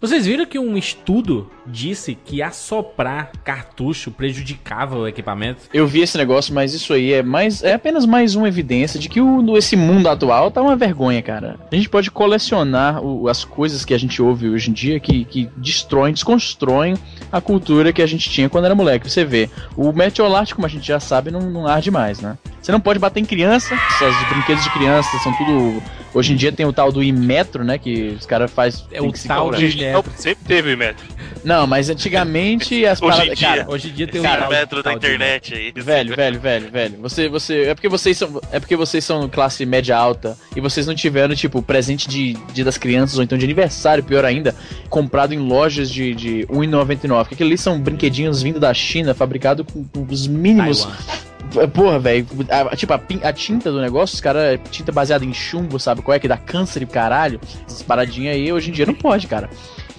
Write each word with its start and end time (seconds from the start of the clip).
Vocês 0.00 0.26
viram 0.26 0.46
que 0.46 0.58
um 0.58 0.76
estudo 0.76 1.50
disse 1.68 2.14
que 2.14 2.42
assoprar 2.42 3.30
cartucho 3.44 4.10
prejudicava 4.10 4.96
o 4.96 5.06
equipamento? 5.06 5.62
Eu 5.72 5.86
vi 5.86 6.00
esse 6.00 6.16
negócio, 6.16 6.54
mas 6.54 6.74
isso 6.74 6.92
aí 6.92 7.12
é 7.12 7.22
mais 7.22 7.62
é 7.62 7.74
apenas 7.74 8.06
mais 8.06 8.34
uma 8.34 8.48
evidência 8.48 8.98
de 8.98 9.08
que 9.08 9.20
o, 9.20 9.56
esse 9.56 9.76
mundo 9.76 10.08
atual 10.08 10.50
tá 10.50 10.62
uma 10.62 10.76
vergonha, 10.76 11.22
cara. 11.22 11.56
A 11.70 11.74
gente 11.74 11.88
pode 11.88 12.10
colecionar 12.10 13.02
o, 13.02 13.28
as 13.28 13.44
coisas 13.44 13.84
que 13.84 13.94
a 13.94 13.98
gente 13.98 14.20
ouve 14.20 14.48
hoje 14.48 14.70
em 14.70 14.72
dia 14.72 14.98
que, 14.98 15.24
que 15.24 15.48
destroem, 15.56 16.12
desconstroem 16.12 16.94
a 17.30 17.40
cultura 17.40 17.92
que 17.92 18.02
a 18.02 18.06
gente 18.06 18.30
tinha 18.30 18.48
quando 18.48 18.64
era 18.64 18.74
moleque. 18.74 19.10
Você 19.10 19.24
vê, 19.24 19.50
o 19.76 19.92
Meteorite, 19.92 20.54
como 20.54 20.66
a 20.66 20.70
gente 20.70 20.86
já 20.86 21.00
sabe, 21.00 21.30
não, 21.30 21.40
não 21.40 21.66
arde 21.66 21.90
mais, 21.90 22.20
né? 22.20 22.36
Você 22.60 22.72
não 22.72 22.80
pode 22.80 22.98
bater 22.98 23.20
em 23.20 23.24
criança, 23.24 23.74
esses 23.74 24.28
brinquedos 24.28 24.62
de 24.62 24.70
criança 24.70 25.08
são 25.22 25.32
tudo. 25.38 25.82
Hoje 26.12 26.34
em 26.34 26.36
dia 26.36 26.52
tem 26.52 26.66
o 26.66 26.72
tal 26.72 26.92
do 26.92 27.02
Imetro, 27.02 27.64
né? 27.64 27.78
Que 27.78 28.16
os 28.18 28.26
caras 28.26 28.50
fazem. 28.50 28.84
É 28.92 29.00
o 29.00 29.10
tal 29.10 29.54
Imetro. 29.54 30.12
Sempre 30.14 30.44
teve 30.44 30.68
o 30.68 30.72
Imetro. 30.72 31.06
Não, 31.42 31.57
mas 31.66 31.88
antigamente 31.90 32.84
as 32.86 33.00
Hoje 33.02 33.10
paradas. 33.10 33.32
em 33.32 33.34
dia. 33.36 33.48
Cara, 33.48 33.66
Hoje 33.70 33.88
em 33.88 33.92
dia 33.92 34.06
tem 34.08 34.22
Cara, 34.22 34.40
tal- 34.42 34.50
metro 34.50 34.82
da 34.82 34.92
internet 34.92 35.54
aí. 35.54 35.72
Velho, 35.72 36.14
velho, 36.14 36.40
velho, 36.40 36.70
velho. 36.70 36.98
Você, 37.00 37.28
você, 37.28 37.62
é 37.62 37.74
porque 37.74 37.88
vocês 37.88 38.16
são, 38.16 38.40
é 38.52 38.58
porque 38.60 38.76
vocês 38.76 39.04
são 39.04 39.28
classe 39.28 39.64
média 39.66 39.96
alta 39.96 40.36
e 40.54 40.60
vocês 40.60 40.86
não 40.86 40.94
tiveram 40.94 41.34
tipo 41.34 41.60
presente 41.62 42.08
de 42.08 42.34
Dia 42.52 42.64
das 42.64 42.78
Crianças 42.78 43.16
ou 43.18 43.24
então 43.24 43.36
de 43.38 43.44
aniversário, 43.44 44.02
pior 44.04 44.24
ainda, 44.24 44.54
comprado 44.88 45.32
em 45.34 45.38
lojas 45.38 45.90
de, 45.90 46.14
de 46.14 46.46
1,99. 46.50 47.18
Porque 47.20 47.34
aquilo 47.34 47.48
ali 47.50 47.58
são 47.58 47.80
brinquedinhos 47.80 48.42
vindo 48.42 48.58
da 48.60 48.72
China, 48.74 49.14
fabricado 49.14 49.64
com, 49.64 49.84
com 49.84 50.06
os 50.10 50.26
mínimos. 50.26 50.84
Taiwan. 50.84 51.68
Porra, 51.72 51.98
velho. 51.98 52.26
Tipo, 52.76 52.92
a, 52.92 52.98
a 53.28 53.32
tinta 53.32 53.72
do 53.72 53.80
negócio, 53.80 54.14
os 54.14 54.20
caras, 54.20 54.60
tinta 54.70 54.92
baseada 54.92 55.24
em 55.24 55.32
chumbo, 55.32 55.78
sabe 55.78 56.02
qual 56.02 56.14
é? 56.14 56.18
Que 56.18 56.28
dá 56.28 56.36
câncer 56.36 56.82
e 56.82 56.86
caralho. 56.86 57.40
Essas 57.66 57.82
paradinhas 57.82 58.34
aí, 58.34 58.52
hoje 58.52 58.68
em 58.68 58.72
dia 58.72 58.84
não 58.84 58.92
pode, 58.94 59.26
cara. 59.26 59.48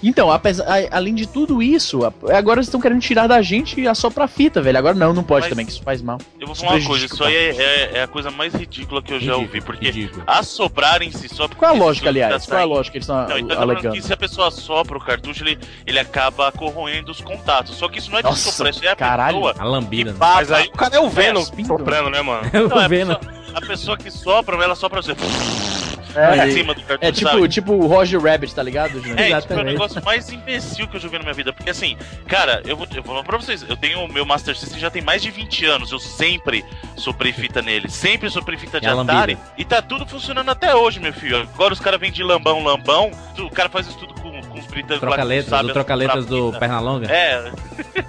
Então, 0.02 0.30
apesar, 0.30 0.64
a- 0.66 0.96
além 0.96 1.14
de 1.14 1.26
tudo 1.26 1.62
isso, 1.62 2.04
a- 2.04 2.12
agora 2.36 2.58
eles 2.58 2.66
estão 2.68 2.80
querendo 2.80 3.00
tirar 3.00 3.26
da 3.26 3.42
gente 3.42 3.86
a 3.86 3.94
só 3.94 4.08
pra 4.08 4.26
fita, 4.26 4.62
velho. 4.62 4.78
Agora 4.78 4.94
não, 4.94 5.12
não 5.12 5.22
pode 5.22 5.42
Mas- 5.42 5.50
também, 5.50 5.66
que 5.66 5.72
isso 5.72 5.82
faz 5.82 6.00
mal. 6.00 6.18
Eu 6.40 6.46
vou 6.46 6.56
falar 6.56 6.76
uma 6.76 6.86
coisa, 6.86 7.04
isso 7.06 7.22
aí 7.22 7.34
é, 7.34 7.56
é- 7.56 7.90
é 7.98 8.02
a 8.02 8.08
coisa 8.08 8.30
mais 8.30 8.54
ridícula 8.54 9.02
que 9.02 9.12
eu 9.12 9.18
já 9.20 9.32
Ridículo, 9.34 9.46
ouvi, 9.46 9.60
porque 9.60 9.86
ridículo. 9.90 10.22
assoprar 10.26 11.02
em 11.02 11.10
si 11.10 11.28
só 11.28 11.46
Qual 11.48 11.72
é 11.72 11.74
a 11.74 11.78
lógica, 11.78 12.08
aliás? 12.08 12.46
tá 12.46 12.52
Qual 12.52 12.60
é 12.60 12.62
a 12.62 12.66
lógica 12.66 12.92
que 12.92 12.98
eles 12.98 13.04
estão 13.08 13.28
Não, 13.28 13.38
então 13.38 13.56
tá 13.56 13.62
alegando? 13.62 13.94
que 13.94 14.02
se 14.02 14.12
a 14.12 14.16
pessoa 14.16 14.50
sopra 14.50 14.96
o 14.96 15.00
cartucho, 15.00 15.44
ele, 15.44 15.58
ele 15.86 15.98
acaba 15.98 16.50
corroendo 16.52 17.10
os 17.12 17.20
contatos. 17.20 17.76
Só 17.76 17.88
que 17.88 17.98
isso 17.98 18.10
não 18.10 18.18
é 18.18 18.22
de 18.22 18.28
Nossa, 18.28 18.50
soprar, 18.50 18.70
isso 18.72 18.84
é 18.84 18.88
a 18.88 18.96
caralho. 18.96 19.36
pessoa 19.38 19.54
A 19.58 19.64
lambida. 19.64 20.12
né? 20.12 20.16
Mas 20.18 20.50
aí 20.50 20.66
o 20.68 20.72
cara 20.72 20.96
é 20.96 21.00
o 21.00 21.08
Venom 21.10 21.40
Espinho. 21.40 21.66
soprando, 21.68 22.08
né, 22.10 22.22
mano? 22.22 22.48
Eu 22.52 22.68
Não, 22.68 22.80
é 22.80 22.80
tô 22.80 22.84
a, 22.84 22.88
pessoa, 22.88 23.20
a 23.54 23.60
pessoa 23.60 23.96
que 23.98 24.10
sopra, 24.10 24.56
ela 24.64 24.74
sopra 24.74 25.02
você. 25.02 25.14
É, 26.14 26.48
em 26.48 26.52
cima 26.52 26.74
do 26.74 26.82
cartucho. 26.82 27.08
É 27.08 27.12
tipo, 27.12 27.30
sabe? 27.30 27.48
tipo 27.48 27.72
o 27.74 27.86
Roger 27.86 28.20
Rabbit, 28.20 28.54
tá 28.54 28.62
ligado, 28.62 29.00
Júnior? 29.00 29.18
É, 29.18 29.22
isso 29.26 29.32
é 29.32 29.34
o 29.34 29.38
Exatamente. 29.38 29.66
negócio 29.72 30.04
mais 30.04 30.30
imbecil 30.30 30.88
que 30.88 30.96
eu 30.96 31.00
já 31.00 31.08
vi 31.08 31.16
na 31.18 31.22
minha 31.24 31.34
vida. 31.34 31.52
Porque 31.52 31.70
assim, 31.70 31.96
cara, 32.26 32.62
eu 32.66 32.76
vou, 32.76 32.86
eu 32.94 33.02
vou 33.02 33.14
falar 33.14 33.24
pra 33.24 33.36
vocês, 33.38 33.64
eu 33.68 33.76
tenho 33.76 34.00
o 34.04 34.12
meu 34.12 34.24
Master 34.26 34.56
System 34.56 34.78
já 34.80 34.90
tem 34.90 35.02
mais 35.02 35.22
de 35.22 35.30
20 35.30 35.64
anos. 35.66 35.92
Eu 35.92 35.98
sempre 35.98 36.64
soprei 36.96 37.32
fita 37.32 37.62
nele. 37.62 37.88
Sempre 37.90 38.28
soprei 38.30 38.58
fita 38.58 38.80
de 38.80 38.86
a 38.86 39.00
Atari. 39.00 39.38
E 39.56 39.64
tá 39.64 39.80
tudo 39.82 40.06
funcionando 40.06 40.48
até 40.50 40.74
hoje, 40.74 41.00
meu 41.00 41.12
filho. 41.12 41.36
Agora 41.54 41.72
os 41.72 41.80
caras 41.80 42.00
vêm 42.00 42.10
de 42.12 42.22
lambão, 42.22 42.62
lambão. 42.62 43.10
O 43.38 43.50
cara 43.50 43.68
faz 43.68 43.86
isso 43.86 43.98
tudo 43.98 44.14
com, 44.14 44.30
com 44.42 44.58
os 44.58 44.66
britânicos 44.66 44.88
lá 44.90 44.98
que 44.98 45.00
não 45.00 45.10
Troca-letras, 45.10 45.48
sabem 45.48 45.70
o 45.70 45.74
troca-letras 45.74 46.24
assoprar 46.24 46.52
do. 46.52 46.58
Pernalonga. 46.58 47.06
É. 47.10 47.50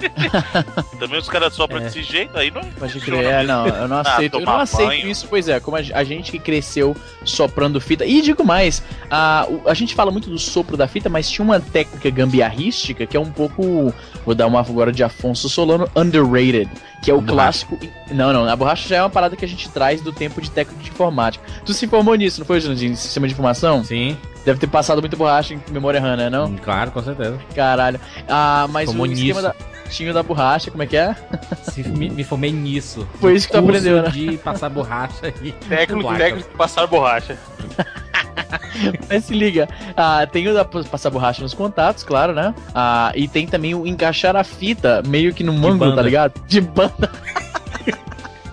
Também 1.00 1.20
os 1.20 1.30
caras 1.30 1.54
sopram 1.54 1.80
É. 1.80 1.84
desse 1.84 2.04
jeito, 2.04 2.38
aí 2.38 2.52
não 2.52 2.62
Pode 2.64 3.00
crer, 3.00 3.24
é, 3.24 3.44
não, 3.44 3.68
eu 3.68 3.88
não 3.88 3.98
Ah, 3.98 4.02
aceito, 4.02 4.40
eu 4.40 4.46
não 4.46 4.60
aceito 4.60 4.88
banho. 4.88 5.08
isso, 5.08 5.28
pois 5.30 5.48
é, 5.48 5.60
como 5.60 5.78
a, 5.78 5.80
a 5.80 6.04
gente 6.04 6.32
que 6.32 6.40
cresceu 6.40 6.96
soprando 7.24 7.80
fita, 7.80 7.91
e 8.06 8.22
digo 8.22 8.44
mais, 8.44 8.84
a, 9.10 9.48
a 9.66 9.74
gente 9.74 9.94
fala 9.96 10.12
muito 10.12 10.30
do 10.30 10.38
sopro 10.38 10.78
da 10.78 10.88
fita, 10.88 11.10
mas 11.10 11.30
tinha 11.30 11.44
uma 11.44 11.60
técnica 11.60 12.10
gambiarrística 12.10 13.06
que 13.06 13.18
é 13.18 13.20
um 13.20 13.32
pouco, 13.32 13.94
vou 14.26 14.36
dar 14.36 14.48
uma 14.48 14.60
agora 14.60 14.92
de 14.92 15.04
Afonso 15.04 15.50
Solano, 15.50 15.90
underrated, 15.96 16.70
que 17.04 17.10
é 17.12 17.14
o 17.14 17.22
Borracha. 17.22 17.66
clássico, 17.68 17.80
não, 18.12 18.32
não, 18.32 18.48
a 18.48 18.56
borracha 18.56 18.88
já 18.88 18.98
é 18.98 19.02
uma 19.02 19.10
parada 19.10 19.36
que 19.36 19.44
a 19.44 19.48
gente 19.48 19.70
traz 19.70 20.02
do 20.02 20.12
tempo 20.12 20.42
de 20.42 20.50
técnico 20.52 20.82
de 20.84 20.90
informática. 20.90 21.44
Tu 21.66 21.74
se 21.74 21.88
formou 21.88 22.16
nisso, 22.16 22.40
não 22.40 22.46
foi, 22.46 22.60
de 22.60 22.96
sistema 22.96 23.28
de 23.28 23.34
informação? 23.34 23.84
Sim, 23.84 24.18
Deve 24.46 24.60
ter 24.60 24.68
passado 24.68 25.02
muita 25.02 25.16
borracha 25.16 25.54
em 25.54 25.62
memória 25.70 26.02
RAM, 26.02 26.16
né, 26.18 26.30
não? 26.30 26.56
claro, 26.58 26.92
com 26.92 27.02
certeza. 27.04 27.38
Caralho. 27.54 28.00
Ah, 28.28 28.68
mas 28.72 28.86
Formou 28.90 29.08
o 29.08 29.12
esquema 29.12 29.42
nisso. 29.42 29.54
da... 29.60 29.71
Tinha 29.92 30.14
da 30.14 30.24
borracha, 30.24 30.72
como 30.72 30.82
é 30.84 30.88
que 30.88 30.96
é? 30.98 31.16
Se- 31.64 31.84
me, 31.84 32.10
me 32.10 32.24
formei 32.24 32.52
nisso. 32.52 33.08
Foi 33.20 33.36
isso 33.36 33.48
que 33.48 33.54
tu 33.54 33.60
aprendeu, 33.60 34.02
né? 34.02 34.10
de 34.10 34.38
passar 34.38 34.70
borracha 34.70 35.34
e 35.42 35.52
Técnico, 35.68 36.16
técnico 36.16 36.50
de 36.50 36.56
passar 36.58 36.88
borracha. 36.88 37.38
Mas 39.10 39.26
se 39.26 39.34
liga, 39.34 39.68
ah, 39.96 40.26
tem 40.26 40.48
o 40.48 40.54
da 40.54 40.64
passar 40.64 41.10
borracha 41.10 41.42
nos 41.42 41.54
contatos, 41.54 42.04
claro, 42.04 42.34
né? 42.34 42.56
Ah, 42.74 43.12
e 43.16 43.28
tem 43.28 43.46
também 43.46 43.76
o 43.76 43.86
encaixar 43.86 44.36
a 44.36 44.44
fita 44.44 45.04
meio 45.06 45.34
que 45.34 45.44
no 45.44 45.54
mango, 45.54 45.94
tá 45.94 46.02
ligado? 46.02 46.34
De 46.48 46.62
banda. 46.62 47.12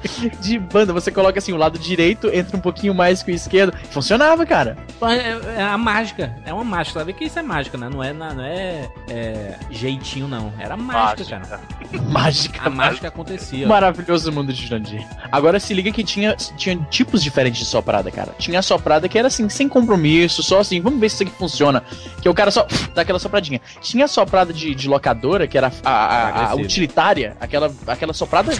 De 0.40 0.58
banda, 0.58 0.92
você 0.92 1.10
coloca 1.10 1.38
assim, 1.38 1.52
o 1.52 1.56
lado 1.56 1.78
direito 1.78 2.28
entra 2.32 2.56
um 2.56 2.60
pouquinho 2.60 2.94
mais 2.94 3.22
que 3.22 3.32
o 3.32 3.34
esquerdo. 3.34 3.76
Funcionava, 3.90 4.44
cara. 4.46 4.76
É, 5.02 5.58
é 5.60 5.62
a 5.62 5.76
mágica. 5.78 6.36
É 6.44 6.52
uma 6.52 6.64
mágica. 6.64 7.00
Sabe 7.00 7.12
que 7.12 7.24
isso 7.24 7.38
é 7.38 7.42
mágica, 7.42 7.76
né? 7.78 7.88
Não 7.88 8.02
é, 8.02 8.12
não 8.12 8.42
é, 8.44 8.88
é 9.08 9.54
jeitinho, 9.70 10.28
não. 10.28 10.52
Era 10.58 10.76
mágica, 10.76 11.24
cara. 11.24 11.60
Mágica. 12.08 12.60
A 12.64 12.70
mágica 12.70 13.08
acontecia. 13.08 13.66
Maravilhoso 13.66 14.30
mundo 14.30 14.52
de 14.52 14.66
Jurandir. 14.66 15.06
Agora 15.32 15.58
se 15.58 15.72
liga 15.74 15.90
que 15.90 16.04
tinha, 16.04 16.34
tinha 16.36 16.76
tipos 16.90 17.22
diferentes 17.22 17.60
de 17.60 17.66
soprada, 17.66 18.10
cara. 18.10 18.34
Tinha 18.38 18.58
a 18.58 18.62
soprada 18.62 19.08
que 19.08 19.18
era 19.18 19.28
assim, 19.28 19.48
sem 19.48 19.68
compromisso, 19.68 20.42
só 20.42 20.60
assim, 20.60 20.80
vamos 20.80 21.00
ver 21.00 21.08
se 21.08 21.14
isso 21.16 21.22
aqui 21.24 21.32
funciona. 21.38 21.82
Que 22.20 22.28
o 22.28 22.34
cara 22.34 22.50
só 22.50 22.66
dá 22.94 23.02
aquela 23.02 23.18
sopradinha. 23.18 23.60
Tinha 23.80 24.04
a 24.04 24.08
soprada 24.08 24.52
de, 24.52 24.74
de 24.74 24.88
locadora, 24.88 25.46
que 25.46 25.56
era 25.56 25.72
a, 25.84 25.90
a- 25.90 26.50
a 26.50 26.54
utilitária, 26.54 27.36
aquela, 27.40 27.72
aquela 27.86 28.12
soprada. 28.12 28.52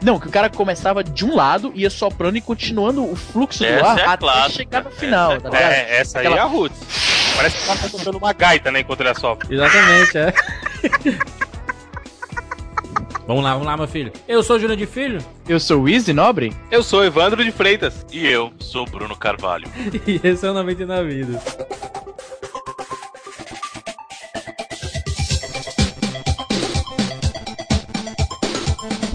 Não, 0.00 0.18
que 0.20 0.28
o 0.28 0.30
cara 0.30 0.48
começava 0.48 1.02
de 1.02 1.24
um 1.24 1.34
lado, 1.34 1.72
ia 1.74 1.90
soprando 1.90 2.36
e 2.36 2.40
continuando 2.40 3.04
o 3.10 3.16
fluxo 3.16 3.58
do 3.60 3.64
Essa 3.66 3.86
ar 3.86 3.98
é 3.98 4.02
até 4.04 4.16
clássica. 4.18 4.52
chegar 4.52 4.84
no 4.84 4.90
final, 4.92 5.32
Essa 5.32 5.36
é 5.36 5.40
tá 5.40 5.48
ligado? 5.58 5.72
É, 5.72 5.96
essa 5.98 6.18
aí 6.20 6.26
Aquela- 6.26 6.40
é 6.40 6.44
a 6.44 6.48
Roots. 6.48 6.78
Parece 7.36 7.56
que 7.56 7.62
o 7.62 7.66
cara 7.66 7.78
tá 7.80 7.88
tocando 7.88 8.18
uma 8.18 8.32
gaita, 8.32 8.70
né, 8.70 8.80
enquanto 8.80 9.00
ele 9.00 9.08
assopra. 9.10 9.52
Exatamente, 9.52 10.18
é. 10.18 10.32
vamos 13.26 13.42
lá, 13.44 13.52
vamos 13.52 13.66
lá, 13.66 13.76
meu 13.76 13.88
filho. 13.88 14.12
Eu 14.26 14.42
sou 14.42 14.56
o 14.56 14.58
Júnior 14.58 14.76
de 14.78 14.86
Filho 14.86 15.18
Eu 15.48 15.58
sou 15.60 15.82
o 15.82 15.88
Easy 15.88 16.12
Nobre? 16.12 16.52
Eu 16.70 16.82
sou 16.82 17.04
Evandro 17.04 17.44
de 17.44 17.50
Freitas. 17.52 18.04
E 18.12 18.26
eu 18.26 18.52
sou 18.60 18.82
o 18.86 18.90
Bruno 18.90 19.16
Carvalho. 19.16 19.68
e 20.06 20.20
esse 20.22 20.46
é 20.46 20.50
o 20.50 20.54
99 20.54 21.08
Vidas. 21.08 21.42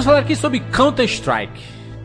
Vamos 0.00 0.04
falar 0.04 0.18
aqui 0.20 0.34
sobre 0.36 0.60
Counter-Strike. 0.60 1.60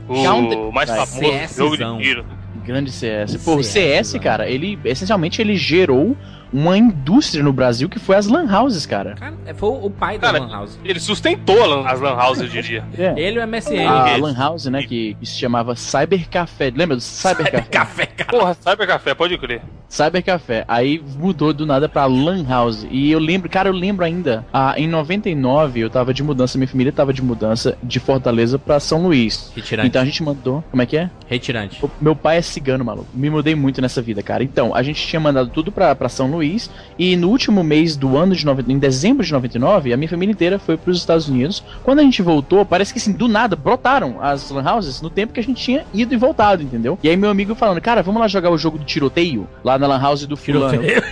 O 0.07 0.13
Counter- 0.23 0.71
mais 0.71 0.89
Vai, 0.89 1.05
famoso 1.05 1.31
CSzão. 1.31 1.69
jogo 1.75 1.77
de 1.97 2.03
tiro. 2.03 2.25
Grande 2.65 2.91
CS. 2.91 3.37
Pô, 3.43 3.55
o 3.55 3.63
CS, 3.63 3.73
CS, 4.07 4.13
mano. 4.13 4.23
cara, 4.23 4.49
ele 4.49 4.77
essencialmente 4.83 5.41
ele 5.41 5.55
gerou 5.55 6.17
uma 6.53 6.77
indústria 6.77 7.43
no 7.43 7.51
Brasil 7.53 7.89
que 7.89 7.99
foi 7.99 8.15
as 8.15 8.27
lan 8.27 8.45
houses, 8.51 8.85
cara. 8.85 9.15
Cara, 9.15 9.33
é, 9.45 9.53
foi 9.53 9.69
o 9.69 9.89
pai 9.89 10.17
da 10.17 10.31
Cara, 10.31 10.43
Lan 10.43 10.51
House. 10.51 10.79
Ele 10.83 10.99
sustentou 10.99 11.85
as 11.85 11.99
lan 11.99 12.15
houses, 12.15 12.43
eu 12.43 12.49
diria. 12.49 12.83
É. 12.97 13.13
Ele 13.19 13.39
e 13.39 13.43
o 13.43 13.47
MSN. 13.47 13.85
A 13.87 14.15
lan 14.17 14.33
house, 14.35 14.65
né, 14.67 14.81
que, 14.83 15.15
que 15.19 15.25
se 15.25 15.37
chamava 15.37 15.75
Cyber 15.75 16.29
Café. 16.29 16.71
Lembra 16.75 16.95
do 16.95 17.01
Cyber 17.01 17.51
Café? 17.51 17.61
Café, 17.69 18.05
cara. 18.05 18.29
Porra, 18.31 18.53
Cyber 18.53 18.87
Café, 18.87 19.13
pode 19.13 19.37
crer. 19.37 19.61
Cyber 19.89 20.23
Café. 20.23 20.63
Aí 20.67 21.01
mudou 21.17 21.53
do 21.53 21.65
nada 21.65 21.87
pra 21.89 22.05
Lan 22.05 22.45
House. 22.47 22.85
E 22.89 23.11
eu 23.11 23.19
lembro, 23.19 23.49
cara, 23.49 23.69
eu 23.69 23.73
lembro 23.73 24.05
ainda. 24.05 24.45
Ah, 24.53 24.73
em 24.77 24.87
99 24.87 25.79
eu 25.81 25.89
tava 25.89 26.13
de 26.13 26.23
mudança, 26.23 26.57
minha 26.57 26.67
família 26.67 26.91
tava 26.91 27.13
de 27.13 27.21
mudança 27.21 27.77
de 27.83 27.99
Fortaleza 27.99 28.57
pra 28.57 28.79
São 28.79 29.03
Luís. 29.03 29.51
Retirante. 29.55 29.87
Então 29.87 30.01
a 30.01 30.05
gente 30.05 30.23
mandou. 30.23 30.63
Como 30.71 30.81
é 30.81 30.85
que 30.85 30.97
é? 30.97 31.09
Retirante. 31.27 31.83
O- 31.83 31.89
Meu 32.01 32.15
pai 32.15 32.37
é 32.37 32.41
cigano, 32.41 32.83
maluco. 32.85 33.07
Me 33.13 33.29
mudei 33.29 33.55
muito 33.55 33.81
nessa 33.81 34.01
vida, 34.01 34.21
cara. 34.23 34.43
Então, 34.43 34.73
a 34.75 34.81
gente 34.83 35.05
tinha 35.05 35.19
mandado 35.19 35.49
tudo 35.49 35.71
pra, 35.71 35.93
pra 35.95 36.09
São 36.09 36.29
Luís. 36.29 36.34
E 36.97 37.15
no 37.15 37.29
último 37.29 37.63
mês 37.63 37.95
do 37.95 38.17
ano 38.17 38.35
de 38.35 38.45
90, 38.45 38.71
em 38.71 38.79
dezembro 38.79 39.25
de 39.25 39.31
99, 39.31 39.93
a 39.93 39.97
minha 39.97 40.09
família 40.09 40.31
inteira 40.31 40.59
foi 40.59 40.77
pros 40.77 40.97
Estados 40.97 41.27
Unidos. 41.27 41.63
Quando 41.83 41.99
a 41.99 42.03
gente 42.03 42.21
voltou, 42.21 42.65
parece 42.65 42.93
que 42.93 42.99
assim, 42.99 43.11
do 43.11 43.27
nada, 43.27 43.55
brotaram 43.55 44.17
as 44.21 44.49
lan 44.49 44.63
houses 44.63 45.01
no 45.01 45.09
tempo 45.09 45.33
que 45.33 45.39
a 45.39 45.43
gente 45.43 45.61
tinha 45.61 45.85
ido 45.93 46.13
e 46.13 46.17
voltado, 46.17 46.63
entendeu? 46.63 46.97
E 47.03 47.09
aí 47.09 47.17
meu 47.17 47.29
amigo 47.29 47.55
falando, 47.55 47.81
cara, 47.81 48.01
vamos 48.01 48.21
lá 48.21 48.27
jogar 48.27 48.49
o 48.49 48.57
jogo 48.57 48.77
do 48.77 48.85
tiroteio? 48.85 49.47
Lá 49.63 49.77
na 49.77 49.87
lan 49.87 49.99
house 49.99 50.25
do 50.25 50.37
fulano. 50.37 50.81
Tiroteio. 50.81 51.03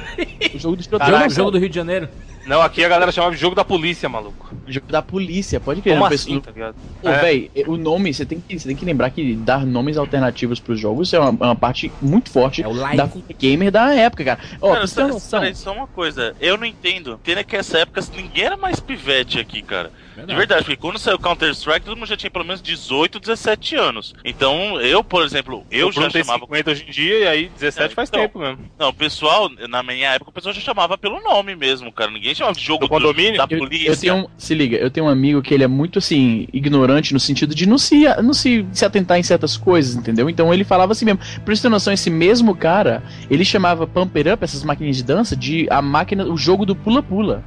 O 0.55 0.59
jogo 0.59 0.75
do 0.75 0.83
tiroteio. 0.83 1.11
Jogo, 1.11 1.23
não, 1.23 1.29
jogo 1.29 1.51
do 1.51 1.59
Rio 1.59 1.69
de 1.69 1.75
Janeiro. 1.75 2.09
Não, 2.45 2.61
aqui 2.61 2.83
a 2.83 2.89
galera 2.89 3.11
chamava 3.11 3.33
de 3.33 3.39
jogo 3.41 3.55
da 3.55 3.63
polícia, 3.63 4.07
maluco. 4.09 4.53
jogo 4.67 4.85
da 4.87 5.01
polícia, 5.01 5.59
pode 5.59 5.81
crer. 5.81 5.93
Como 5.93 6.03
uma 6.03 6.13
assim, 6.13 6.39
pessoa- 6.39 6.41
tá 6.41 6.51
ligado? 6.51 6.75
Pô, 7.01 7.09
É. 7.09 7.21
véi, 7.21 7.51
o 7.67 7.77
nome, 7.77 8.13
você 8.13 8.25
tem, 8.25 8.39
que, 8.39 8.57
você 8.59 8.67
tem 8.67 8.75
que 8.75 8.85
lembrar 8.85 9.09
que 9.11 9.35
dar 9.35 9.65
nomes 9.65 9.97
alternativos 9.97 10.59
pros 10.59 10.79
jogos 10.79 11.13
é 11.13 11.19
uma, 11.19 11.29
é 11.29 11.45
uma 11.47 11.55
parte 11.55 11.91
muito 12.01 12.29
forte 12.31 12.61
É 12.63 12.95
da 12.95 13.07
cultura 13.07 13.37
gamer 13.37 13.71
da 13.71 13.93
época, 13.93 14.23
cara. 14.23 14.39
Ó, 14.61 14.73
uma 14.73 14.87
só, 14.87 15.39
peraí, 15.39 15.55
só 15.55 15.73
uma 15.73 15.87
coisa. 15.87 16.35
Eu 16.39 16.57
não 16.57 16.65
entendo. 16.65 17.13
Entenda 17.13 17.43
que 17.43 17.55
essa 17.55 17.79
época 17.79 18.01
ninguém 18.15 18.45
era 18.45 18.57
mais 18.57 18.79
pivete 18.79 19.39
aqui, 19.39 19.61
cara. 19.61 19.91
De 20.13 20.17
Verdade. 20.17 20.37
verdade, 20.37 20.63
porque 20.65 20.77
quando 20.77 20.99
saiu 20.99 21.17
Counter-Strike, 21.17 21.85
todo 21.85 21.97
mundo 21.97 22.07
já 22.07 22.15
tinha 22.17 22.29
pelo 22.29 22.45
menos 22.45 22.61
18, 22.61 23.19
17 23.19 23.75
anos. 23.75 24.13
Então, 24.23 24.79
eu, 24.79 25.03
por 25.03 25.23
exemplo, 25.23 25.65
eu 25.71 25.87
o 25.87 25.91
já 25.91 26.01
Bruno 26.01 26.11
tem 26.13 26.23
chamava. 26.23 26.45
50 26.45 26.71
hoje 26.71 26.85
em 26.87 26.91
dia 26.91 27.19
e 27.19 27.27
aí 27.27 27.49
17 27.59 27.91
É, 27.91 27.95
faz 27.95 28.09
então. 28.09 28.21
tempo 28.21 28.39
mesmo. 28.39 28.59
Não, 28.77 28.89
o 28.89 28.93
pessoal, 28.93 29.49
na 29.69 29.81
minha 29.83 30.09
época, 30.11 30.29
o 30.29 30.33
pessoal 30.33 30.53
já 30.53 30.61
chamava 30.61 30.97
pelo 30.97 31.21
nome 31.21 31.55
mesmo, 31.55 31.91
cara. 31.91 32.11
Ninguém 32.11 32.35
chamava 32.35 32.55
de 32.57 32.63
jogo 32.63 32.81
Do 32.85 32.89
condomínio? 32.89 33.37
da 33.37 33.47
eu, 33.49 33.57
polícia. 33.59 33.89
eu 33.89 33.97
tenho 33.97 34.15
um, 34.15 34.27
se 34.37 34.53
liga, 34.53 34.77
eu 34.77 34.91
tenho 34.91 35.05
um 35.05 35.09
amigo 35.09 35.41
que 35.41 35.53
ele 35.53 35.63
é 35.63 35.67
muito 35.67 35.99
assim, 35.99 36.47
ignorante 36.53 37.13
no 37.13 37.19
sentido 37.19 37.55
de 37.55 37.65
não 37.67 37.77
se, 37.77 38.03
não 38.21 38.33
se, 38.33 38.65
se 38.71 38.85
atentar 38.85 39.17
em 39.17 39.23
certas 39.23 39.57
coisas, 39.57 39.95
entendeu? 39.95 40.29
Então 40.29 40.53
ele 40.53 40.63
falava 40.63 40.91
assim 40.91 41.05
mesmo. 41.05 41.19
Pra 41.43 41.55
você 41.55 41.61
ter 41.63 41.69
noção, 41.69 41.91
esse 41.93 42.09
mesmo 42.09 42.55
cara, 42.55 43.01
ele 43.29 43.43
chamava 43.43 43.87
Pumper 43.87 44.33
Up, 44.33 44.43
essas 44.43 44.63
máquinas 44.63 44.95
de 44.97 45.03
dança, 45.03 45.35
de 45.35 45.67
a 45.69 45.81
máquina, 45.81 46.25
o 46.25 46.37
jogo 46.37 46.65
do 46.65 46.75
pula-pula. 46.75 47.43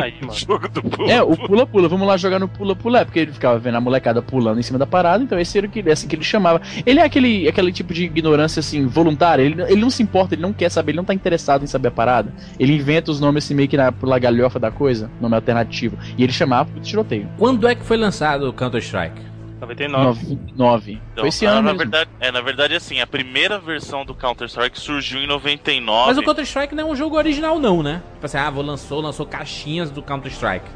Aí, 0.00 0.14
mano. 0.20 0.32
jogo 0.38 0.68
do 0.68 0.82
povo. 0.82 1.10
É, 1.10 1.22
o 1.22 1.36
pula-pula, 1.36 1.87
vamos 1.88 2.06
lá 2.06 2.16
jogar 2.16 2.38
no 2.38 2.48
pula-pula, 2.48 3.00
é 3.00 3.04
porque 3.04 3.20
ele 3.20 3.32
ficava 3.32 3.58
vendo 3.58 3.76
a 3.76 3.80
molecada 3.80 4.22
pulando 4.22 4.58
em 4.58 4.62
cima 4.62 4.78
da 4.78 4.86
parada, 4.86 5.22
então 5.22 5.38
esse 5.38 5.56
era 5.58 5.66
o 5.66 5.70
que, 5.70 5.80
é 5.86 5.92
assim 5.92 6.08
que 6.08 6.16
ele 6.16 6.24
chamava. 6.24 6.60
Ele 6.84 7.00
é 7.00 7.04
aquele, 7.04 7.48
aquele 7.48 7.72
tipo 7.72 7.92
de 7.92 8.04
ignorância, 8.04 8.60
assim, 8.60 8.86
voluntária, 8.86 9.42
ele, 9.42 9.62
ele 9.62 9.80
não 9.80 9.90
se 9.90 10.02
importa, 10.02 10.34
ele 10.34 10.42
não 10.42 10.52
quer 10.52 10.70
saber, 10.70 10.92
ele 10.92 10.98
não 10.98 11.04
tá 11.04 11.14
interessado 11.14 11.62
em 11.64 11.66
saber 11.66 11.88
a 11.88 11.92
parada. 11.92 12.32
Ele 12.58 12.74
inventa 12.74 13.10
os 13.10 13.20
nomes 13.20 13.44
assim 13.44 13.54
meio 13.54 13.68
que 13.68 13.76
na, 13.76 13.90
pela 13.92 14.18
galhofa 14.18 14.58
da 14.58 14.70
coisa, 14.70 15.10
nome 15.20 15.34
alternativo, 15.34 15.98
e 16.16 16.22
ele 16.22 16.32
chamava 16.32 16.70
de 16.72 16.80
tiroteio. 16.80 17.28
Quando 17.38 17.66
é 17.66 17.74
que 17.74 17.84
foi 17.84 17.96
lançado 17.96 18.48
o 18.48 18.52
Counter-Strike? 18.52 19.28
99. 19.60 20.38
9. 20.56 20.92
Então, 20.92 21.22
Foi 21.22 21.28
esse 21.28 21.44
ano 21.44 21.56
na 21.56 21.62
mesmo. 21.62 21.78
verdade, 21.78 22.10
é, 22.20 22.30
na 22.30 22.40
verdade, 22.40 22.74
assim, 22.74 23.00
a 23.00 23.06
primeira 23.06 23.58
versão 23.58 24.04
do 24.04 24.14
Counter-Strike 24.14 24.78
surgiu 24.78 25.20
em 25.20 25.26
99. 25.26 26.06
Mas 26.06 26.18
o 26.18 26.22
Counter-Strike 26.22 26.74
não 26.74 26.88
é 26.88 26.92
um 26.92 26.96
jogo 26.96 27.16
original, 27.16 27.58
não, 27.58 27.82
né? 27.82 28.02
Tipo 28.14 28.26
assim, 28.26 28.38
ah, 28.38 28.50
vou 28.50 28.62
lançou, 28.62 29.00
lançou 29.00 29.26
caixinhas 29.26 29.90
do 29.90 30.02
Counter-Strike. 30.02 30.66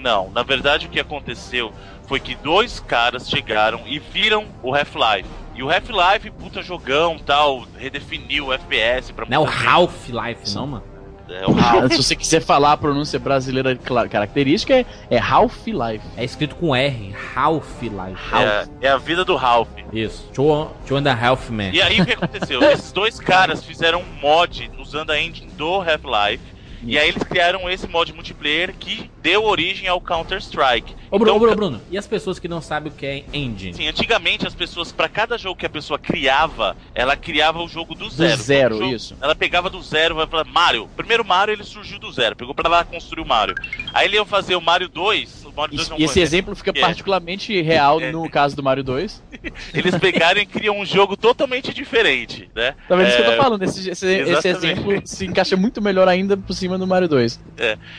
Não, 0.00 0.30
na 0.30 0.42
verdade 0.42 0.86
o 0.86 0.88
que 0.88 1.00
aconteceu 1.00 1.72
foi 2.06 2.18
que 2.18 2.34
dois 2.34 2.80
caras 2.80 3.28
chegaram 3.28 3.82
e 3.86 3.98
viram 3.98 4.46
o 4.62 4.74
Half-Life. 4.74 5.28
E 5.54 5.62
o 5.62 5.70
Half-Life, 5.70 6.30
puta 6.30 6.62
jogão 6.62 7.18
tal, 7.18 7.66
redefiniu 7.76 8.46
o 8.46 8.52
FPS 8.52 9.12
pra 9.12 9.26
Não 9.28 9.44
é 9.44 9.48
o. 9.48 9.68
Half-Life, 9.68 10.54
não, 10.54 10.66
mano? 10.66 10.84
É 11.28 11.46
o 11.46 11.50
Half. 11.50 11.92
Se 11.92 12.02
você 12.02 12.16
quiser 12.16 12.40
falar 12.40 12.72
a 12.72 12.76
pronúncia 12.76 13.18
brasileira 13.18 13.76
característica, 13.76 14.74
é, 14.74 14.86
é 15.10 15.18
Half-Life. 15.18 16.04
É 16.16 16.24
escrito 16.24 16.54
com 16.56 16.74
R. 16.74 17.14
Half-Life. 17.34 18.34
É, 18.80 18.86
é 18.86 18.88
a 18.88 18.96
vida 18.96 19.24
do 19.24 19.36
Half. 19.36 19.68
Isso. 19.92 20.30
Two, 20.32 20.70
two 20.86 20.96
and 20.96 21.06
a 21.06 21.12
Half 21.12 21.50
Man. 21.50 21.70
E 21.72 21.82
aí 21.82 22.00
o 22.00 22.06
que 22.06 22.12
aconteceu? 22.14 22.62
Esses 22.70 22.92
dois 22.92 23.20
caras 23.20 23.62
fizeram 23.62 24.00
um 24.00 24.20
mod 24.20 24.70
usando 24.78 25.10
a 25.10 25.20
engine 25.20 25.50
do 25.52 25.80
Half-Life. 25.80 26.57
E 26.82 26.98
aí 26.98 27.08
eles 27.08 27.22
criaram 27.22 27.68
esse 27.68 27.86
mod 27.88 28.12
multiplayer 28.12 28.74
que 28.78 29.10
deu 29.20 29.44
origem 29.44 29.88
ao 29.88 30.00
Counter-Strike. 30.00 30.94
Ô, 31.10 31.18
Bruno, 31.18 31.32
Então, 31.36 31.38
Bruno, 31.40 31.56
Bruno, 31.56 31.82
e 31.90 31.98
as 31.98 32.06
pessoas 32.06 32.38
que 32.38 32.46
não 32.48 32.60
sabem 32.60 32.92
o 32.92 32.94
que 32.94 33.04
é 33.06 33.24
engine? 33.32 33.74
Sim, 33.74 33.88
antigamente 33.88 34.46
as 34.46 34.54
pessoas, 34.54 34.92
pra 34.92 35.08
cada 35.08 35.36
jogo 35.36 35.58
que 35.58 35.66
a 35.66 35.70
pessoa 35.70 35.98
criava, 35.98 36.76
ela 36.94 37.16
criava 37.16 37.60
o 37.62 37.68
jogo 37.68 37.94
do 37.94 38.08
zero. 38.10 38.40
zero, 38.42 38.74
O 38.76 38.78
jogo- 38.78 38.94
isso. 38.94 39.16
Ela 39.20 39.34
pegava 39.34 39.68
do 39.70 39.82
zero, 39.82 40.14
vai 40.14 40.26
falar, 40.26 40.44
Mario. 40.44 40.88
Primeiro 40.96 41.24
Mario 41.24 41.52
ele 41.54 41.64
surgiu 41.64 41.98
do 41.98 42.12
zero, 42.12 42.36
pegou 42.36 42.54
pra 42.54 42.68
lá 42.68 42.84
construir 42.84 43.22
o 43.22 43.26
Mario. 43.26 43.54
Aí 43.92 44.06
ele 44.06 44.16
ia 44.16 44.24
fazer 44.24 44.54
o 44.54 44.60
Mario 44.60 44.88
2, 44.88 45.44
o 45.46 45.47
Mario 45.58 45.76
2 45.76 45.86
E, 45.86 45.90
não 45.90 45.98
e 45.98 46.04
esse 46.04 46.20
exemplo 46.20 46.54
fica 46.54 46.70
É. 46.74 46.80
particularmente 46.80 47.60
real 47.60 48.00
É. 48.00 48.10
no 48.12 48.28
caso 48.30 48.56
do 48.56 48.62
Mario 48.62 48.82
2. 48.84 49.22
Eles 49.74 49.96
pegaram 49.98 50.40
e 50.40 50.46
criam 50.46 50.78
um 50.78 50.86
jogo 50.86 51.16
totalmente 51.16 51.72
diferente, 51.74 52.48
né? 52.54 52.74
Tá 52.88 52.96
vendo 52.96 53.08
isso 53.08 53.16
que 53.16 53.22
eu 53.22 53.32
É, 53.32 53.36
tô 53.36 53.42
falando? 53.42 53.62
Esse, 53.62 53.90
esse, 53.90 54.06
esse 54.06 54.48
exemplo 54.48 55.00
se 55.04 55.26
encaixa 55.26 55.56
muito 55.56 55.82
melhor 55.82 56.08
ainda 56.08 56.36
por 56.36 56.52
cima 56.54 56.78
do 56.78 56.86
Mario 56.86 57.08
2. 57.08 57.40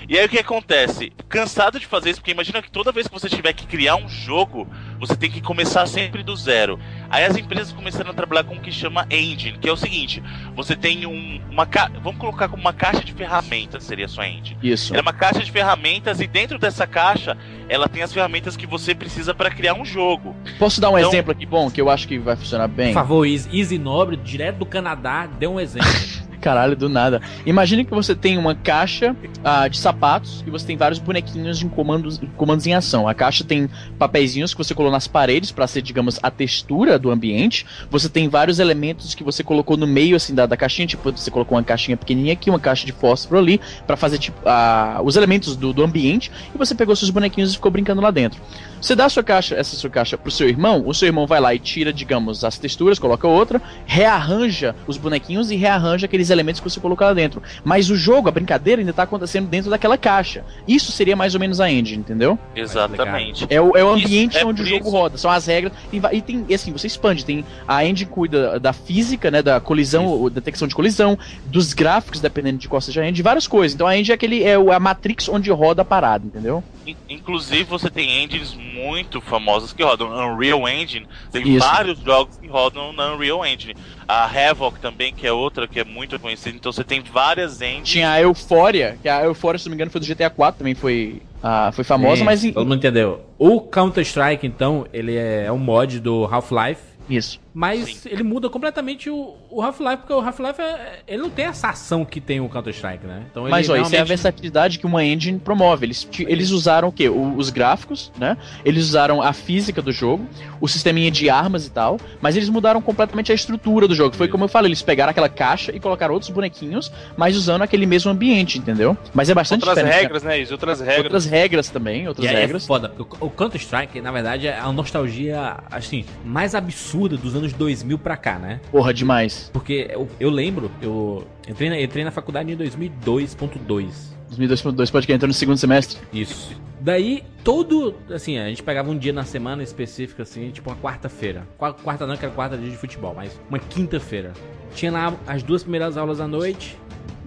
E 0.08 0.18
aí 0.18 0.26
o 0.26 0.30
que 0.30 0.40
acontece? 0.40 1.12
Cansado 1.28 1.80
de 1.80 1.86
fazer 1.86 2.12
isso, 2.12 2.20
porque 2.20 2.32
imagina 2.32 2.62
que 2.62 2.72
toda 2.72 2.92
vez 2.92 3.08
que 3.08 3.14
você 3.14 3.30
tiver 3.30 3.54
que 3.54 3.68
criar 3.68 3.96
um 3.96 4.08
jogo, 4.10 4.68
você 5.00 5.16
tem 5.16 5.30
que 5.30 5.42
começar 5.42 5.86
sempre 5.86 6.24
do 6.24 6.36
zero. 6.36 6.80
Aí 7.10 7.24
as 7.26 7.36
empresas 7.38 7.72
começaram 7.74 8.12
a 8.12 8.14
trabalhar 8.14 8.44
com 8.44 8.56
o 8.56 8.60
que 8.62 8.72
chama 8.72 9.06
engine, 9.12 9.58
que 9.58 9.68
é 9.68 9.72
o 9.72 9.78
seguinte: 9.78 10.24
você 10.56 10.76
tem 10.76 11.06
um, 11.06 11.42
uma 11.50 11.66
ca... 11.66 11.92
vamos 12.02 12.20
colocar 12.20 12.48
como 12.48 12.62
uma 12.62 12.74
caixa 12.74 13.04
de 13.04 13.14
ferramentas, 13.14 13.84
seria 13.84 14.06
a 14.06 14.10
sua 14.10 14.28
engine. 14.28 14.58
Isso. 14.62 14.94
Ela 14.94 15.00
é 15.00 15.02
uma 15.02 15.14
caixa 15.14 15.40
de 15.44 15.52
ferramentas 15.52 16.20
e 16.22 16.28
dentro 16.28 16.58
dessa 16.58 16.86
caixa 16.88 17.38
ela 17.68 17.88
tem 17.88 18.02
as 18.02 18.12
ferramentas 18.14 18.58
que 18.58 18.66
você 18.66 18.96
precisa 18.96 19.34
para 19.34 19.50
criar 19.50 19.74
um 19.76 19.86
jogo. 19.86 20.36
Posso 20.58 20.80
dar 20.82 20.90
um 20.90 20.98
Então- 20.98 21.10
exemplo 21.12 21.32
aqui 21.32 21.46
bom 21.46 21.70
que 21.70 21.80
eu 21.80 21.90
acho 21.90 22.08
que 22.08 22.18
vai 22.18 22.36
funcionar 22.36 22.68
bem? 22.68 22.88
Por 22.88 22.94
favor, 22.96 23.26
Easy, 23.26 23.50
Easy 23.58 23.78
Nobre, 23.78 24.16
direto 24.18 24.58
do 24.58 24.66
Canadá, 24.66 25.28
dê 25.28 25.48
um 25.48 25.60
exemplo. 25.60 25.90
Caralho, 26.42 26.76
do 26.76 26.88
nada. 26.88 27.22
Imagine 27.46 27.84
que 27.84 27.94
você 27.94 28.16
tem 28.16 28.38
uma 28.38 28.56
caixa 28.56 29.16
ah, 29.44 29.68
de 29.68 29.78
sapatos 29.78 30.44
e 30.48 30.50
você 30.50 30.66
tem 30.66 30.78
vários 30.78 31.00
bonequinhos 31.00 31.60
de 31.60 31.66
comandos, 31.68 32.20
comandos 32.38 32.66
em 32.66 32.74
ação. 32.74 33.08
A 33.08 33.14
caixa 33.14 33.44
tem 33.44 33.70
papeizinhos 33.98 34.54
que 34.54 34.58
você 34.58 34.74
colou 34.74 34.92
nas 34.92 35.08
paredes 35.08 35.52
para 35.52 35.68
ser, 35.68 35.82
digamos, 35.82 36.20
a 36.24 36.32
textura 36.32 36.98
do 36.98 37.12
ambiente. 37.12 37.66
Você 37.90 38.08
tem 38.08 38.30
vários 38.30 38.60
elementos 38.60 39.14
que 39.14 39.24
você 39.24 39.44
colocou 39.44 39.76
no 39.76 39.86
meio 39.86 40.16
assim 40.16 40.34
da, 40.34 40.46
da 40.46 40.56
caixinha, 40.56 40.88
tipo, 40.88 41.12
você 41.12 41.30
colocou 41.30 41.58
uma 41.58 41.64
caixinha 41.64 41.98
pequenininha 41.98 42.34
aqui, 42.34 42.50
uma 42.50 42.60
caixa 42.60 42.86
de 42.86 42.92
fósforo 42.92 43.40
ali, 43.40 43.60
para 43.86 43.98
fazer 43.98 44.18
tipo 44.18 44.38
ah, 44.46 45.02
os 45.04 45.16
elementos 45.16 45.56
do, 45.56 45.74
do 45.74 45.84
ambiente 45.84 46.32
e 46.54 46.58
você 46.58 46.74
pegou 46.74 46.96
seus 46.96 47.10
bonequinhos 47.10 47.52
e 47.52 47.56
ficou 47.56 47.72
brincando 47.72 48.02
lá 48.02 48.12
dentro. 48.12 48.40
Você 48.82 48.96
dá 48.96 49.06
a 49.06 49.10
sua 49.10 49.24
caixa, 49.24 49.56
essa 49.56 49.76
sua 49.76 49.90
caixa 49.90 50.18
pro 50.18 50.32
seu 50.32 50.48
irmão, 50.48 50.84
o 50.86 50.94
seu 50.94 51.08
irmão 51.08 51.28
vai 51.28 51.40
lá 51.40 51.54
e 51.54 51.60
tira, 51.60 51.92
digamos, 51.92 52.44
as 52.44 52.58
texturas, 52.58 52.98
coloca 53.00 53.28
outra, 53.28 53.62
rearranja 53.86 54.76
os 54.88 54.98
bonequinhos 54.98 55.52
e 55.52 55.56
rearranja 55.56 56.06
aqueles 56.06 56.30
elementos 56.30 56.62
que 56.62 56.70
você 56.70 56.80
colocou 56.80 57.06
lá 57.06 57.14
dentro. 57.14 57.42
Mas 57.64 57.90
o 57.90 57.96
jogo, 57.96 58.30
a 58.30 58.32
brincadeira, 58.32 58.82
ainda 58.82 58.94
tá 58.94 59.04
acontecendo 59.04 59.48
dentro 59.48 59.70
daquela 59.70 59.98
caixa. 59.98 60.44
Isso 60.68 60.92
seria 60.92 61.16
mais 61.16 61.34
ou 61.34 61.40
menos 61.40 61.60
a 61.60 61.70
engine, 61.70 62.00
entendeu? 62.02 62.38
Exatamente. 62.56 63.46
É 63.50 63.60
o, 63.60 63.76
é 63.76 63.84
o 63.84 63.96
Isso, 63.98 64.06
ambiente 64.06 64.38
é 64.38 64.46
onde 64.46 64.62
o 64.62 64.66
jogo 64.66 64.82
isso- 64.88 64.90
roda, 64.92 65.18
são 65.18 65.30
as 65.30 65.46
regras. 65.46 65.74
Va- 65.94 66.14
e 66.14 66.22
tem, 66.22 66.46
e 66.48 66.54
assim, 66.54 66.72
você 66.72 66.88
expande, 66.88 67.26
tem 67.26 67.44
a 67.68 67.86
engine 67.86 68.10
cuida 68.10 68.60
da 68.60 68.72
física, 68.74 69.30
né, 69.30 69.42
da 69.42 69.60
colisão, 69.60 70.06
ou 70.06 70.30
detecção 70.30 70.68
de 70.68 70.76
colisão, 70.76 71.18
dos 71.46 71.74
gráficos, 71.74 72.20
dependendo 72.20 72.58
de 72.58 72.68
qual 72.68 72.80
seja 72.82 73.02
a 73.02 73.06
engine, 73.10 73.22
várias 73.24 73.48
coisas. 73.48 73.76
Então 73.76 73.88
a 73.88 73.96
engine 73.98 74.12
é 74.12 74.16
aquele 74.16 74.44
é 74.44 74.56
a 74.56 74.80
matrix 74.80 75.28
onde 75.28 75.52
roda 75.52 75.82
a 75.82 75.86
parada, 75.86 76.26
entendeu? 76.26 76.64
In- 76.90 76.96
Inclusive, 77.10 77.64
você 77.64 77.90
tem 77.90 78.24
engines 78.24 78.54
muito 78.56 79.22
famosas 79.22 79.72
que 79.74 79.84
rodam. 79.84 80.10
Unreal 80.10 80.68
Engine, 80.68 81.06
tem 81.32 81.48
Isso. 81.48 81.60
vários 81.68 82.00
jogos 82.00 82.38
que 82.38 82.48
rodam 82.48 82.92
na 82.94 83.14
Unreal 83.14 83.46
Engine. 83.46 83.76
A 84.08 84.26
Havoc 84.26 84.80
também, 84.80 85.14
que 85.14 85.26
é 85.28 85.32
outra 85.32 85.68
que 85.68 85.80
é 85.80 85.84
muito 85.84 86.20
conhecida. 86.20 86.56
Então 86.56 86.72
você 86.72 86.84
tem 86.84 87.02
várias 87.02 87.62
engines. 87.62 87.90
Tinha 87.90 88.12
a 88.12 88.22
Euphoria, 88.22 88.98
que 89.02 89.08
a 89.10 89.24
Euphoria, 89.24 89.60
se 89.60 89.66
não 89.66 89.72
me 89.72 89.76
engano, 89.76 89.92
foi 89.92 90.02
do 90.02 90.08
GTA 90.08 90.30
4, 90.30 90.60
também 90.60 90.74
foi, 90.76 91.22
ah, 91.44 91.72
foi 91.74 91.84
famosa, 91.84 92.18
Sim, 92.18 92.24
mas 92.24 92.42
Todo 92.42 92.66
mundo 92.66 92.76
entendeu. 92.76 93.26
O 93.38 93.62
Counter-Strike, 93.62 94.46
então, 94.46 94.86
ele 94.92 95.16
é 95.16 95.52
um 95.52 95.58
mod 95.58 96.00
do 96.00 96.26
Half-Life, 96.26 96.82
isso. 97.10 97.40
Mas 97.54 97.96
Sim. 97.98 98.10
ele 98.12 98.24
muda 98.24 98.50
completamente 98.50 99.10
o, 99.10 99.36
o 99.50 99.62
Half-Life, 99.62 99.98
porque 99.98 100.14
o 100.14 100.20
Half-Life, 100.20 100.62
é- 100.62 101.00
ele 101.08 101.22
não 101.24 101.30
tem 101.30 101.46
essa 101.46 101.70
ação 101.70 102.06
que 102.06 102.22
tem 102.22 102.40
o 102.40 102.48
Counter-Strike, 102.50 103.06
né? 103.06 103.24
Então 103.32 103.44
ele 103.44 103.52
Mas 103.52 103.68
ó, 103.70 103.74
isso 103.74 103.76
é 103.76 103.80
a 103.80 103.90
realmente- 103.90 104.08
versatilidade 104.08 104.80
que 104.80 104.86
uma 104.86 105.04
engine 105.04 105.40
promove. 105.40 105.86
Eles, 105.86 106.04
ti- 106.04 106.26
eles 106.30 106.52
usaram 106.52 106.90
o 106.90 106.92
quê? 106.92 107.10
O- 107.10 107.36
os 107.38 107.50
gráficos, 107.50 108.12
né? 108.18 108.38
Eles 108.64 108.84
usaram 108.86 109.22
a 109.22 109.34
física 109.34 109.82
do 109.82 109.92
jogo, 109.92 110.28
o 110.62 110.68
sisteminha 110.68 111.10
de 111.10 111.30
armas 111.30 111.66
e 111.66 111.72
tal, 111.72 111.98
mas 112.22 112.36
eles 112.36 112.50
mudaram 112.50 112.82
completamente 112.82 113.32
a 113.32 113.36
estrutura 113.36 113.88
do 113.88 113.96
jogo. 113.96 114.16
Foi 114.16 114.26
Isso. 114.28 114.32
como 114.32 114.44
eu 114.44 114.48
falei, 114.50 114.70
eles 114.70 114.82
pegaram 114.82 115.12
aquela 115.12 115.30
caixa 115.30 115.76
e 115.76 115.80
colocaram 115.80 116.14
outros 116.14 116.32
bonequinhos, 116.32 116.92
mas 117.18 117.36
usando 117.38 117.62
aquele 117.62 117.86
mesmo 117.86 118.12
ambiente, 118.12 118.58
entendeu? 118.60 118.98
Mas 119.14 119.30
é 119.30 119.34
bastante 119.34 119.62
Outras 119.64 119.78
diferente. 119.78 120.02
regras, 120.04 120.24
né? 120.24 120.40
Isso, 120.40 120.52
outras 120.54 120.80
regras. 120.82 121.04
Outras 121.06 121.26
regras 121.26 121.70
também, 121.70 122.04
E 122.04 122.08
outras 122.08 122.28
é, 122.28 122.34
é 122.34 122.40
regras. 122.42 122.68
foda, 122.68 122.90
porque 122.90 123.16
o 123.22 123.30
o 123.30 123.32
Counter-Strike, 123.32 124.02
na 124.02 124.12
verdade, 124.12 124.48
é 124.48 124.58
a 124.60 124.72
nostalgia, 124.72 125.58
assim, 125.70 126.04
mais 126.26 126.56
absurda 126.56 127.16
dos 127.16 127.36
anos 127.36 127.39
2000 127.48 127.98
pra 127.98 128.18
cá, 128.18 128.38
né? 128.38 128.60
Porra, 128.72 128.94
demais. 128.94 129.50
Porque 129.54 129.88
eu, 129.92 130.08
eu 130.20 130.30
lembro, 130.30 130.70
eu 130.82 131.26
entrei 131.48 131.70
na, 131.70 131.80
entrei 131.82 132.04
na 132.04 132.12
faculdade 132.12 132.52
em 132.52 132.56
2002.2. 132.58 133.88
2002.2 134.32 134.92
pode 134.92 135.08
que 135.08 135.14
entrou 135.14 135.28
no 135.28 135.34
segundo 135.34 135.58
semestre. 135.58 135.98
Isso. 136.14 136.56
Daí, 136.82 137.24
todo. 137.44 137.96
Assim, 138.14 138.38
a 138.38 138.48
gente 138.48 138.62
pegava 138.64 138.90
um 138.90 138.98
dia 138.98 139.12
na 139.12 139.24
semana 139.24 139.64
específico, 139.64 140.22
assim, 140.22 140.50
tipo 140.52 140.70
uma 140.70 140.78
quarta-feira. 140.78 141.48
Qua- 141.58 141.74
Quarta 141.74 142.06
não, 142.06 142.16
que 142.16 142.26
era 142.26 142.34
quarta 142.34 142.58
dia 142.58 142.70
de 142.70 142.78
futebol, 142.78 143.14
mas 143.16 143.38
uma 143.50 143.60
quinta-feira. 143.60 144.32
Tinha 144.76 144.92
lá 144.92 145.14
as 145.28 145.42
duas 145.44 145.64
primeiras 145.64 145.98
aulas 145.98 146.22
à 146.22 146.28
noite, 146.28 146.78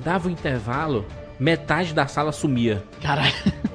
dava 0.05 0.29
o 0.29 0.31
intervalo, 0.31 1.05
metade 1.39 1.93
da 1.93 2.07
sala 2.07 2.31
sumia. 2.33 2.83
Caralho. 3.03 3.33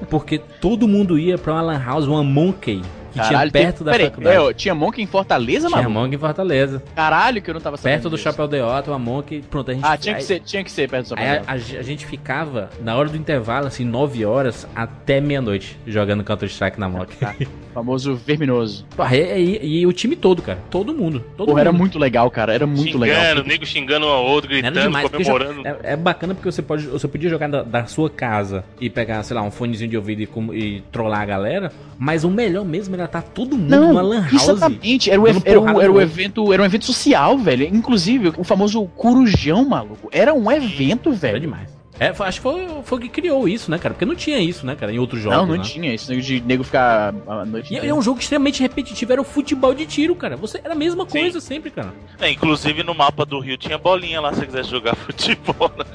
Porque 0.10 0.40
todo 0.40 0.88
mundo 0.88 1.20
ia 1.20 1.38
pra 1.38 1.54
uma 1.54 1.62
Lan 1.62 1.84
House, 1.84 2.08
uma 2.08 2.24
Monkey, 2.24 2.82
que 3.18 3.28
Caralho, 3.30 3.52
tinha 3.52 3.64
perto 3.64 3.78
tem- 3.78 3.86
da 3.86 3.92
peraí, 3.92 4.06
faculdade. 4.08 4.36
é, 4.36 4.40
ó, 4.40 4.54
tinha 4.54 4.76
Monk 4.76 5.02
em 5.02 5.06
Fortaleza, 5.08 5.68
tinha 5.68 5.78
mano? 5.82 5.90
Monkey 5.90 6.16
em 6.16 6.20
Fortaleza. 6.20 6.84
Caralho, 6.96 7.42
que 7.42 7.50
eu 7.50 7.54
não 7.54 7.62
tava 7.62 7.78
sabendo. 7.78 7.94
Perto 7.96 8.10
do. 8.10 8.18
Chapéu 8.18 8.48
de 8.48 8.62
Otto, 8.62 8.92
uma 8.92 9.00
Monkey. 9.00 9.42
Pronto, 9.50 9.72
a 9.72 9.74
gente. 9.74 9.84
Ah, 9.86 9.98
tinha 9.98 10.16
que 10.16 10.24
ser, 10.24 10.40
tinha 10.42 10.64
que 10.64 10.72
ser 10.72 10.90
perto 10.90 11.06
do 11.06 11.10
Chapéu 11.10 11.26
Aí 11.48 11.60
de 11.60 11.76
a, 11.76 11.78
a- 11.78 11.80
a 11.82 11.84
gente 11.84 12.06
ficava 12.06 12.70
na 12.82 12.96
hora 12.96 13.10
do 13.10 13.18
intervalo, 13.18 13.68
assim, 13.68 13.84
9 13.86 14.26
horas 14.26 14.68
até 14.76 15.20
meia-noite, 15.22 15.78
jogando 15.86 16.24
Counter-Strike 16.24 16.80
na 16.80 16.90
Mock. 16.90 17.16
Tá. 17.18 17.34
famoso 17.74 18.16
verminoso. 18.16 18.86
Porra, 18.96 19.16
e, 19.16 19.58
e- 19.62 19.80
e 19.82 19.86
o 19.86 19.94
time 19.94 20.16
todo, 20.16 20.42
cara. 20.42 20.58
Todo 20.72 20.94
mundo. 20.96 21.24
Todo 21.38 21.50
Porra, 21.50 21.62
era 21.62 21.72
mundo. 21.72 21.80
muito 21.82 22.00
legal, 22.00 22.30
cara. 22.32 22.52
Era 22.52 22.66
muito 22.66 22.82
xingando, 22.94 23.00
legal. 23.06 23.44
nego 23.44 23.66
xingando 23.68 24.06
um 24.08 24.10
ao 24.10 24.26
outro, 24.26 24.52
Era 24.52 24.62
gritando, 24.64 24.84
demais, 24.88 25.10
comemorando. 25.10 25.68
é, 25.68 25.78
é 25.94 25.96
bacana 25.96 26.34
porque 26.34 26.52
você 26.52 26.62
pode, 26.64 26.88
você 26.88 27.08
podia 27.08 27.30
jogar 27.30 27.48
da, 27.48 27.62
da 27.62 27.86
sua 27.86 28.10
casa 28.10 28.64
e 28.82 28.90
pegar, 28.90 29.22
sei 29.22 29.36
lá, 29.36 29.44
um 29.44 29.52
fonezinho 29.52 29.92
de 29.92 29.96
ouvido 29.98 30.22
e, 30.24 30.26
com- 30.26 30.52
e 30.54 30.82
trollar 30.92 31.22
a 31.22 31.26
galera, 31.26 31.72
mas 32.00 32.24
o 32.24 32.32
melhor 32.32 32.66
mesmo 32.66 32.96
era 32.96 33.07
estar 33.08 33.22
todo 33.22 33.58
mundo 33.58 33.70
Não, 33.70 33.88
numa 33.90 34.02
lan 34.02 34.22
house. 34.22 34.34
exatamente. 34.44 35.10
Era 35.12 35.20
o, 35.22 35.28
ev- 35.28 35.42
era, 35.44 35.60
porrada 35.60 35.80
era 35.82 35.92
outro. 35.92 36.02
evento, 36.02 36.54
era 36.54 36.62
um 36.62 36.66
evento 36.66 36.86
social, 36.86 37.38
velho. 37.38 37.64
Inclusive, 37.66 38.34
o 38.38 38.44
famoso 38.44 38.86
Corujão, 38.96 39.68
maluco. 39.68 40.08
Era 40.12 40.34
um 40.34 40.52
evento, 40.52 41.10
Era 41.10 41.18
velho. 41.18 41.40
demais. 41.40 41.77
É, 42.00 42.14
foi- 42.14 42.28
acho 42.28 42.40
que 42.40 42.44
foi, 42.44 42.68
foi 42.84 42.98
o 42.98 43.02
que 43.02 43.10
criou 43.10 43.48
isso, 43.48 43.72
né, 43.72 43.78
cara? 43.78 43.94
Porque 43.94 44.06
não 44.06 44.16
tinha 44.16 44.38
isso, 44.40 44.66
né, 44.66 44.76
cara, 44.76 44.92
em 44.94 45.00
outros 45.00 45.22
jogos. 45.22 45.38
Não, 45.40 45.46
não 45.48 45.56
né? 45.58 45.64
tinha 45.64 45.94
isso 45.94 46.16
de 46.22 46.42
nego 46.42 46.64
ficar 46.64 47.14
a 47.28 47.46
noite 47.46 47.72
E 47.72 47.76
é 47.76 47.78
inteira. 47.80 47.96
um 47.96 48.02
jogo 48.02 48.20
extremamente 48.20 48.62
repetitivo, 48.62 49.12
era 49.14 49.22
o 49.22 49.26
futebol 49.26 49.74
de 49.74 49.86
tiro, 49.86 50.16
cara. 50.16 50.36
Você 50.38 50.60
era 50.64 50.74
a 50.74 50.78
mesma 50.78 51.06
Sim. 51.10 51.20
coisa 51.20 51.40
sempre, 51.42 51.72
cara. 51.72 51.94
É, 52.20 52.30
inclusive 52.30 52.84
no 52.84 52.94
mapa 52.94 53.26
do 53.26 53.40
Rio 53.40 53.58
tinha 53.58 53.78
bolinha 53.78 54.22
lá 54.22 54.32
se 54.34 54.40
você 54.42 54.46
quisesse 54.46 54.70
jogar 54.70 54.96
futebol. 54.98 55.72
né? 55.78 55.86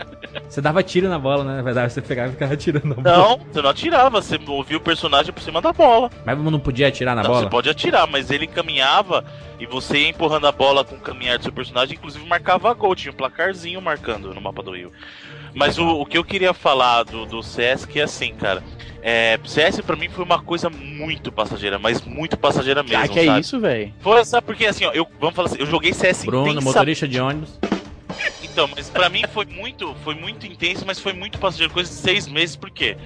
Você 0.49 0.61
dava 0.61 0.83
tiro 0.83 1.09
na 1.09 1.19
bola, 1.19 1.45
né? 1.45 1.57
Na 1.57 1.63
verdade, 1.63 1.93
você 1.93 2.03
pegava 2.03 2.29
e 2.29 2.33
ficava 2.33 2.55
atirando 2.55 2.89
na 2.89 2.95
bola. 2.97 3.17
Não, 3.17 3.39
você 3.39 3.63
não 3.63 3.71
atirava, 3.71 4.21
você 4.21 4.39
movia 4.39 4.77
o 4.77 4.81
personagem 4.81 5.33
por 5.33 5.43
cima 5.43 5.61
da 5.63 5.73
bola. 5.73 6.11
Mas 6.25 6.39
não 6.39 6.59
podia 6.61 6.89
atirar 6.89 7.15
na 7.15 7.23
não, 7.23 7.31
bola? 7.31 7.43
você 7.45 7.49
pode 7.51 7.71
atirar, 7.71 8.07
mas 8.07 8.31
ele 8.31 8.47
caminhava 8.47 9.25
e 9.59 9.67
você 9.67 9.99
ia 9.99 10.09
empurrando 10.09 10.47
a 10.47 10.53
bola 10.53 10.85
com 10.85 10.97
o 10.97 11.01
caminhar 11.01 11.39
do 11.39 11.45
seu 11.45 11.53
personagem, 11.53 11.97
inclusive 11.97 12.27
marcava 12.27 12.73
gol, 12.75 12.95
tinha 12.95 13.13
um 13.13 13.17
placarzinho 13.17 13.81
marcando 13.81 14.35
no 14.35 14.41
mapa 14.41 14.63
do 14.63 14.73
Rio. 14.75 14.91
Mas 15.55 15.79
o, 15.79 15.87
o 16.01 16.07
que 16.07 16.17
eu 16.17 16.25
queria 16.25 16.55
falar 16.55 17.03
do, 17.05 17.27
do 17.27 17.43
CS 17.43 17.85
que 17.85 18.01
é 18.01 18.05
assim, 18.05 18.35
cara. 18.35 18.63
É, 19.03 19.39
CS 19.45 19.81
pra 19.81 19.97
mim 19.97 20.09
foi 20.09 20.25
uma 20.25 20.41
coisa 20.41 20.71
muito 20.71 21.33
passageira, 21.33 21.79
mas 21.79 22.01
muito 22.03 22.37
passageira 22.39 22.83
mesmo, 22.83 22.99
Ah, 23.05 23.09
que 23.09 23.19
é 23.19 23.25
sabe? 23.27 23.41
isso, 23.41 23.61
velho? 23.61 23.93
Foi, 24.01 24.25
sabe, 24.25 24.47
porque 24.47 24.65
assim, 24.67 24.85
ó, 24.85 24.93
eu, 24.93 25.07
vamos 25.21 25.35
falar 25.35 25.49
assim, 25.49 25.59
eu 25.59 25.67
joguei 25.67 25.93
CS 25.93 26.25
Bruno, 26.25 26.49
intensa- 26.53 26.65
motorista 26.65 27.09
de 27.09 27.21
ônibus. 27.21 27.59
Então, 28.43 28.69
mas 28.77 28.89
pra 28.91 29.09
mim 29.09 29.23
foi 29.33 29.45
muito, 29.47 29.95
foi 30.05 30.15
muito 30.15 30.47
intenso, 30.47 30.85
mas 30.87 31.01
foi 31.01 31.13
muito 31.13 31.39
passageiro, 31.39 31.73
coisa 31.73 31.91
de 31.91 31.97
seis 31.97 32.29
meses, 32.29 32.55
por 32.55 32.71
quê? 32.71 32.97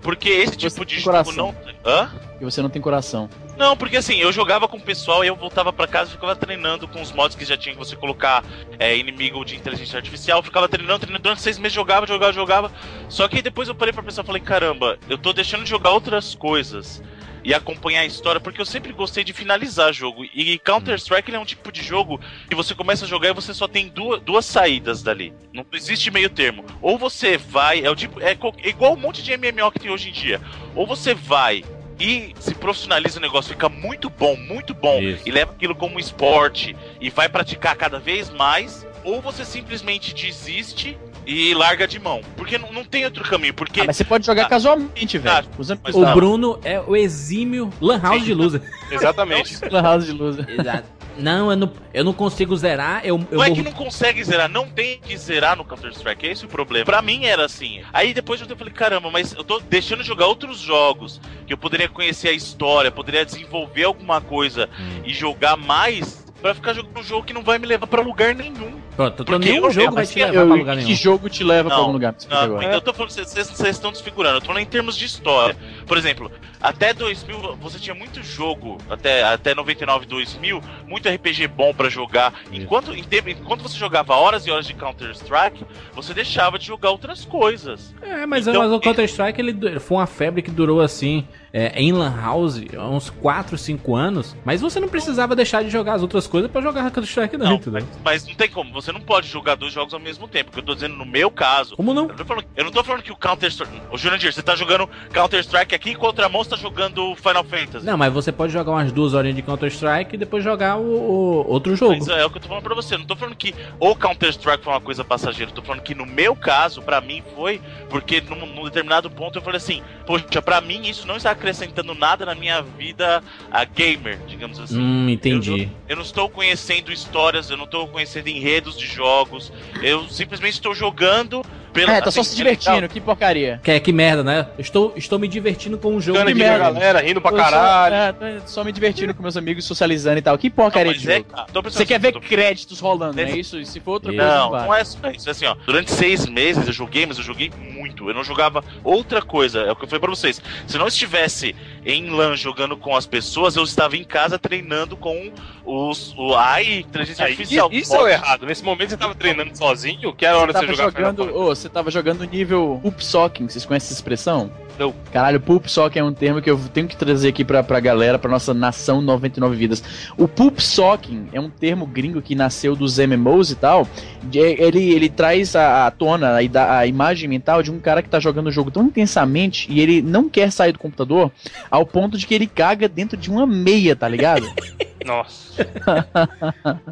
Porque 0.00 0.28
esse 0.28 0.56
tipo 0.56 0.84
de 0.86 0.94
jogo 0.98 1.10
coração. 1.24 1.54
não. 1.84 1.92
Hã? 1.92 2.10
E 2.40 2.44
você 2.44 2.62
não 2.62 2.70
tem 2.70 2.80
coração. 2.80 3.28
Não, 3.62 3.76
porque 3.76 3.96
assim, 3.96 4.16
eu 4.16 4.32
jogava 4.32 4.66
com 4.66 4.76
o 4.76 4.80
pessoal 4.80 5.22
e 5.22 5.28
eu 5.28 5.36
voltava 5.36 5.72
pra 5.72 5.86
casa 5.86 6.10
e 6.10 6.14
ficava 6.14 6.34
treinando 6.34 6.88
com 6.88 7.00
os 7.00 7.12
mods 7.12 7.36
que 7.36 7.44
já 7.44 7.56
tinha 7.56 7.72
que 7.72 7.78
você 7.78 7.94
colocar 7.94 8.44
é, 8.76 8.96
inimigo 8.96 9.44
de 9.44 9.54
inteligência 9.54 9.96
artificial. 9.96 10.40
Eu 10.40 10.42
ficava 10.42 10.68
treinando, 10.68 10.98
treinando 10.98 11.22
durante 11.22 11.42
seis 11.42 11.58
meses, 11.58 11.72
jogava, 11.72 12.04
jogava, 12.04 12.32
jogava. 12.32 12.72
Só 13.08 13.28
que 13.28 13.40
depois 13.40 13.68
eu 13.68 13.74
parei 13.76 13.92
pra 13.92 14.02
pensar 14.02 14.24
e 14.24 14.26
falei, 14.26 14.42
caramba, 14.42 14.98
eu 15.08 15.16
tô 15.16 15.32
deixando 15.32 15.62
de 15.62 15.70
jogar 15.70 15.90
outras 15.90 16.34
coisas 16.34 17.00
e 17.44 17.54
acompanhar 17.54 18.00
a 18.00 18.04
história, 18.04 18.40
porque 18.40 18.60
eu 18.60 18.66
sempre 18.66 18.92
gostei 18.92 19.22
de 19.22 19.32
finalizar 19.32 19.94
jogo. 19.94 20.24
E 20.24 20.58
Counter-Strike 20.58 21.32
é 21.32 21.38
um 21.38 21.44
tipo 21.44 21.70
de 21.70 21.84
jogo 21.84 22.20
que 22.48 22.56
você 22.56 22.74
começa 22.74 23.04
a 23.04 23.08
jogar 23.08 23.28
e 23.28 23.32
você 23.32 23.54
só 23.54 23.68
tem 23.68 23.86
duas, 23.88 24.20
duas 24.22 24.44
saídas 24.44 25.04
dali. 25.04 25.32
Não 25.52 25.64
existe 25.72 26.10
meio 26.10 26.28
termo. 26.28 26.64
Ou 26.80 26.98
você 26.98 27.38
vai, 27.38 27.78
é 27.84 27.88
o 27.88 27.94
tipo. 27.94 28.20
É, 28.20 28.32
é 28.32 28.68
igual 28.68 28.94
um 28.94 28.96
monte 28.96 29.22
de 29.22 29.30
MMO 29.36 29.70
que 29.70 29.78
tem 29.78 29.90
hoje 29.92 30.08
em 30.08 30.12
dia. 30.12 30.40
Ou 30.74 30.84
você 30.84 31.14
vai 31.14 31.62
e 31.98 32.34
se 32.40 32.54
profissionaliza 32.54 33.18
o 33.18 33.22
negócio, 33.22 33.52
fica 33.52 33.68
muito 33.68 34.10
bom, 34.10 34.36
muito 34.36 34.74
bom, 34.74 35.00
Isso. 35.00 35.22
e 35.26 35.30
leva 35.30 35.52
aquilo 35.52 35.74
como 35.74 35.98
esporte 36.00 36.74
e 37.00 37.10
vai 37.10 37.28
praticar 37.28 37.76
cada 37.76 37.98
vez 37.98 38.30
mais, 38.30 38.86
ou 39.04 39.20
você 39.20 39.44
simplesmente 39.44 40.14
desiste 40.14 40.98
e 41.26 41.54
larga 41.54 41.86
de 41.86 41.98
mão. 42.00 42.20
Porque 42.36 42.58
não, 42.58 42.72
não 42.72 42.84
tem 42.84 43.04
outro 43.04 43.22
caminho, 43.24 43.54
porque. 43.54 43.80
Ah, 43.82 43.84
mas 43.86 43.96
você 43.96 44.04
pode 44.04 44.26
jogar 44.26 44.46
Ah, 44.46 44.48
casualmente, 44.48 45.18
velho. 45.18 45.36
ah, 45.36 45.90
O. 45.94 46.14
Bruno 46.14 46.58
é 46.64 46.80
o 46.80 46.96
exímio 46.96 47.70
Lan 47.80 48.00
House 48.00 48.24
de 48.24 48.34
loser. 48.34 48.62
Exatamente. 48.90 49.56
Lan 49.70 49.82
House 49.82 50.06
de 50.06 50.12
luz. 50.12 50.36
Exato. 50.48 50.84
Não 51.16 51.50
eu, 51.50 51.56
não, 51.56 51.72
eu 51.92 52.04
não 52.04 52.12
consigo 52.12 52.56
zerar, 52.56 53.00
eu, 53.04 53.18
eu 53.30 53.36
Não 53.38 53.44
é 53.44 53.48
morro 53.48 53.56
que 53.56 53.62
não 53.62 53.72
consegue 53.72 54.22
zerar, 54.24 54.48
não 54.48 54.68
tem 54.68 54.98
que 54.98 55.16
zerar 55.16 55.56
no 55.56 55.64
Counter-Strike, 55.64 56.26
é 56.26 56.30
esse 56.32 56.44
o 56.44 56.48
problema. 56.48 56.84
Pra 56.86 57.02
mim 57.02 57.24
era 57.26 57.44
assim. 57.44 57.82
Aí 57.92 58.14
depois 58.14 58.40
eu 58.40 58.56
falei, 58.56 58.72
caramba, 58.72 59.10
mas 59.10 59.32
eu 59.34 59.44
tô 59.44 59.60
deixando 59.60 60.02
de 60.02 60.08
jogar 60.08 60.26
outros 60.26 60.58
jogos, 60.58 61.20
que 61.46 61.52
eu 61.52 61.58
poderia 61.58 61.88
conhecer 61.88 62.28
a 62.28 62.32
história, 62.32 62.90
poderia 62.90 63.24
desenvolver 63.24 63.84
alguma 63.84 64.20
coisa 64.20 64.68
Hum. 64.78 65.02
e 65.04 65.12
jogar 65.12 65.56
mais, 65.56 66.22
pra 66.40 66.54
ficar 66.54 66.72
jogando 66.72 66.98
um 66.98 67.02
jogo 67.04 67.24
que 67.24 67.32
não 67.32 67.42
vai 67.42 67.58
me 67.58 67.66
levar 67.66 67.86
pra 67.86 68.00
lugar 68.02 68.34
nenhum. 68.34 68.80
Pronto, 68.96 69.22
então 69.22 69.24
Porque 69.24 69.48
nenhum 69.50 69.64
eu- 69.66 69.70
jogo 69.70 69.92
vai 69.94 70.06
te 70.06 70.18
eu- 70.20 70.26
levar 70.28 70.46
pra 70.46 70.54
lugar 70.54 70.76
que 70.76 70.82
nenhum. 70.84 70.96
jogo 70.96 71.28
te 71.30 71.42
leva 71.42 71.68
pra 71.68 71.76
Não, 71.76 71.84
algum 71.84 71.92
lugar? 71.94 72.14
Não, 72.28 72.36
agora. 72.38 72.74
eu 72.74 72.80
tô 72.80 72.92
falando, 72.92 73.10
vocês 73.10 73.28
vocês 73.32 73.60
estão 73.76 73.90
desfigurando. 73.90 74.36
Eu 74.36 74.40
tô 74.40 74.48
falando 74.48 74.60
em 74.62 74.66
termos 74.66 74.96
de 74.98 75.04
história. 75.06 75.56
Por 75.86 75.96
exemplo, 75.98 76.30
até 76.60 76.92
2000 76.94 77.56
você 77.56 77.78
tinha 77.78 77.94
muito 77.94 78.22
jogo, 78.22 78.78
até, 78.88 79.22
até 79.24 79.54
99, 79.54 80.06
2000, 80.06 80.60
muito 80.86 81.08
RPG 81.08 81.48
bom 81.48 81.74
pra 81.74 81.88
jogar. 81.88 82.32
Enquanto, 82.52 82.94
em 82.94 83.02
tempo- 83.02 83.28
enquanto 83.30 83.62
você 83.62 83.76
jogava 83.76 84.14
horas 84.14 84.46
e 84.46 84.50
horas 84.50 84.66
de 84.66 84.74
Counter-Strike, 84.74 85.64
você 85.94 86.14
deixava 86.14 86.58
de 86.58 86.66
jogar 86.66 86.90
outras 86.90 87.24
coisas. 87.24 87.94
É, 88.02 88.26
mas, 88.26 88.46
Então, 88.46 88.62
mas 88.62 88.72
o 88.72 88.80
Counter-Strike 88.80 89.40
ele 89.40 89.52
du- 89.52 89.80
foi 89.80 89.98
uma 89.98 90.06
febre 90.06 90.42
que 90.42 90.50
durou 90.50 90.80
assim, 90.80 91.26
é, 91.52 91.72
em 91.80 91.92
Lan 91.92 92.14
House, 92.20 92.60
uns 92.90 93.10
4, 93.10 93.58
5 93.58 93.94
anos. 93.94 94.34
Mas 94.44 94.60
você 94.60 94.80
não 94.80 94.88
precisava 94.88 95.36
deixar 95.36 95.62
de 95.62 95.70
jogar 95.70 95.94
as 95.94 96.02
outras 96.02 96.26
coisas 96.26 96.50
pra 96.50 96.60
jogar 96.62 96.82
Counter-Strike, 96.82 97.36
não, 97.36 97.46
Não, 97.46 97.54
entendeu? 97.56 97.86
Mas 98.04 98.26
não 98.26 98.34
tem 98.34 98.48
como, 98.48 98.72
você 98.72 98.90
não 98.92 99.00
pode 99.00 99.28
jogar 99.28 99.54
dois 99.56 99.72
jogos 99.72 99.92
ao 99.94 100.00
mesmo 100.00 100.26
tempo. 100.28 100.50
Porque 100.50 100.60
eu 100.60 100.64
tô 100.64 100.74
dizendo 100.74 100.94
no 100.96 101.04
meu 101.04 101.30
caso. 101.30 101.76
Como 101.76 101.92
não? 101.92 102.02
Eu 102.04 102.08
não 102.08 102.16
tô 102.16 102.24
falando, 102.24 102.44
eu 102.56 102.64
não 102.64 102.70
tô 102.72 102.84
falando 102.84 103.02
que 103.02 103.12
o 103.12 103.16
Counter-Strike. 103.16 103.82
Ô, 103.90 103.98
Jurandir, 103.98 104.32
você 104.32 104.42
tá 104.42 104.54
jogando 104.56 104.88
Counter-Strike 105.12 105.71
aqui 105.74 105.90
enquanto 105.90 106.20
a 106.20 106.28
mão 106.28 106.42
você 106.42 106.50
tá 106.50 106.56
jogando 106.56 107.14
Final 107.16 107.44
Fantasy. 107.44 107.84
Não, 107.84 107.96
mas 107.96 108.12
você 108.12 108.32
pode 108.32 108.52
jogar 108.52 108.72
umas 108.72 108.92
duas 108.92 109.14
horinhas 109.14 109.36
de 109.36 109.42
Counter-Strike 109.42 110.14
e 110.14 110.18
depois 110.18 110.42
jogar 110.42 110.76
o, 110.76 110.82
o 110.82 111.50
outro 111.50 111.74
jogo. 111.76 111.96
Mas 111.98 112.08
é 112.08 112.24
o 112.24 112.30
que 112.30 112.38
eu 112.38 112.42
tô 112.42 112.48
falando 112.48 112.62
pra 112.64 112.74
você. 112.74 112.94
Eu 112.94 112.98
Não 112.98 113.06
tô 113.06 113.16
falando 113.16 113.36
que 113.36 113.54
o 113.78 113.94
Counter-Strike 113.94 114.64
foi 114.64 114.72
uma 114.72 114.80
coisa 114.80 115.04
passageira. 115.04 115.50
Eu 115.50 115.54
tô 115.54 115.62
falando 115.62 115.82
que 115.82 115.94
no 115.94 116.06
meu 116.06 116.34
caso, 116.34 116.82
pra 116.82 117.00
mim, 117.00 117.22
foi 117.34 117.60
porque 117.88 118.20
num, 118.20 118.46
num 118.46 118.64
determinado 118.64 119.10
ponto 119.10 119.38
eu 119.38 119.42
falei 119.42 119.58
assim: 119.58 119.82
Poxa, 120.06 120.42
pra 120.42 120.60
mim 120.60 120.82
isso 120.88 121.06
não 121.06 121.16
está 121.16 121.30
acrescentando 121.30 121.94
nada 121.94 122.26
na 122.26 122.34
minha 122.34 122.62
vida 122.62 123.22
a 123.50 123.64
gamer, 123.64 124.18
digamos 124.26 124.58
assim. 124.58 124.78
Hum, 124.80 125.08
entendi. 125.08 125.68
Eu 125.88 125.96
não 125.96 126.02
estou 126.02 126.28
conhecendo 126.28 126.92
histórias, 126.92 127.50
eu 127.50 127.56
não 127.56 127.64
estou 127.64 127.86
conhecendo 127.88 128.28
enredos 128.28 128.76
de 128.76 128.86
jogos. 128.86 129.52
Eu 129.82 130.08
simplesmente 130.08 130.54
estou 130.54 130.74
jogando 130.74 131.42
pela. 131.72 131.92
É, 131.96 132.00
tá 132.00 132.10
só 132.10 132.20
assim, 132.20 132.30
se 132.30 132.36
divertindo, 132.36 132.74
legal. 132.74 132.88
que 132.88 133.00
porcaria. 133.00 133.60
Que, 133.62 133.80
que 133.80 133.92
merda, 133.92 134.22
né? 134.22 134.46
Estou, 134.58 134.92
estou 134.96 135.18
me 135.18 135.26
divertindo 135.28 135.76
com 135.78 135.94
um 135.94 136.00
jogo 136.00 136.18
Ficando 136.18 136.34
de 136.34 136.38
merda. 136.42 136.58
galera, 136.72 137.00
rindo 137.00 137.20
pra 137.20 137.30
Eu 137.32 137.36
só- 137.38 137.42
caralho. 137.44 137.94
é, 138.20 138.40
só 138.46 138.64
me 138.64 138.72
divertindo 138.72 139.14
com 139.14 139.22
meus 139.22 139.36
amigos, 139.36 139.64
socializando 139.64 140.18
e 140.18 140.22
tal. 140.22 140.36
Que 140.38 140.48
Não, 140.48 140.56
porcaria 140.56 140.92
mas 140.92 141.00
de 141.00 141.10
é, 141.10 141.16
jogo. 141.16 141.28
pensando 141.52 141.70
Você 141.70 141.86
quer 141.86 141.98
ver 142.00 142.12
tô- 142.12 142.20
créditos 142.20 142.80
rolando, 142.80 143.16
não 143.16 143.22
é 143.22 143.30
Esse- 143.30 143.38
isso? 143.40 143.58
E 143.60 143.66
se 143.66 143.80
for 143.80 143.92
outra 143.92 144.10
coisa, 144.12 144.26
Não, 144.26 144.50
não 144.50 144.74
é 144.74 144.84
só 144.84 145.10
isso. 145.10 145.28
É 145.28 145.32
assim, 145.32 145.46
ó. 145.46 145.56
Durante 145.66 145.90
seis 145.90 146.26
meses 146.26 146.66
eu 146.66 146.72
joguei, 146.72 147.06
mas 147.06 147.18
eu 147.18 147.24
joguei 147.24 147.50
muito. 147.72 148.08
Eu 148.08 148.14
não 148.14 148.24
jogava 148.24 148.62
outra 148.84 149.22
coisa. 149.22 149.60
É 149.60 149.72
o 149.72 149.76
que 149.76 149.84
eu 149.84 149.88
falei 149.88 150.00
pra 150.00 150.10
vocês. 150.10 150.40
Se 150.66 150.76
não 150.78 150.86
estivesse 150.88 151.54
em 151.84 152.10
LAN 152.10 152.36
jogando 152.36 152.76
com 152.76 152.96
as 152.96 153.06
pessoas, 153.06 153.56
eu 153.56 153.64
estava 153.64 153.96
em 153.96 154.04
casa 154.04 154.38
treinando 154.38 154.96
com 154.96 155.32
os 155.64 156.14
o 156.16 156.34
AI, 156.34 156.80
inteligência 156.80 157.24
Aí, 157.24 157.32
artificial. 157.32 157.68
isso 157.72 157.94
é 157.94 158.00
o 158.00 158.08
errado. 158.08 158.46
Nesse 158.46 158.64
momento 158.64 158.90
você 158.90 158.96
tava 158.96 159.14
treinando 159.14 159.56
sozinho, 159.56 160.14
que 160.14 160.24
era 160.24 160.36
a 160.36 160.40
hora 160.40 160.52
de 160.52 160.60
você 160.60 160.74
jogar 160.74 161.12
jogando, 161.12 161.36
ô, 161.36 161.46
você 161.46 161.68
tava 161.68 161.90
jogando 161.90 162.24
nível 162.24 162.78
poop 162.82 163.04
socking, 163.04 163.48
vocês 163.48 163.64
conhecem 163.64 163.86
essa 163.86 163.94
expressão? 163.94 164.52
Não. 164.78 164.94
Caralho, 165.12 165.40
poop 165.40 165.70
socking 165.70 165.98
é 165.98 166.04
um 166.04 166.12
termo 166.12 166.40
que 166.40 166.50
eu 166.50 166.58
tenho 166.72 166.88
que 166.88 166.96
trazer 166.96 167.28
aqui 167.28 167.44
pra, 167.44 167.62
pra 167.62 167.80
galera, 167.80 168.18
pra 168.18 168.30
nossa 168.30 168.54
nação 168.54 169.00
99 169.02 169.56
vidas. 169.56 169.82
O 170.16 170.26
poop 170.26 170.62
socking 170.62 171.28
é 171.32 171.40
um 171.40 171.50
termo 171.50 171.86
gringo 171.86 172.22
que 172.22 172.34
nasceu 172.34 172.74
dos 172.74 172.98
MMOs 172.98 173.50
e 173.50 173.56
tal. 173.56 173.86
Ele, 174.32 174.92
ele 174.92 175.08
traz 175.08 175.54
à 175.54 175.90
tona 175.90 176.38
a, 176.38 176.78
a 176.78 176.86
imagem 176.86 177.28
mental 177.28 177.62
de 177.62 177.70
um 177.70 177.78
cara 177.78 178.02
que 178.02 178.08
tá 178.08 178.18
jogando 178.18 178.46
o 178.46 178.52
jogo 178.52 178.70
tão 178.70 178.84
intensamente 178.84 179.66
e 179.70 179.80
ele 179.80 180.02
não 180.02 180.28
quer 180.28 180.50
sair 180.50 180.72
do 180.72 180.78
computador 180.78 181.30
ao 181.70 181.84
ponto 181.86 182.16
de 182.16 182.26
que 182.26 182.34
ele 182.34 182.46
caga 182.46 182.88
dentro 182.88 183.16
de 183.16 183.30
uma 183.30 183.46
meia, 183.46 183.94
tá 183.94 184.08
ligado? 184.08 184.46
Nossa. 185.04 185.66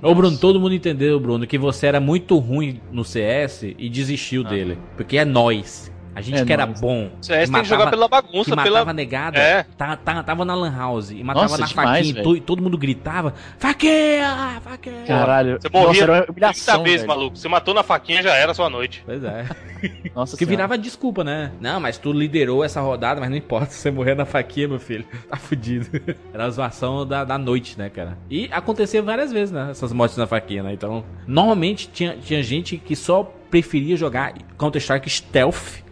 Ô, 0.03 0.15
Bruno, 0.15 0.37
todo 0.37 0.61
mundo 0.61 0.75
entendeu, 0.75 1.19
Bruno, 1.19 1.47
que 1.47 1.59
você 1.59 1.87
era 1.87 2.01
muito 2.01 2.39
ruim 2.39 2.81
no 2.91 3.05
CS 3.05 3.63
e 3.79 3.89
desistiu 3.89 4.45
dele. 4.45 4.79
Porque 4.97 5.17
é 5.17 5.25
nós. 5.25 5.93
A 6.15 6.21
gente 6.21 6.39
É 6.41 6.45
que 6.45 6.53
era 6.53 6.67
bom. 6.67 7.11
CS 7.21 7.49
que 7.49 7.55
tem 7.55 7.63
que 7.63 7.69
jogar 7.69 7.89
pela 7.91 8.07
que 8.07 8.11
bagunça, 8.11 8.57
matava 8.57 8.79
pela. 8.81 8.93
negada, 8.93 9.39
É. 9.39 9.63
tá, 9.77 9.97
tá- 9.97 10.23
tava 10.23 10.45
na 10.45 10.55
lan 10.55 10.75
house 10.77 11.11
e 11.11 11.23
matava 11.23 11.45
Nossa, 11.47 11.59
na 11.61 11.67
demais, 11.67 12.11
faquinha 12.11 12.35
e 12.35 12.37
e 12.39 12.41
todo 12.41 12.63
mundo 12.63 12.77
gritava, 12.77 13.33
faqueia, 13.59 14.61
faqueia. 14.63 15.05
Caralho. 15.07 15.59
Você 15.61 15.69
morria 15.69 15.87
Nossa, 15.89 16.03
era 16.03 16.13
uma 16.13 16.19
30 16.23 16.33
humilhação, 16.33 16.83
vezes, 16.83 17.07
maluco. 17.07 17.37
Você 17.37 17.49
matou 17.49 17.73
na 17.75 17.83
faquinha, 17.83 18.23
já 18.23 18.35
era 18.35 18.53
a 18.53 18.55
sua 18.55 18.69
noite. 18.69 19.03
Pois 19.07 19.23
é. 19.23 19.47
Nossa 20.15 20.37
Que 20.37 20.45
senhora. 20.45 20.57
virava 20.57 20.79
desculpa, 20.79 21.23
né? 21.25 21.53
Não, 21.61 21.81
mas 21.81 21.97
tu 21.97 22.13
liderou 22.13 22.63
essa 22.65 22.81
rodada, 22.81 23.21
mas 23.21 23.31
não 23.31 23.37
importa, 23.37 23.67
você 23.73 23.91
morrer 23.91 24.15
na 24.15 24.25
faquinha, 24.25 24.69
meu 24.69 24.79
filho. 24.81 25.05
Tá 25.29 25.37
fudido. 25.37 25.87
Era 26.35 26.47
a 26.47 26.51
zoação 26.51 27.07
da, 27.07 27.25
da 27.25 27.39
noite, 27.39 27.79
né, 27.79 27.89
cara? 27.89 28.19
E 28.29 28.49
acontecia 28.53 29.01
várias 29.03 29.33
vezes, 29.33 29.53
né? 29.53 29.69
Essas 29.71 29.93
mortes 29.93 30.17
na 30.17 30.27
faquinha, 30.27 30.63
né? 30.63 30.73
Então, 30.73 31.05
normalmente 31.27 31.89
tinha, 31.89 32.17
tinha 32.17 32.43
gente 32.43 32.77
que 32.77 32.95
só 32.97 33.23
preferia 33.51 33.97
jogar 33.97 34.33
Counter-Strike 34.59 35.09
Stealth 35.09 35.83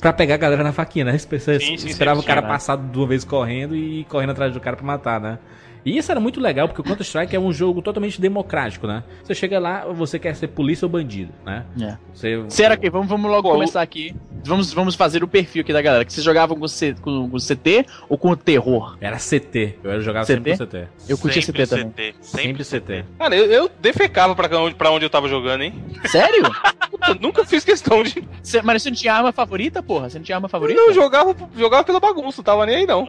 pra 0.00 0.12
pegar 0.12 0.34
a 0.36 0.38
galera 0.38 0.62
na 0.64 0.72
faquinha, 0.72 1.04
né? 1.04 1.16
Espe- 1.16 1.38
Sim, 1.58 1.76
sim, 1.76 1.86
esperava 1.86 2.14
sim, 2.14 2.20
o 2.20 2.24
cara 2.24 2.42
sim. 2.42 2.46
passar 2.46 2.76
duas 2.76 3.08
vezes 3.08 3.24
correndo 3.24 3.74
e 3.76 4.04
correndo 4.06 4.30
atrás 4.30 4.52
do 4.52 4.60
cara 4.60 4.76
pra 4.76 4.84
matar, 4.86 5.20
né? 5.20 5.38
E 5.86 5.96
isso 5.96 6.10
era 6.10 6.18
muito 6.18 6.40
legal, 6.40 6.66
porque 6.66 6.80
o 6.80 6.84
Counter-Strike 6.84 7.36
é 7.36 7.38
um 7.38 7.52
jogo 7.52 7.80
totalmente 7.80 8.20
democrático, 8.20 8.88
né? 8.88 9.04
Você 9.22 9.36
chega 9.36 9.60
lá, 9.60 9.84
você 9.86 10.18
quer 10.18 10.34
ser 10.34 10.48
polícia 10.48 10.84
ou 10.84 10.90
bandido, 10.90 11.32
né? 11.44 11.64
É. 11.80 11.96
Você, 12.12 12.44
Será 12.48 12.76
que 12.76 12.90
vamos, 12.90 13.06
vamos 13.08 13.30
logo 13.30 13.48
Pô, 13.48 13.54
começar 13.54 13.80
aqui. 13.82 14.12
Vamos, 14.44 14.72
vamos 14.72 14.96
fazer 14.96 15.22
o 15.22 15.28
perfil 15.28 15.62
aqui 15.62 15.72
da 15.72 15.80
galera. 15.80 16.04
Que 16.04 16.12
vocês 16.12 16.24
jogavam 16.24 16.58
com, 16.58 16.66
C, 16.66 16.96
com, 17.00 17.30
com 17.30 17.36
CT 17.38 17.86
ou 18.08 18.18
com 18.18 18.30
o 18.30 18.36
terror? 18.36 18.96
Era 19.00 19.16
CT. 19.16 19.78
Eu 19.84 20.02
jogava 20.02 20.26
CT? 20.26 20.32
sempre 20.34 20.58
com 20.58 20.66
CT. 20.66 20.88
Eu 21.08 21.18
curti 21.18 21.42
Sempre 21.42 21.62
CT 21.64 21.70
também. 21.70 21.90
CT, 21.90 22.14
Sempre 22.20 22.64
Sempre 22.64 22.80
CT. 22.80 23.04
Cara, 23.16 23.36
eu, 23.36 23.44
eu 23.46 23.70
defecava 23.80 24.34
pra 24.34 24.58
onde, 24.58 24.74
pra 24.74 24.90
onde 24.90 25.04
eu 25.04 25.10
tava 25.10 25.28
jogando, 25.28 25.62
hein? 25.62 25.72
Sério? 26.06 26.42
Puta, 26.90 27.14
nunca 27.20 27.44
fiz 27.44 27.64
questão 27.64 28.02
de. 28.02 28.26
Cê- 28.42 28.60
mas 28.60 28.82
você 28.82 28.90
não 28.90 28.96
tinha 28.96 29.14
arma 29.14 29.30
favorita, 29.30 29.80
porra? 29.84 30.10
Você 30.10 30.18
não 30.18 30.24
tinha 30.24 30.36
arma 30.36 30.48
favorita? 30.48 30.80
Não, 30.80 30.88
eu 30.88 30.94
jogava, 30.94 31.34
jogava 31.56 31.84
pela 31.84 32.00
bagunça, 32.00 32.38
não 32.38 32.44
tava 32.44 32.66
nem 32.66 32.76
aí 32.76 32.86
não. 32.86 33.08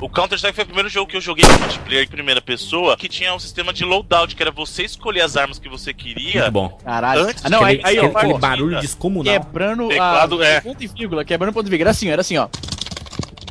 O 0.00 0.08
Counter-Strike 0.08 0.54
foi 0.54 0.62
o 0.62 0.66
primeiro 0.66 0.88
jogo 0.88 1.10
que 1.10 1.16
eu 1.16 1.20
joguei 1.20 1.44
multiplayer 1.58 2.04
em 2.04 2.08
primeira 2.08 2.40
pessoa 2.40 2.96
que 2.96 3.08
tinha 3.08 3.34
um 3.34 3.38
sistema 3.38 3.72
de 3.72 3.84
loadout, 3.84 4.34
que 4.36 4.40
era 4.42 4.52
você 4.52 4.84
escolher 4.84 5.22
as 5.22 5.36
armas 5.36 5.58
que 5.58 5.68
você 5.68 5.92
queria. 5.92 6.42
Muito 6.42 6.52
bom. 6.52 6.68
Caralho. 6.84 7.22
Antes 7.22 7.44
Ah, 7.44 7.50
não, 7.50 7.64
aí, 7.64 7.80
aquele 7.80 7.88
aí, 7.88 7.98
ó, 7.98 8.02
aquele- 8.06 8.16
aquele 8.16 8.32
pô, 8.34 8.38
barulho 8.38 8.80
descomunal. 8.80 9.32
quebrando 9.34 9.88
Teclado, 9.88 10.40
a 10.40 10.46
é. 10.46 10.60
ponto 10.60 10.82
e 10.84 10.86
vírgula, 10.86 11.24
quebrando 11.24 11.52
ponto 11.52 11.66
e 11.66 11.70
vírgula. 11.70 11.84
Era 11.84 11.90
assim, 11.90 12.08
ó, 12.08 12.12
era 12.12 12.20
assim, 12.20 12.36
ó. 12.38 12.48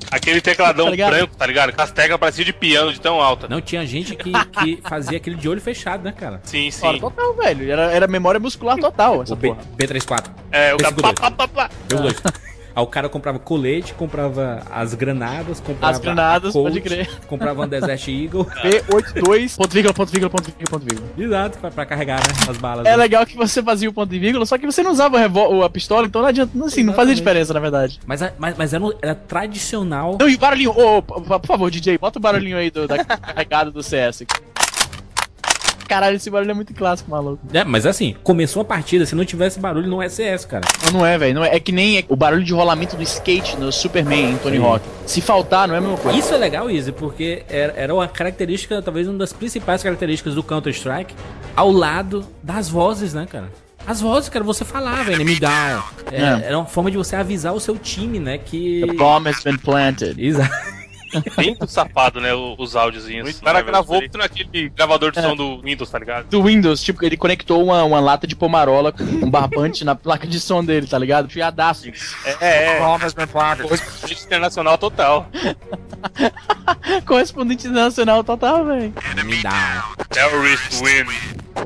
Aquele 0.10 0.39
tecladão 0.39 0.86
Tá 0.86 0.92
ligado? 0.92 1.10
branco, 1.10 1.36
tá 1.36 1.46
ligado? 1.46 1.74
Com 1.74 1.82
as 1.82 1.92
teclas 1.92 2.18
pareciam 2.18 2.46
de 2.46 2.54
piano 2.54 2.94
de 2.94 3.01
tão 3.01 3.22
alta. 3.22 3.50
Não, 3.50 3.60
tinha 3.60 3.86
gente 3.86 4.16
que, 4.16 4.32
que 4.32 4.82
fazia 4.88 5.18
aquele 5.18 5.36
de 5.36 5.50
olho 5.50 5.60
fechado, 5.60 6.01
né, 6.01 6.13
cara? 6.13 6.39
Sim, 6.46 6.72
sim. 6.72 6.98
total, 6.98 7.34
velho. 7.36 7.70
Era, 7.70 7.92
era 7.92 8.08
memória 8.08 8.39
muscular 8.39 8.77
total, 8.77 9.22
essa 9.24 9.34
O 9.34 9.36
B, 9.36 9.50
porra. 9.50 9.62
B34. 9.77 10.32
É, 10.50 10.74
o 10.74 10.77
cara. 10.77 10.94
Esse 10.94 11.01
Pá, 11.01 11.12
dois. 11.12 11.20
pá, 11.20 11.32
pá, 11.32 11.48
pá. 11.50 11.70
Deu 11.89 12.00
dois. 12.04 12.16
Aí 12.77 12.84
o 12.84 12.86
cara 12.86 13.10
comprava 13.10 13.39
colete, 13.39 13.91
comprava 13.96 14.62
as 14.72 14.93
granadas, 14.93 15.60
comprava 15.60 15.93
As 15.96 16.00
granadas, 16.00 16.50
a 16.51 16.53
Colt, 16.53 16.67
pode 16.67 16.81
crer. 16.81 17.10
comprava 17.25 17.63
um 17.63 17.67
Desert 17.67 18.05
Eagle. 18.07 18.46
P82, 18.46 19.55
ponto 19.57 19.72
vírgula, 19.74 19.93
ponto 19.96 20.12
vírgula, 20.12 20.29
ponto 20.29 20.43
vírgula, 20.46 20.67
ponto 20.69 20.86
vírgula. 20.86 21.10
Exato, 21.17 21.57
pra, 21.57 21.72
pra 21.72 21.86
carregar, 21.88 22.19
né, 22.19 22.34
as 22.48 22.55
balas. 22.57 22.86
É 22.86 22.91
né? 22.91 22.96
legal 22.96 23.25
que 23.25 23.36
você 23.36 23.63
fazia 23.63 23.89
o 23.89 23.93
ponto 23.93 24.13
e 24.13 24.19
vírgula, 24.19 24.46
só 24.46 24.60
que 24.60 24.65
você 24.67 24.84
não 24.84 24.91
usava 24.91 25.15
o 25.17 25.19
revol- 25.19 25.63
a 25.63 25.69
pistola, 25.72 26.05
então 26.05 26.22
não 26.22 26.29
adianta, 26.29 26.51
assim, 26.65 26.84
não 26.84 26.93
fazia 26.93 27.15
diferença, 27.15 27.51
na 27.51 27.60
verdade. 27.60 28.00
Mas, 28.05 28.22
a- 28.22 28.31
mas, 28.38 28.55
mas 28.55 28.72
era, 28.75 28.84
um- 28.84 28.93
era 29.01 29.15
tradicional. 29.15 30.15
Não, 30.19 30.29
e 30.29 30.36
o 30.36 30.38
barulhinho, 30.38 30.69
ô, 30.69 30.98
ô, 31.00 31.01
por 31.01 31.48
favor, 31.48 31.72
DJ, 31.72 31.98
bota 31.98 32.19
o 32.19 32.22
barulhinho 32.22 32.57
aí 32.57 32.69
do, 32.69 32.88
da 32.88 33.03
carregada 33.03 33.72
do 33.72 33.81
CS. 33.81 34.24
Caralho, 35.88 36.17
esse 36.17 36.29
barulho 36.29 36.51
é 36.51 36.53
muito 36.53 36.74
clássico, 36.74 37.10
maluco. 37.10 37.39
É, 37.53 37.63
mas 37.63 37.86
assim, 37.86 38.15
começou 38.24 38.62
a 38.62 38.65
partida, 38.65 39.06
se 39.06 39.15
não 39.15 39.24
tivesse 39.24 39.60
barulho, 39.60 39.88
não 39.88 40.01
é 40.01 40.10
CS, 40.10 40.46
cara. 40.46 40.65
Não, 40.91 41.06
é, 41.06 41.17
velho. 41.17 41.36
Não 41.36 41.44
é, 41.44 41.56
é 41.56 41.60
que 41.60 41.72
nem 41.72 42.03
o 42.10 42.15
barulho 42.15 42.44
de 42.44 42.53
rolamento 42.53 42.96
do 42.96 43.03
skate 43.03 43.58
no 43.58 43.72
Superman 43.72 44.32
em 44.32 44.38
Tony 44.38 44.58
Sim. 44.58 44.63
Hawk. 44.63 44.86
Se 45.06 45.22
faltar, 45.22 45.67
não 45.67 45.75
é 45.75 45.77
a 45.77 45.82
mesma 45.82 45.98
coisa. 45.98 46.17
Isso 46.17 46.34
é 46.34 46.38
legal, 46.38 46.70
Easy, 46.70 46.91
porque 46.91 47.44
era, 47.50 47.74
era 47.77 47.94
uma 47.94 48.08
característica, 48.08 48.82
talvez 48.82 49.08
uma 49.08 49.17
das 49.17 49.32
principais 49.32 49.82
características 49.82 50.36
do 50.36 50.43
Counter-Strike, 50.43 51.15
ao 51.56 51.71
lado 51.71 52.26
das 52.43 52.67
vozes, 52.67 53.13
né, 53.13 53.26
cara? 53.30 53.50
As 53.86 54.02
vozes, 54.02 54.28
cara, 54.28 54.43
você 54.43 54.65
falava, 54.65 55.13
enemy 55.13 55.39
down. 55.39 55.82
É, 56.12 56.21
É. 56.21 56.47
Era 56.47 56.58
uma 56.58 56.65
forma 56.65 56.91
de 56.91 56.97
você 56.97 57.15
avisar 57.15 57.54
o 57.54 57.60
seu 57.60 57.78
time, 57.78 58.19
né, 58.19 58.38
que... 58.38 58.84
The 58.86 58.93
bomb 58.93 59.30
has 59.30 59.41
been 59.41 59.58
planted. 59.58 60.21
Exato. 60.21 60.52
Bem 61.36 61.56
safado, 61.67 62.20
né? 62.20 62.34
Os 62.34 62.76
áudiozinhos. 62.76 63.38
O 63.38 63.41
cara 63.41 63.60
legal, 63.60 63.72
gravou 63.72 64.02
tudo 64.02 64.17
naquele 64.17 64.70
gravador 64.70 65.12
de 65.12 65.22
som 65.22 65.36
do 65.36 65.62
Windows, 65.62 65.89
tá 65.89 66.00
ligado? 66.00 66.28
Do 66.28 66.43
Windows, 66.43 66.82
tipo, 66.82 67.04
ele 67.06 67.17
conectou 67.17 67.63
uma, 67.63 67.84
uma 67.84 68.00
lata 68.00 68.28
de 68.28 68.36
pomarola 68.36 68.91
com 68.91 69.04
um 69.04 69.30
barbante 69.30 69.84
na 69.84 69.96
placa 69.96 70.28
de 70.28 70.39
som 70.39 70.63
dele, 70.63 70.88
tá 70.88 70.98
ligado? 70.98 71.30
Fiadaço. 71.30 71.89
É, 72.41 72.76
é. 72.76 72.80
Correspondente 72.80 74.26
internacional 74.26 74.78
total. 74.78 75.30
Correspondente 77.06 77.67
nacional 77.67 78.24
total, 78.24 78.65
velho. 78.65 78.93
Enemy 79.12 79.41
down. 79.43 79.84
Terrorist 80.10 80.82
win. 80.82 81.06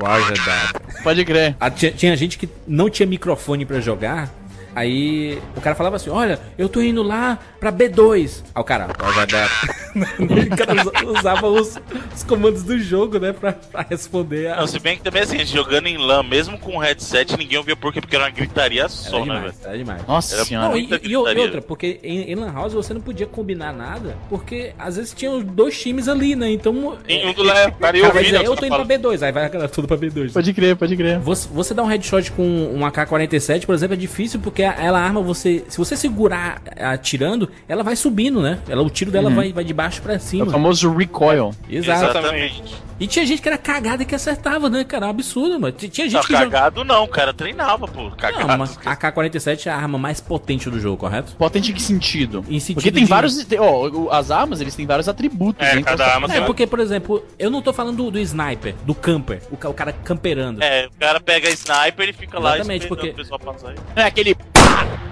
Roger 0.00 0.36
that. 0.44 1.02
Pode 1.02 1.24
crer. 1.24 1.56
Ah, 1.60 1.70
tinha, 1.70 1.92
tinha 1.92 2.16
gente 2.16 2.38
que 2.38 2.48
não 2.66 2.88
tinha 2.88 3.06
microfone 3.06 3.66
pra 3.66 3.80
jogar. 3.80 4.30
Aí 4.74 5.38
o 5.56 5.60
cara 5.60 5.76
falava 5.76 5.96
assim: 5.96 6.10
Olha, 6.10 6.38
eu 6.56 6.68
tô 6.68 6.80
indo 6.80 7.02
lá 7.02 7.38
pra 7.60 7.72
B2. 7.72 8.42
Aí 8.54 8.60
o 8.60 8.64
cara, 8.64 8.88
o 8.92 10.56
cara 10.56 10.74
usa- 10.80 11.18
usava 11.18 11.46
os, 11.46 11.78
os 12.14 12.22
comandos 12.24 12.62
do 12.62 12.78
jogo, 12.78 13.18
né, 13.18 13.32
pra, 13.32 13.52
pra 13.52 13.82
responder. 13.88 14.48
A... 14.48 14.56
Não, 14.56 14.66
se 14.66 14.78
bem 14.78 14.96
que 14.96 15.02
também 15.02 15.22
assim, 15.22 15.36
a 15.36 15.38
gente 15.40 15.52
jogando 15.52 15.86
em 15.86 15.96
LAN, 15.96 16.22
mesmo 16.22 16.58
com 16.58 16.78
headset, 16.78 17.36
ninguém 17.36 17.58
ouvia 17.58 17.76
por 17.76 17.92
quê? 17.92 18.00
Porque 18.00 18.16
era 18.16 18.24
uma 18.24 18.30
gritaria 18.30 18.82
Era 18.82 18.88
só, 18.88 19.18
né, 19.18 19.24
demais, 19.24 19.42
velho? 19.42 19.56
era 19.64 19.78
demais. 19.78 20.06
Nossa 20.06 20.34
Era 20.36 20.44
senhora. 20.44 20.68
Não, 20.68 20.76
e, 20.76 20.88
e- 21.02 21.16
outra, 21.16 21.62
porque 21.62 22.00
em, 22.02 22.30
em 22.32 22.34
Lan 22.34 22.52
House 22.52 22.72
você 22.72 22.94
não 22.94 23.00
podia 23.00 23.26
combinar 23.26 23.72
nada, 23.72 24.16
porque 24.28 24.72
às 24.78 24.96
vezes 24.96 25.12
tinham 25.12 25.40
dois 25.40 25.78
times 25.80 26.08
ali, 26.08 26.34
né? 26.34 26.50
Então. 26.50 26.96
Tem 27.06 27.22
é, 27.22 27.26
um 27.26 27.32
do 27.32 27.42
Léo, 27.42 27.72
cara, 27.72 27.96
e 27.96 28.00
cara 28.00 28.22
eu 28.22 28.32
né? 28.32 28.46
eu 28.46 28.56
tô 28.56 28.66
indo 28.66 28.74
pra 28.74 28.84
B2, 28.98 29.22
aí 29.22 29.32
vai 29.32 29.44
a 29.44 29.48
galera 29.48 29.68
toda 29.68 29.86
pra 29.86 29.96
B2. 29.96 30.32
Pode 30.32 30.52
crer, 30.52 30.76
pode 30.76 30.96
crer. 30.96 31.18
Você, 31.20 31.48
você 31.52 31.74
dá 31.74 31.82
um 31.82 31.86
headshot 31.86 32.32
com 32.32 32.42
um 32.42 32.84
AK-47, 32.86 33.66
por 33.66 33.74
exemplo, 33.74 33.94
é 33.94 33.96
difícil 33.96 34.40
porque 34.40 34.61
a- 34.64 34.74
ela 34.78 35.00
arma 35.00 35.20
você. 35.20 35.64
Se 35.68 35.78
você 35.78 35.96
segurar 35.96 36.62
atirando, 36.78 37.48
ela 37.68 37.82
vai 37.82 37.96
subindo, 37.96 38.40
né? 38.40 38.58
Ela, 38.68 38.82
o 38.82 38.90
tiro 38.90 39.10
dela 39.10 39.30
vai, 39.30 39.52
vai 39.52 39.64
de 39.64 39.72
baixo 39.74 40.00
pra 40.02 40.14
É 40.14 40.16
o 40.16 40.20
cima. 40.20 40.46
famoso 40.50 40.92
recoil. 40.94 41.52
Exato. 41.68 42.18
Exatamente. 42.18 42.74
E 43.02 43.06
tinha 43.08 43.26
gente 43.26 43.42
que 43.42 43.48
era 43.48 43.58
cagada 43.58 44.04
e 44.04 44.06
que 44.06 44.14
acertava, 44.14 44.70
né, 44.70 44.84
cara? 44.84 45.06
Um 45.06 45.10
absurdo, 45.10 45.58
mano. 45.58 45.72
Tinha 45.72 45.90
tinha 45.90 46.06
Não, 46.06 46.10
gente 46.12 46.26
que 46.28 46.32
joga- 46.34 46.44
cagado 46.44 46.84
não, 46.84 47.02
o 47.02 47.08
cara 47.08 47.34
treinava, 47.34 47.88
pô. 47.88 48.10
Cagado. 48.12 48.46
Não, 48.46 48.58
mas 48.58 48.78
a 48.86 48.92
AK-47 48.92 49.66
é 49.66 49.70
a 49.70 49.76
arma 49.76 49.98
mais 49.98 50.20
potente 50.20 50.70
do 50.70 50.78
jogo, 50.78 50.98
correto? 50.98 51.34
Potente 51.36 51.72
em 51.72 51.74
que 51.74 51.82
sentido? 51.82 52.44
Em 52.48 52.60
sentido 52.60 52.74
Porque 52.76 52.92
tem 52.92 53.02
de- 53.02 53.10
vários. 53.10 53.44
Ó, 53.58 54.08
as 54.12 54.30
armas, 54.30 54.60
eles 54.60 54.76
têm 54.76 54.86
vários 54.86 55.08
atributos. 55.08 55.66
É, 55.66 55.74
né? 55.74 55.82
cada 55.82 56.04
Então, 56.04 56.14
arma 56.14 56.32
É, 56.34 56.40
porque, 56.42 56.64
por 56.66 56.78
exemplo, 56.78 57.24
eu 57.38 57.50
não 57.50 57.60
tô 57.60 57.72
falando 57.72 57.96
do, 57.96 58.10
do 58.12 58.18
sniper, 58.20 58.74
do 58.84 58.94
camper, 58.94 59.42
o, 59.50 59.54
o 59.68 59.74
cara 59.74 59.92
camperando. 59.92 60.62
É, 60.62 60.86
o 60.86 60.98
cara 60.98 61.18
pega 61.20 61.50
sniper 61.50 62.08
e 62.08 62.12
fica 62.12 62.38
lá 62.38 62.54
Exatamente, 62.54 62.82
esperando 62.84 62.98
porque- 63.00 63.10
o 63.10 63.14
pessoal 63.24 63.40
passar 63.40 63.70
aí. 63.70 63.76
É 63.96 64.02
aquele. 64.04 64.36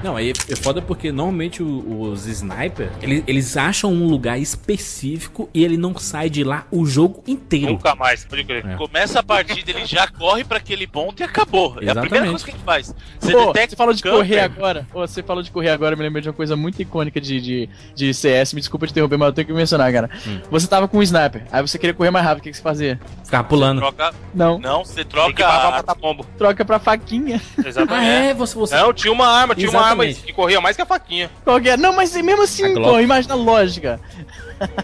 Não, 0.02 0.16
aí 0.16 0.32
é 0.48 0.56
foda 0.56 0.80
porque 0.80 1.12
normalmente 1.12 1.62
os 1.62 2.26
sniper, 2.26 2.90
eles, 3.02 3.22
eles 3.26 3.56
acham 3.58 3.92
um 3.92 4.08
lugar 4.08 4.38
específico 4.40 5.50
e 5.52 5.62
ele 5.62 5.76
não 5.76 5.96
sai 5.98 6.30
de 6.30 6.42
lá 6.42 6.66
o 6.70 6.86
jogo 6.86 7.22
inteiro. 7.26 7.72
Nunca 7.72 7.94
mais, 7.94 8.24
pode 8.24 8.44
crer. 8.44 8.64
É. 8.66 8.76
Começa 8.76 9.20
a 9.20 9.22
partida, 9.22 9.70
ele 9.70 9.84
já 9.84 10.06
corre 10.08 10.42
pra 10.42 10.56
aquele 10.56 10.86
ponto 10.86 11.20
e 11.20 11.22
acabou. 11.22 11.74
É 11.76 11.80
a 11.80 11.82
Exatamente. 11.82 12.08
primeira 12.08 12.30
coisa 12.30 12.44
que 12.46 12.50
ele 12.50 12.58
faz. 12.64 12.94
Você 13.18 13.32
Pô, 13.32 13.46
detecta 13.46 13.70
você 13.70 13.76
falou 13.76 13.92
de 13.94 14.02
camper, 14.02 14.18
correr 14.18 14.40
agora. 14.40 14.86
Ô, 14.94 15.00
você 15.00 15.22
falou 15.22 15.42
de 15.42 15.50
correr 15.50 15.68
agora, 15.68 15.92
eu 15.92 15.98
me 15.98 16.04
lembrei 16.04 16.22
de 16.22 16.28
uma 16.28 16.34
coisa 16.34 16.56
muito 16.56 16.80
icônica 16.80 17.20
de, 17.20 17.38
de, 17.38 17.68
de 17.94 18.14
CS. 18.14 18.54
Me 18.54 18.60
desculpa 18.60 18.86
te 18.86 18.92
interromper, 18.92 19.18
mas 19.18 19.26
eu 19.28 19.32
tenho 19.34 19.46
que 19.48 19.52
mencionar, 19.52 19.92
cara. 19.92 20.08
Hum. 20.26 20.40
Você 20.50 20.66
tava 20.66 20.88
com 20.88 20.96
um 20.98 21.02
sniper, 21.02 21.44
aí 21.52 21.60
você 21.60 21.78
queria 21.78 21.92
correr 21.92 22.10
mais 22.10 22.24
rápido, 22.24 22.40
o 22.40 22.42
que, 22.44 22.50
que 22.52 22.56
você 22.56 22.62
fazia? 22.62 22.98
Ficava 23.22 23.44
pulando. 23.46 23.80
Troca... 23.80 24.14
Não, 24.34 24.58
Não, 24.58 24.82
você 24.82 24.94
Tem 24.96 25.04
que 25.04 25.10
troca. 25.10 25.34
pra 25.46 25.70
matar 25.72 25.94
pombo. 25.94 26.24
troca 26.38 26.64
pra 26.64 26.78
faquinha. 26.78 27.40
Ah, 27.58 27.68
Exatamente. 27.68 28.06
é? 28.30 28.34
Você, 28.34 28.54
você... 28.56 28.74
Não, 28.76 28.92
tinha 28.94 29.12
uma 29.12 29.26
arma, 29.28 29.49
tinha 29.54 29.70
uma 29.70 29.80
arma 29.80 30.04
Exatamente. 30.04 30.26
que 30.26 30.32
corria 30.32 30.60
mais 30.60 30.76
que 30.76 30.82
a 30.82 30.86
faquinha. 30.86 31.30
É? 31.64 31.76
Não, 31.76 31.94
mas 31.94 32.14
mesmo 32.14 32.42
assim, 32.42 32.74
pô, 32.74 32.98
imagina 33.00 33.34
a 33.34 33.36
lógica. 33.36 34.00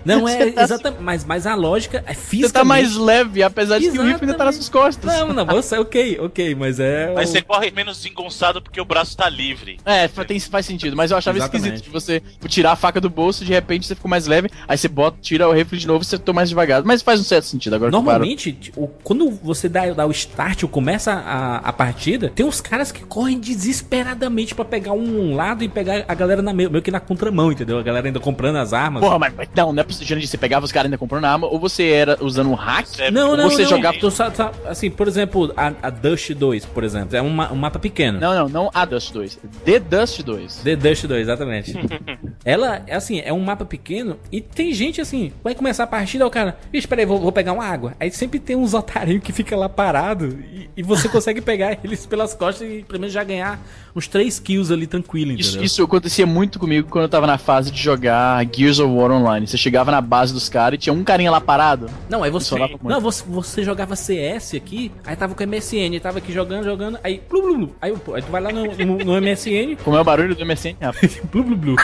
Não, 0.04 0.26
é 0.28 0.50
tá- 0.52 0.62
exatamente. 0.62 1.02
Mas, 1.02 1.24
mas 1.24 1.46
a 1.46 1.54
lógica 1.54 2.02
é 2.06 2.14
física. 2.14 2.48
Você 2.48 2.54
tá 2.54 2.64
mais 2.64 2.96
leve, 2.96 3.42
apesar 3.42 3.78
de 3.78 3.90
que 3.90 3.98
o 3.98 4.02
rifle 4.02 4.22
ainda 4.22 4.34
tá 4.34 4.44
nas 4.46 4.54
suas 4.56 4.68
costas. 4.68 5.04
Não, 5.12 5.32
não, 5.32 5.46
você, 5.46 5.76
ok, 5.78 6.18
ok, 6.20 6.54
mas 6.54 6.80
é. 6.80 7.12
Mas 7.14 7.28
o- 7.28 7.32
você 7.32 7.42
corre 7.42 7.70
menos 7.70 7.96
desengonçado 7.98 8.62
porque 8.62 8.80
o 8.80 8.84
braço 8.84 9.16
tá 9.16 9.28
livre. 9.28 9.78
É, 9.84 10.08
tem, 10.08 10.38
faz 10.40 10.64
sentido, 10.66 10.96
mas 10.96 11.10
eu 11.10 11.16
achava 11.16 11.36
Exatamente. 11.38 11.66
esquisito 11.66 11.84
de 11.84 11.90
você 11.90 12.22
tirar 12.48 12.72
a 12.72 12.76
faca 12.76 13.00
do 13.00 13.10
bolso, 13.10 13.44
de 13.44 13.52
repente 13.52 13.86
você 13.86 13.94
ficou 13.94 14.08
mais 14.10 14.26
leve, 14.26 14.50
aí 14.66 14.76
você 14.78 14.88
bota, 14.88 15.18
tira 15.20 15.48
o 15.48 15.52
rifle 15.52 15.78
de 15.78 15.86
novo 15.86 16.02
e 16.02 16.06
você 16.06 16.18
tô 16.18 16.32
mais 16.32 16.48
devagar. 16.48 16.82
Mas 16.84 17.02
faz 17.02 17.20
um 17.20 17.24
certo 17.24 17.44
sentido 17.44 17.74
agora. 17.76 17.90
Normalmente, 17.90 18.72
o- 18.76 18.88
quando 18.88 19.30
você 19.30 19.68
dá, 19.68 19.86
dá 19.92 20.06
o 20.06 20.10
start 20.10 20.62
ou 20.62 20.68
começa 20.68 21.12
a, 21.12 21.56
a 21.58 21.72
partida, 21.72 22.30
tem 22.34 22.46
uns 22.46 22.60
caras 22.60 22.90
que 22.90 23.04
correm 23.04 23.38
desesperadamente 23.38 24.54
pra 24.56 24.64
pegar 24.64 24.92
um 24.92 25.34
lado 25.34 25.62
e 25.62 25.68
pegar 25.68 26.04
a 26.08 26.14
galera 26.14 26.42
na 26.42 26.52
meio, 26.52 26.70
meio 26.70 26.82
que 26.82 26.90
na 26.90 27.00
contramão, 27.00 27.52
entendeu? 27.52 27.78
A 27.78 27.82
galera 27.82 28.06
ainda 28.06 28.18
comprando 28.18 28.56
as 28.56 28.72
armas. 28.72 29.00
Porra, 29.02 29.18
mas 29.18 29.34
mas 29.36 29.48
não, 29.54 29.72
não 29.72 29.80
é 29.80 29.84
possível, 29.84 30.20
você 30.20 30.38
pegava 30.38 30.64
os 30.64 30.72
caras 30.72 30.86
ainda 30.86 30.98
comprando 30.98 31.24
arma, 31.26 31.46
ou 31.46 31.58
você 31.58 31.88
era 31.90 32.16
usando 32.20 32.50
um 32.50 32.54
hack, 32.54 32.86
Você 32.86 33.02
é 33.04 33.10
Não, 33.10 33.30
ou 33.30 33.36
não, 33.36 33.50
você 33.50 33.62
não. 33.62 33.70
jogava... 33.70 33.96
Sa- 34.10 34.52
assim, 34.66 34.90
por 34.90 35.06
exemplo, 35.06 35.52
a, 35.56 35.72
a 35.82 35.90
Dust 35.90 36.30
2, 36.32 36.64
por 36.66 36.84
exemplo, 36.84 37.16
é 37.16 37.20
um, 37.22 37.26
um 37.28 37.56
mapa 37.56 37.78
pequeno. 37.78 38.18
Não, 38.18 38.34
não, 38.34 38.48
não 38.48 38.70
a 38.72 38.84
Dust 38.84 39.12
2, 39.12 39.38
The 39.64 39.78
Dust 39.78 40.22
2. 40.22 40.56
The 40.64 40.76
Dust 40.76 41.04
2, 41.06 41.20
exatamente. 41.20 41.74
Ela, 42.44 42.82
é 42.86 42.94
assim, 42.94 43.20
é 43.20 43.32
um 43.32 43.40
mapa 43.40 43.64
pequeno 43.64 44.16
e 44.30 44.40
tem 44.40 44.72
gente 44.72 45.00
assim, 45.00 45.32
vai 45.42 45.54
começar 45.54 45.84
a 45.84 45.86
partida, 45.86 46.26
o 46.26 46.30
cara, 46.30 46.56
vixe, 46.72 46.86
peraí, 46.86 47.04
vou, 47.04 47.18
vou 47.18 47.32
pegar 47.32 47.52
uma 47.52 47.64
água. 47.64 47.94
Aí 47.98 48.10
sempre 48.10 48.38
tem 48.38 48.56
uns 48.56 48.72
otarinhos 48.74 49.22
que 49.22 49.32
fica 49.32 49.56
lá 49.56 49.68
parado 49.68 50.38
e, 50.52 50.70
e 50.76 50.82
você 50.82 51.08
consegue 51.08 51.40
pegar 51.42 51.78
eles 51.82 52.06
pelas 52.06 52.34
costas 52.34 52.68
e 52.68 52.84
pelo 52.86 53.00
menos 53.00 53.12
já 53.12 53.24
ganhar 53.24 53.60
uns 53.96 54.06
3 54.06 54.38
kills 54.40 54.70
ali 54.72 54.86
tranquilo, 54.86 55.32
entendeu? 55.32 55.48
Isso, 55.48 55.64
isso 55.64 55.82
acontecia 55.82 56.26
muito 56.26 56.58
comigo 56.58 56.88
quando 56.90 57.04
eu 57.04 57.08
tava 57.08 57.26
na 57.26 57.38
fase 57.38 57.70
de 57.70 57.80
jogar 57.80 58.46
Gears 58.54 58.78
of 58.78 58.92
War 58.92 59.10
Online. 59.10 59.46
Você 59.46 59.56
chegava 59.56 59.90
na 59.90 60.02
base 60.02 60.34
dos 60.34 60.50
caras 60.50 60.76
e 60.76 60.78
tinha 60.78 60.92
um 60.92 61.02
carinha 61.02 61.30
lá 61.30 61.40
parado. 61.40 61.88
Não, 62.08 62.22
aí 62.22 62.30
você. 62.30 62.54
Não, 62.82 63.00
você, 63.00 63.24
você 63.26 63.64
jogava 63.64 63.96
CS 63.96 64.54
aqui, 64.54 64.92
aí 65.04 65.16
tava 65.16 65.34
com 65.34 65.46
MSN, 65.46 65.98
tava 66.00 66.18
aqui 66.18 66.32
jogando, 66.32 66.64
jogando, 66.64 66.98
aí. 67.02 67.22
Blu, 67.28 67.42
blu, 67.42 67.56
blu. 67.56 67.76
Aí, 67.80 67.92
pô, 67.96 68.14
aí 68.14 68.22
tu 68.22 68.30
vai 68.30 68.42
lá 68.42 68.52
no, 68.52 68.66
no, 68.66 68.98
no 68.98 69.20
MSN, 69.22 69.76
Como 69.82 69.96
é 69.96 70.00
o 70.00 70.04
barulho 70.04 70.34
do 70.34 70.44
MSN? 70.44 70.76
rapaz? 70.80 71.18
blu, 71.32 71.42
blu, 71.42 71.56
blu. 71.56 71.76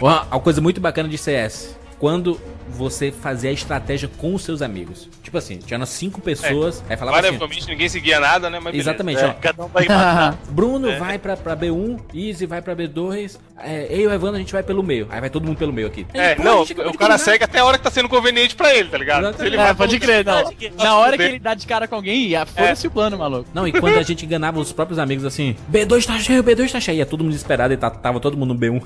Uma 0.00 0.40
coisa 0.40 0.60
muito 0.60 0.80
bacana 0.80 1.08
de 1.08 1.16
CS. 1.16 1.76
Quando 1.98 2.40
você 2.68 3.10
fazia 3.10 3.50
a 3.50 3.52
estratégia 3.52 4.08
com 4.18 4.34
os 4.34 4.42
seus 4.42 4.62
amigos. 4.62 5.08
Tipo 5.28 5.36
assim, 5.36 5.58
tinha 5.58 5.76
umas 5.78 5.90
cinco 5.90 6.22
pessoas, 6.22 6.82
aí 6.88 6.96
falava 6.96 7.18
assim. 7.20 7.38
Ninguém 7.68 7.86
seguia 7.86 8.18
nada, 8.18 8.48
né? 8.48 8.58
Mas. 8.58 8.74
Exatamente, 8.74 9.20
É, 9.20 9.26
ó. 9.26 9.32
cada 9.34 9.62
um 9.62 9.68
vai. 9.68 9.84
Bruno 10.48 10.98
vai 10.98 11.18
pra, 11.18 11.36
pra 11.36 11.54
B1, 11.54 11.98
Easy 12.14 12.46
vai 12.46 12.62
pra 12.62 12.74
B2, 12.74 13.36
é, 13.62 13.88
eu 13.90 14.00
e 14.00 14.06
o 14.06 14.10
Evandro 14.12 14.36
a 14.36 14.38
gente 14.38 14.54
vai 14.54 14.62
pelo 14.62 14.82
meio. 14.82 15.06
Aí 15.10 15.20
vai 15.20 15.28
todo 15.28 15.44
mundo 15.44 15.58
pelo 15.58 15.70
meio 15.70 15.86
aqui. 15.86 16.06
É, 16.14 16.34
Pô, 16.34 16.42
não, 16.42 16.62
o 16.62 16.66
cara 16.66 16.90
combinar. 16.92 17.18
segue 17.18 17.44
até 17.44 17.58
a 17.58 17.64
hora 17.66 17.76
que 17.76 17.84
tá 17.84 17.90
sendo 17.90 18.08
conveniente 18.08 18.56
pra 18.56 18.74
ele, 18.74 18.88
tá 18.88 18.96
ligado? 18.96 19.18
Exatamente. 19.24 19.40
Se 19.42 19.46
ele 19.48 19.56
É, 19.56 19.64
vai 19.66 19.74
pode 19.74 20.00
crer, 20.00 20.24
não. 20.24 20.34
Verdade, 20.48 20.72
Na 20.78 20.96
hora 20.96 21.16
que 21.18 21.22
ele 21.22 21.38
dá 21.38 21.52
de 21.52 21.66
cara 21.66 21.86
com 21.86 21.94
alguém, 21.96 22.30
foda-se 22.46 22.86
o 22.86 22.90
plano, 22.90 23.18
maluco. 23.18 23.50
Não, 23.52 23.68
e 23.68 23.72
quando 23.72 23.98
a 23.98 24.02
gente 24.02 24.24
enganava 24.24 24.58
os 24.58 24.72
próprios 24.72 24.98
amigos 24.98 25.26
assim, 25.26 25.54
B2 25.70 26.06
tá 26.06 26.18
cheio, 26.18 26.42
B2 26.42 26.72
tá 26.72 26.80
cheio, 26.80 26.96
ia 26.96 27.04
todo 27.06 27.20
mundo 27.22 27.32
desesperado 27.32 27.74
e 27.74 27.76
tá- 27.76 27.90
tava 27.90 28.18
todo 28.18 28.34
mundo 28.34 28.54
no 28.54 28.58
B1. 28.58 28.80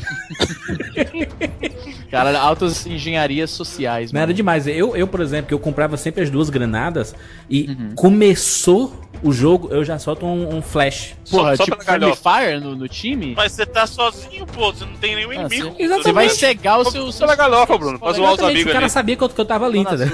Cara, 2.11 2.39
altas 2.39 2.87
engenharias 2.87 3.51
sociais, 3.51 4.13
Não 4.13 4.19
mano. 4.21 4.31
era 4.31 4.35
demais. 4.35 4.67
Eu, 4.67 4.95
eu, 4.95 5.07
por 5.07 5.21
exemplo, 5.21 5.47
que 5.49 5.55
eu 5.55 5.59
comprava 5.59 5.97
sempre 5.97 6.23
as 6.23 6.31
duas 6.33 6.51
granadas 6.51 7.15
e 7.49 7.69
Uhum. 7.71 7.95
começou 7.95 8.93
o 9.23 9.31
jogo, 9.33 9.69
eu 9.71 9.85
já 9.85 9.99
solto 10.01 10.27
um, 10.27 10.57
um 10.57 10.61
flash. 10.63 11.15
Porra, 11.31 11.57
Só- 11.57 11.65
só 11.65 11.65
tipo 11.71 11.85
Friendly. 11.85 12.13
Fire 12.17 12.59
no, 12.61 12.75
no 12.75 12.89
time? 12.89 13.35
Mas 13.37 13.53
você 13.53 13.65
tá 13.65 13.87
sozinho, 13.87 14.45
pô. 14.47 14.73
Você 14.73 14.85
não 14.85 14.95
tem 14.95 15.15
nenhum 15.15 15.31
Ah, 15.31 15.35
inimigo. 15.35 15.71
você- 15.77 15.83
Exatamente. 15.83 16.03
Você 16.05 16.13
vai 16.13 16.29
cegar 16.29 16.81
o 16.81 16.91
seu... 16.91 17.13
Só 17.13 17.27
na 17.27 17.37
galhofa, 17.37 17.79
Bruno, 17.79 17.99
pra 18.01 18.13
zoar 18.13 18.33
os 18.33 18.41
amigos 18.41 18.63
o 18.65 18.67
cara 18.73 18.79
ali. 18.87 18.91
sabia 18.91 19.15
que 19.17 19.23
eu, 19.23 19.29
que 19.29 19.41
eu 19.41 19.45
tava 19.45 19.67
ali, 19.67 19.79
entendeu? 19.79 20.09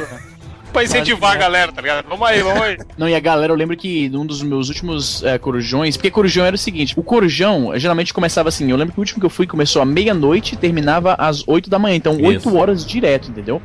Pra 0.72 0.84
incentivar 0.84 1.32
a 1.32 1.36
galera, 1.36 1.72
tá 1.72 1.80
ligado? 1.80 2.06
Vamos 2.08 2.26
aí, 2.26 2.42
vamos 2.42 2.62
aí. 2.62 2.78
Não, 2.96 3.08
e 3.08 3.14
a 3.14 3.20
galera, 3.20 3.52
eu 3.52 3.56
lembro 3.56 3.76
que 3.76 4.08
num 4.08 4.24
dos 4.24 4.42
meus 4.42 4.68
últimos 4.68 5.22
é, 5.22 5.38
corujões, 5.38 5.96
porque 5.96 6.10
corujão 6.10 6.44
era 6.44 6.54
o 6.54 6.58
seguinte, 6.58 6.94
o 6.96 7.02
corujão 7.02 7.72
geralmente 7.78 8.12
começava 8.12 8.48
assim, 8.48 8.70
eu 8.70 8.76
lembro 8.76 8.92
que 8.92 9.00
o 9.00 9.02
último 9.02 9.20
que 9.20 9.26
eu 9.26 9.30
fui 9.30 9.46
começou 9.46 9.80
à 9.82 9.84
meia-noite 9.84 10.54
e 10.54 10.56
terminava 10.56 11.14
às 11.14 11.46
8 11.46 11.70
da 11.70 11.78
manhã, 11.78 11.96
então 11.96 12.14
Isso. 12.14 12.48
8 12.48 12.56
horas 12.56 12.86
direto, 12.86 13.30
entendeu? 13.30 13.60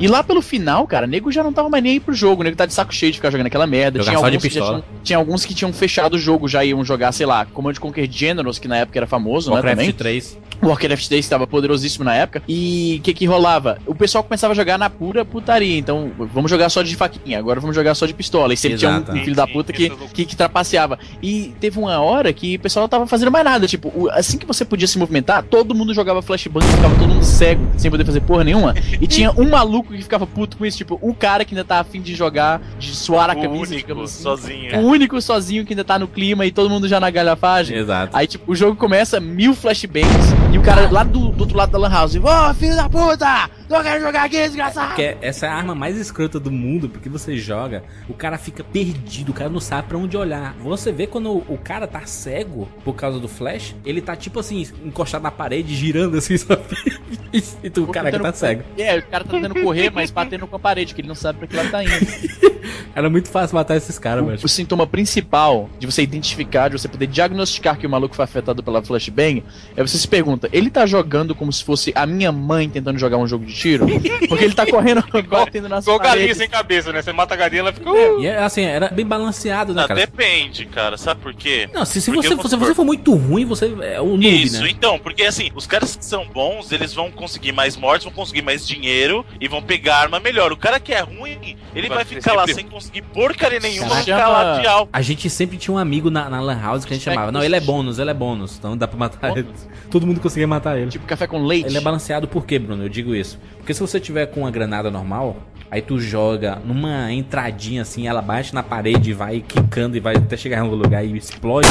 E 0.00 0.06
lá 0.08 0.22
pelo 0.22 0.42
final, 0.42 0.86
cara, 0.86 1.06
nego 1.06 1.30
já 1.30 1.42
não 1.42 1.52
tava 1.52 1.68
mais 1.68 1.82
nem 1.82 1.92
aí 1.92 2.00
pro 2.00 2.14
jogo, 2.14 2.42
nego 2.42 2.56
tá 2.56 2.66
de 2.66 2.74
saco 2.74 2.94
cheio 2.94 3.12
de 3.12 3.18
ficar 3.18 3.30
jogando 3.30 3.46
aquela 3.46 3.66
merda. 3.66 3.98
Jogar 3.98 4.16
Tinha 4.16 4.26
alguns, 4.26 4.42
tinham, 4.42 4.84
tinha 5.02 5.18
alguns 5.18 5.44
que 5.44 5.54
tinham 5.54 5.72
fechado 5.72 6.14
o 6.14 6.18
jogo, 6.18 6.48
já 6.48 6.64
iam 6.64 6.84
jogar, 6.84 7.12
sei 7.12 7.26
lá, 7.26 7.44
Command 7.46 7.74
Conquer 7.74 8.08
Generals, 8.10 8.58
que 8.58 8.68
na 8.68 8.78
época 8.78 8.98
era 8.98 9.06
famoso, 9.06 9.50
né, 9.50 9.56
também. 9.56 9.86
Warcraft 9.86 9.96
3. 9.96 10.38
Warcraft 10.62 11.08
3 11.08 11.24
estava 11.24 11.46
poderosíssimo 11.46 12.04
na 12.04 12.14
época. 12.14 12.42
E 12.48 12.96
o 12.98 13.02
que 13.02 13.14
que 13.14 13.26
rolava? 13.26 13.78
O 13.86 13.94
pessoal 13.94 14.24
começava 14.24 14.52
a 14.52 14.56
jogar 14.56 14.78
na 14.78 14.90
pura 14.90 15.24
putaria. 15.24 15.78
Então, 15.78 16.10
vamos 16.18 16.47
jogar 16.48 16.68
só 16.68 16.82
de 16.82 16.94
faquinha, 16.96 17.38
agora 17.38 17.60
vamos 17.60 17.74
jogar 17.76 17.94
só 17.94 18.06
de 18.06 18.14
pistola. 18.14 18.52
E 18.52 18.56
sempre 18.56 18.76
Exato. 18.76 19.04
tinha 19.04 19.16
um, 19.16 19.20
um 19.20 19.24
filho 19.24 19.36
da 19.36 19.46
puta 19.46 19.72
que, 19.72 19.90
que, 20.12 20.24
que 20.24 20.36
trapaceava. 20.36 20.98
E 21.22 21.54
teve 21.60 21.78
uma 21.78 21.98
hora 22.00 22.32
que 22.32 22.56
o 22.56 22.60
pessoal 22.60 22.82
não 22.84 22.88
tava 22.88 23.06
fazendo 23.06 23.30
mais 23.30 23.44
nada. 23.44 23.66
Tipo, 23.66 24.08
assim 24.10 24.38
que 24.38 24.46
você 24.46 24.64
podia 24.64 24.86
se 24.86 24.98
movimentar, 24.98 25.42
todo 25.42 25.74
mundo 25.74 25.92
jogava 25.94 26.22
flashbang, 26.22 26.64
ficava 26.66 26.94
todo 26.96 27.08
mundo 27.08 27.24
cego, 27.24 27.66
sem 27.76 27.90
poder 27.90 28.04
fazer 28.04 28.20
porra 28.20 28.44
nenhuma. 28.44 28.74
E 29.00 29.06
tinha 29.06 29.30
um 29.32 29.48
maluco 29.48 29.92
que 29.92 30.02
ficava 30.02 30.26
puto 30.26 30.56
com 30.56 30.66
isso. 30.66 30.78
Tipo, 30.78 30.98
o 31.02 31.14
cara 31.14 31.44
que 31.44 31.54
ainda 31.54 31.64
tá 31.64 31.80
afim 31.80 32.00
de 32.00 32.14
jogar, 32.14 32.60
de 32.78 32.94
suar 32.94 33.30
a 33.30 33.34
O 33.34 33.42
camisa, 33.42 33.72
único, 33.74 34.02
assim. 34.02 34.22
sozinho. 34.22 34.78
O 34.80 34.86
único 34.86 35.20
sozinho 35.20 35.64
que 35.64 35.72
ainda 35.72 35.84
tá 35.84 35.98
no 35.98 36.08
clima 36.08 36.46
e 36.46 36.50
todo 36.50 36.70
mundo 36.70 36.88
já 36.88 36.98
na 37.00 37.10
galhafagem. 37.10 37.76
Exato. 37.78 38.16
Aí, 38.16 38.26
tipo, 38.26 38.50
o 38.50 38.54
jogo 38.54 38.76
começa, 38.76 39.20
mil 39.20 39.54
flashbangs, 39.54 40.32
e 40.50 40.58
o 40.58 40.62
cara 40.62 40.90
lá 40.90 41.04
do, 41.04 41.28
do 41.28 41.40
outro 41.40 41.56
lado 41.56 41.72
da 41.72 41.78
Lan 41.78 41.90
House, 41.90 42.16
ô 42.16 42.54
filho 42.54 42.74
da 42.74 42.88
puta! 42.88 43.50
Não 43.68 43.82
quero 43.82 44.00
jogar 44.00 44.24
aqui, 44.24 44.38
desgraçado! 44.38 44.94
Que 44.94 45.16
essa 45.20 45.46
é 45.46 45.48
a 45.48 45.54
arma 45.54 45.74
mais 45.74 45.96
escrota 45.96 46.40
do 46.40 46.50
mundo, 46.50 46.88
porque 46.88 47.08
você 47.08 47.36
joga, 47.36 47.82
o 48.08 48.14
cara 48.14 48.38
fica 48.38 48.64
perdido, 48.64 49.30
o 49.30 49.34
cara 49.34 49.50
não 49.50 49.60
sabe 49.60 49.88
pra 49.88 49.98
onde 49.98 50.16
olhar. 50.16 50.54
Você 50.60 50.90
vê 50.90 51.06
quando 51.06 51.30
o, 51.30 51.44
o 51.48 51.58
cara 51.58 51.86
tá 51.86 52.06
cego 52.06 52.66
por 52.82 52.94
causa 52.94 53.18
do 53.18 53.28
flash, 53.28 53.76
ele 53.84 54.00
tá 54.00 54.16
tipo 54.16 54.40
assim, 54.40 54.66
encostado 54.84 55.22
na 55.22 55.30
parede, 55.30 55.74
girando 55.74 56.16
assim, 56.16 56.36
sabe? 56.36 56.62
E, 57.30 57.44
e 57.64 57.68
tu, 57.68 57.84
o 57.84 57.88
cara 57.88 58.10
que 58.10 58.18
tá 58.18 58.32
cego. 58.32 58.62
É, 58.78 58.96
o 58.96 59.02
cara 59.02 59.22
tá 59.22 59.30
tentando 59.32 59.60
correr, 59.60 59.90
mas 59.90 60.10
batendo 60.10 60.46
com 60.46 60.56
a 60.56 60.58
parede, 60.58 60.94
que 60.94 61.02
ele 61.02 61.08
não 61.08 61.14
sabe 61.14 61.40
pra 61.40 61.46
que 61.46 61.54
lado 61.54 61.70
tá 61.70 61.84
indo. 61.84 61.92
Era 62.94 63.08
muito 63.10 63.28
fácil 63.28 63.54
matar 63.56 63.76
esses 63.76 63.98
caras, 63.98 64.22
O, 64.22 64.26
mano. 64.26 64.38
o 64.42 64.48
sintoma 64.48 64.86
principal 64.86 65.68
de 65.78 65.86
você 65.86 66.02
identificar, 66.02 66.68
de 66.68 66.78
você 66.78 66.88
poder 66.88 67.06
diagnosticar 67.06 67.76
que 67.78 67.86
o 67.86 67.90
maluco 67.90 68.14
foi 68.14 68.24
afetado 68.24 68.62
pela 68.62 68.82
flashbang, 68.82 69.42
é 69.76 69.82
você 69.82 69.96
se 69.98 70.06
pergunta, 70.08 70.48
ele 70.52 70.70
tá 70.70 70.84
jogando 70.86 71.34
como 71.34 71.52
se 71.52 71.62
fosse 71.64 71.92
a 71.94 72.04
minha 72.06 72.32
mãe 72.32 72.68
tentando 72.68 72.98
jogar 72.98 73.16
um 73.18 73.26
jogo 73.26 73.44
de 73.46 73.54
tiro? 73.54 73.86
Porque 74.28 74.44
ele 74.44 74.54
tá 74.54 74.66
correndo, 74.66 75.02
batendo 75.28 75.68
nas 75.68 75.84
Igual 75.84 75.98
galinha 76.00 76.34
sem 76.34 76.48
cabeça, 76.48 76.92
né? 76.92 77.02
Você 77.02 77.12
mata 77.12 77.34
a 77.34 77.36
galinha, 77.36 77.60
ela 77.60 77.72
fica. 77.72 77.90
"Uh". 77.90 78.20
E 78.20 78.26
é, 78.26 78.38
assim, 78.38 78.62
era 78.62 78.88
bem 78.88 79.06
balanceado, 79.06 79.72
né, 79.74 79.84
Ah, 79.84 79.88
cara? 79.88 80.00
depende, 80.00 80.66
cara. 80.66 80.96
Sabe 80.96 81.20
por 81.20 81.34
quê? 81.34 81.68
Não, 81.72 81.84
se, 81.84 82.00
se 82.00 82.10
Porque 82.10 82.28
você, 82.28 82.48
se 82.48 82.56
você 82.56 82.74
for 82.74 82.84
muito 82.84 83.14
ruim, 83.14 83.44
você 83.44 83.66
é 83.82 84.00
o 84.00 84.06
noob, 84.16 84.42
Isso, 84.42 84.62
né? 84.62 84.70
então, 84.70 84.98
porque 84.98 85.22
assim, 85.22 85.50
os 85.54 85.66
caras 85.66 85.96
que 85.96 86.04
são 86.04 86.26
bons, 86.26 86.72
eles 86.72 86.92
vão 86.92 87.10
conseguir 87.10 87.52
mais 87.52 87.76
mortes, 87.76 88.04
vão 88.04 88.12
conseguir 88.12 88.42
mais 88.42 88.66
dinheiro 88.66 89.24
e 89.40 89.48
vão 89.48 89.62
pegar 89.62 89.96
arma 89.96 90.18
melhor. 90.20 90.52
O 90.52 90.56
cara 90.56 90.78
que 90.80 90.92
é 90.92 91.00
ruim, 91.00 91.56
ele 91.74 91.88
Vai 91.88 91.98
vai, 91.98 92.04
ficar 92.04 92.32
lá 92.34 92.46
sem 92.46 92.64
conseguir 92.78 93.02
porcaria 93.02 93.60
nenhuma, 93.60 93.88
Chama- 93.88 94.02
ficar 94.02 94.28
lá 94.28 94.58
de 94.60 94.66
alto. 94.66 94.88
A 94.92 95.02
gente 95.02 95.28
sempre 95.28 95.56
tinha 95.58 95.74
um 95.74 95.78
amigo 95.78 96.10
na, 96.10 96.28
na 96.30 96.40
Lan 96.40 96.60
House 96.60 96.84
que 96.84 96.92
a 96.92 96.96
gente 96.96 97.04
chamava. 97.04 97.30
Não, 97.32 97.42
ele 97.42 97.56
é 97.56 97.60
bônus, 97.60 97.98
ele 97.98 98.10
é 98.10 98.14
bônus. 98.14 98.56
Então 98.58 98.76
dá 98.76 98.86
pra 98.88 98.98
matar 98.98 99.36
ele. 99.36 99.48
Todo 99.90 100.06
mundo 100.06 100.20
conseguia 100.20 100.46
matar 100.46 100.78
ele. 100.78 100.90
Tipo 100.90 101.06
café 101.06 101.26
com 101.26 101.44
leite. 101.44 101.66
Ele 101.68 101.78
é 101.78 101.80
balanceado 101.80 102.26
por 102.28 102.44
quê, 102.46 102.58
Bruno? 102.58 102.82
Eu 102.84 102.88
digo 102.88 103.14
isso. 103.14 103.38
Porque 103.56 103.74
se 103.74 103.80
você 103.80 103.98
tiver 104.00 104.26
com 104.26 104.40
uma 104.40 104.50
granada 104.50 104.90
normal, 104.90 105.36
aí 105.70 105.82
tu 105.82 105.98
joga 106.00 106.58
numa 106.64 107.12
entradinha 107.12 107.82
assim, 107.82 108.06
ela 108.06 108.22
bate 108.22 108.54
na 108.54 108.62
parede 108.62 109.10
e 109.10 109.12
vai 109.14 109.40
quicando 109.46 109.96
e 109.96 110.00
vai 110.00 110.16
até 110.16 110.36
chegar 110.36 110.58
em 110.58 110.60
algum 110.60 110.74
lugar 110.76 111.04
e 111.04 111.16
explode, 111.16 111.68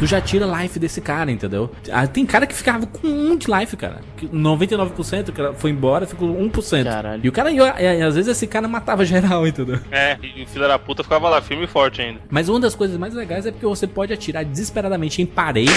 tu 0.00 0.06
já 0.06 0.20
tira 0.20 0.46
life 0.46 0.78
desse 0.78 1.00
cara, 1.00 1.30
entendeu? 1.30 1.70
Ah, 1.92 2.06
Tem 2.06 2.24
cara 2.26 2.46
que 2.46 2.54
ficava 2.54 2.86
com 2.86 3.06
um 3.08 3.36
de 3.36 3.46
life, 3.50 3.76
cara. 3.76 4.00
Que 4.16 4.26
99% 4.28 5.32
que 5.32 5.58
foi 5.60 5.70
embora, 5.70 6.06
ficou 6.06 6.28
1%. 6.28 6.84
Caralho. 6.84 7.20
E 7.24 7.28
o 7.28 7.32
cara, 7.32 7.50
e, 7.50 7.56
e 7.56 8.02
às 8.02 8.14
vezes 8.14 8.30
esse 8.30 8.46
cara 8.46 8.66
matava 8.68 9.04
geral, 9.04 9.46
entendeu? 9.46 9.78
É, 9.90 10.16
e 10.22 10.42
o 10.42 10.46
filho 10.46 10.66
da 10.68 10.78
puta 10.78 11.02
ficava 11.02 11.28
lá 11.28 11.40
firme 11.40 11.64
e 11.64 11.66
forte 11.66 12.00
ainda. 12.02 12.20
Mas 12.30 12.48
uma 12.48 12.60
das 12.60 12.74
coisas 12.74 12.96
mais 12.96 13.14
legais 13.14 13.46
é 13.46 13.50
porque 13.50 13.66
você 13.66 13.86
pode 13.86 14.12
atirar 14.12 14.44
desesperadamente 14.44 15.22
em 15.22 15.26
parede. 15.26 15.70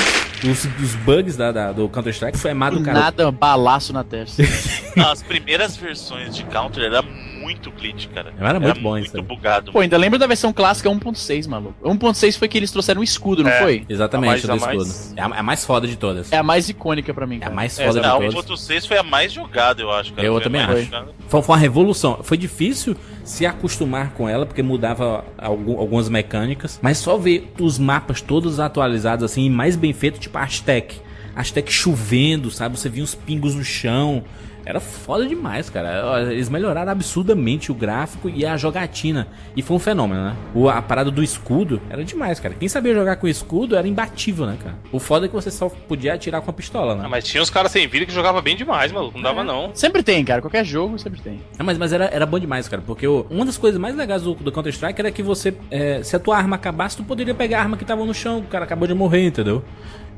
Os, 0.43 0.65
os 0.81 0.95
bugs 0.95 1.35
da, 1.37 1.51
da- 1.51 1.71
do 1.71 1.87
Counter-Strike 1.87 2.37
foi 2.37 2.51
amado, 2.51 2.81
cara. 2.81 2.99
Nada, 2.99 3.31
balaço 3.31 3.93
na 3.93 4.03
testa. 4.03 4.41
As 5.11 5.21
primeiras 5.23 5.75
versões 5.77 6.35
de 6.35 6.43
Counter 6.45 6.83
era 6.83 7.03
muito 7.51 7.71
glitch, 7.71 8.07
cara. 8.07 8.33
Era 8.39 8.59
muito 8.59 8.79
bom 8.79 8.91
muito 8.91 9.07
isso 9.07 9.17
aí. 9.17 9.21
bugado. 9.23 9.71
Pô, 9.71 9.79
ainda 9.79 9.97
lembra 9.97 10.17
da 10.17 10.27
versão 10.27 10.51
clássica 10.53 10.89
1.6, 10.89 11.47
maluco. 11.47 11.75
1.6 11.83 12.37
foi 12.37 12.47
que 12.47 12.57
eles 12.57 12.71
trouxeram 12.71 13.01
um 13.01 13.03
escudo, 13.03 13.43
não 13.43 13.49
É. 13.51 13.59
foi? 13.61 13.85
Exatamente, 13.89 14.45
A 14.45 14.47
mais- 14.49 14.49
a 14.49 14.55
escudo. 14.55 14.77
mais- 14.85 15.13
É 15.17 15.21
a, 15.21 15.25
é 15.25 15.39
a 15.39 15.43
mais 15.43 15.65
foda 15.65 15.87
de 15.87 15.95
todas. 15.95 16.31
É 16.31 16.37
a 16.37 16.43
mais 16.43 16.69
icônica 16.69 17.13
pra 17.13 17.27
mim, 17.27 17.35
É 17.35 17.37
a 17.37 17.41
cara. 17.41 17.55
mais 17.55 17.77
É, 17.79 17.85
foda 17.87 18.01
Não, 18.01 18.19
de 18.19 18.25
a 18.27 18.29
todas. 18.31 18.33
1.6 18.59 18.85
foi 18.85 18.97
a 18.97 19.03
mais 19.03 19.31
jogada, 19.31 19.81
eu 19.81 19.91
acho, 19.91 20.13
cara. 20.13 20.25
Eu 20.27 20.39
também 20.41 20.61
acho. 20.61 20.87
Foi, 21.27 21.41
foi 21.41 21.53
uma 21.55 21.57
revolução. 21.57 22.19
Foi 22.23 22.37
difícil 22.37 22.95
se 23.23 23.45
acostumar 23.45 24.11
com 24.11 24.27
ela, 24.27 24.45
porque 24.45 24.61
mudava 24.63 25.23
algum- 25.37 25.77
algumas 25.79 26.09
mecânicas. 26.09 26.79
Mas 26.81 26.97
só 26.97 27.17
ver 27.17 27.51
os 27.59 27.77
mapas 27.77 28.21
todos 28.21 28.59
atualizados, 28.59 29.23
assim, 29.23 29.45
e 29.45 29.49
mais 29.49 29.75
bem 29.75 29.93
feito, 29.93 30.19
tipo 30.19 30.37
a 30.37 30.43
Aztec. 30.43 30.95
Aztec 31.35 31.71
chovendo, 31.71 32.51
sabe? 32.51 32.77
Você 32.77 32.89
via 32.89 33.03
uns 33.03 33.15
pingos 33.15 33.55
no 33.55 33.63
chão. 33.63 34.23
Era 34.65 34.79
foda 34.79 35.25
demais, 35.27 35.69
cara. 35.69 36.21
Eles 36.31 36.49
melhoraram 36.49 36.91
absurdamente 36.91 37.71
o 37.71 37.75
gráfico 37.75 38.29
e 38.29 38.45
a 38.45 38.55
jogatina. 38.57 39.27
E 39.55 39.61
foi 39.61 39.75
um 39.77 39.79
fenômeno, 39.79 40.23
né? 40.23 40.35
O- 40.53 40.69
a 40.69 40.81
parada 40.81 41.09
do 41.09 41.23
escudo 41.23 41.81
era 41.89 42.03
demais, 42.03 42.39
cara. 42.39 42.53
Quem 42.53 42.69
sabia 42.69 42.93
jogar 42.93 43.15
com 43.15 43.27
escudo 43.27 43.75
era 43.75 43.87
imbatível, 43.87 44.45
né, 44.45 44.57
cara? 44.61 44.75
O 44.91 44.99
foda 44.99 45.25
é 45.25 45.29
que 45.29 45.33
você 45.33 45.49
só 45.49 45.67
podia 45.69 46.13
atirar 46.13 46.41
com 46.41 46.49
a 46.51 46.53
pistola, 46.53 46.95
né? 46.95 47.03
Ah, 47.05 47.09
mas 47.09 47.23
tinha 47.23 47.41
uns 47.41 47.49
caras 47.49 47.71
sem 47.71 47.87
vida 47.87 48.05
que 48.05 48.13
jogavam 48.13 48.41
bem 48.41 48.55
demais, 48.55 48.91
maluco. 48.91 49.17
Não 49.17 49.23
dava, 49.23 49.43
não. 49.43 49.71
Sempre 49.73 50.03
tem, 50.03 50.23
cara. 50.23 50.41
Qualquer 50.41 50.63
jogo 50.65 50.97
sempre 50.99 51.19
tem. 51.21 51.41
É, 51.57 51.63
mas, 51.63 51.77
mas 51.77 51.91
era, 51.91 52.05
era 52.05 52.25
bom 52.25 52.37
demais, 52.39 52.67
cara, 52.67 52.83
porque 52.85 53.07
o- 53.07 53.25
uma 53.29 53.45
das 53.45 53.57
coisas 53.57 53.79
mais 53.79 53.95
legais 53.95 54.21
do, 54.23 54.35
do 54.35 54.51
Counter-Strike 54.51 54.99
era 55.01 55.11
que 55.11 55.23
você, 55.23 55.53
é, 55.71 56.03
se 56.03 56.15
a 56.15 56.19
tua 56.19 56.37
arma 56.37 56.55
acabasse, 56.55 56.97
tu 56.97 57.03
poderia 57.03 57.33
pegar 57.33 57.59
a 57.59 57.61
arma 57.61 57.77
que 57.77 57.85
tava 57.85 58.05
no 58.05 58.13
chão, 58.13 58.39
o 58.39 58.43
cara 58.43 58.65
acabou 58.65 58.87
de 58.87 58.93
morrer, 58.93 59.25
entendeu? 59.25 59.63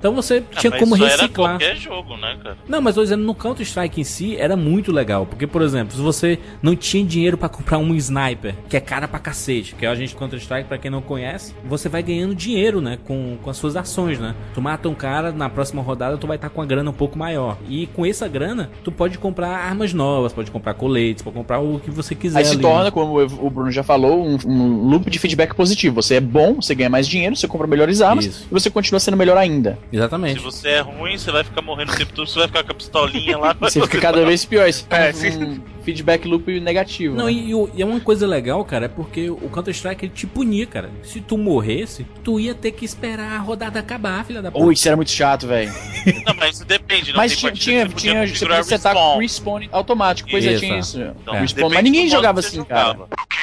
Então 0.03 0.13
você 0.13 0.43
Ah, 0.53 0.59
tinha 0.59 0.69
mas 0.71 0.79
como 0.81 0.95
isso 0.95 1.05
era 1.05 1.21
reciclar. 1.21 1.51
qualquer 1.51 1.77
jogo, 1.77 2.17
né, 2.17 2.35
cara? 2.43 2.57
Não, 2.67 2.81
mas 2.81 2.93
tô 2.93 3.01
dizendo, 3.03 3.23
no 3.23 3.33
Counter-Strike 3.33 4.01
em 4.01 4.03
si 4.03 4.35
era 4.35 4.57
muito 4.57 4.91
legal. 4.91 5.25
Porque, 5.25 5.47
por 5.47 5.61
exemplo, 5.61 5.95
se 5.95 6.01
você 6.01 6.37
não 6.61 6.75
tinha 6.75 7.05
dinheiro 7.05 7.37
pra 7.37 7.47
comprar 7.47 7.77
um 7.77 7.95
sniper, 7.95 8.53
que 8.67 8.75
é 8.75 8.81
cara 8.81 9.07
pra 9.07 9.17
cacete, 9.17 9.73
que 9.75 9.85
é 9.85 9.87
o 9.87 9.93
agente 9.93 10.13
Counter-Strike, 10.13 10.67
pra 10.67 10.77
quem 10.77 10.91
não 10.91 11.01
conhece, 11.01 11.55
você 11.63 11.87
vai 11.87 12.03
ganhando 12.03 12.35
dinheiro, 12.35 12.81
né? 12.81 12.99
Com, 13.05 13.37
com 13.41 13.49
as 13.49 13.55
suas 13.55 13.77
ações, 13.77 14.19
né? 14.19 14.35
Tu 14.53 14.61
mata 14.61 14.89
um 14.89 14.93
cara, 14.93 15.31
na 15.31 15.49
próxima 15.49 15.81
rodada 15.81 16.17
tu 16.17 16.27
vai 16.27 16.35
estar 16.35 16.49
com 16.49 16.61
a 16.61 16.65
grana 16.65 16.89
um 16.89 16.93
pouco 16.93 17.17
maior. 17.17 17.57
E 17.69 17.87
com 17.87 18.05
essa 18.05 18.27
grana, 18.27 18.71
tu 18.83 18.91
pode 18.91 19.17
comprar 19.17 19.51
armas 19.55 19.93
novas, 19.93 20.33
pode 20.33 20.51
comprar 20.51 20.73
coletes, 20.73 21.23
pode 21.23 21.37
comprar 21.37 21.59
o 21.59 21.79
que 21.79 21.89
você 21.89 22.13
quiser. 22.13 22.39
Aí 22.39 22.45
se 22.45 22.55
ali, 22.55 22.61
torna, 22.61 22.83
né? 22.85 22.91
como 22.91 23.21
o 23.21 23.49
Bruno 23.49 23.71
já 23.71 23.83
falou, 23.83 24.21
um, 24.27 24.37
um 24.45 24.89
loop 24.89 25.09
de 25.09 25.17
feedback 25.17 25.55
positivo. 25.55 25.95
Você 26.01 26.15
é 26.15 26.19
bom, 26.21 26.55
você 26.55 26.75
ganha 26.75 26.89
mais 26.89 27.07
dinheiro, 27.07 27.37
você 27.37 27.47
compra 27.47 27.67
melhores 27.67 28.01
armas 28.01 28.25
Isso. 28.25 28.47
e 28.51 28.53
você 28.53 28.69
continua 28.69 28.99
sendo 28.99 29.15
melhor 29.15 29.37
ainda. 29.37 29.79
Exatamente. 29.93 30.39
Se 30.39 30.43
você 30.43 30.69
é 30.69 30.79
ruim, 30.79 31.15
você 31.15 31.31
vai 31.31 31.43
ficar 31.43 31.61
morrendo 31.61 31.93
o 31.93 31.95
tempo 31.95 32.11
todo, 32.13 32.27
você 32.27 32.39
vai 32.39 32.47
ficar 32.47 32.63
com 32.63 32.71
a 32.71 32.75
pistolinha 32.75 33.37
lá. 33.37 33.55
Você 33.59 33.79
fica 33.81 34.01
cada 34.01 34.25
vez 34.25 34.43
pior. 34.43 34.67
Isso 34.67 34.87
É, 34.89 35.11
um 35.37 35.61
feedback 35.83 36.27
loop 36.27 36.59
negativo. 36.59 37.15
Não, 37.15 37.25
né? 37.25 37.31
e, 37.31 37.51
e 37.75 37.81
é 37.81 37.85
uma 37.85 37.99
coisa 37.99 38.25
legal, 38.25 38.65
cara, 38.65 38.85
é 38.85 38.87
porque 38.87 39.29
o 39.29 39.49
Counter-Strike 39.49 40.05
ele 40.05 40.13
te 40.13 40.25
punia, 40.25 40.65
cara. 40.65 40.89
Se 41.03 41.21
tu 41.21 41.37
morresse, 41.37 42.07
tu 42.23 42.39
ia 42.39 42.55
ter 42.55 42.71
que 42.71 42.83
esperar 42.83 43.33
a 43.33 43.37
rodada 43.37 43.79
acabar, 43.79 44.25
filha 44.25 44.41
da 44.41 44.49
Ou 44.53 44.71
isso 44.71 44.87
era 44.87 44.95
muito 44.95 45.11
chato, 45.11 45.45
velho. 45.45 45.71
Não, 46.25 46.33
mas 46.35 46.55
isso 46.55 46.65
depende, 46.65 47.11
não 47.11 47.17
Mas 47.17 47.31
tem 47.33 47.39
tinha, 47.39 47.51
tinha, 47.51 47.87
tinha, 47.89 48.13
podia 48.21 48.35
você 48.35 48.45
podia 48.45 48.63
setar 48.63 48.93
respawn. 48.93 49.19
respawn 49.19 49.67
automático. 49.71 50.29
Pois 50.29 50.45
é, 50.45 50.57
tinha 50.57 50.79
isso. 50.79 50.99
Então, 50.99 51.35
É. 51.35 51.39
Respawn, 51.41 51.69
mas 51.69 51.83
ninguém 51.83 52.01
do 52.01 52.05
modo 52.09 52.15
jogava 52.17 52.41
que 52.41 52.49
você 52.49 52.57
assim, 52.57 52.67
cara. 52.67 52.91
jogava. 52.93 53.07
Você 53.07 53.33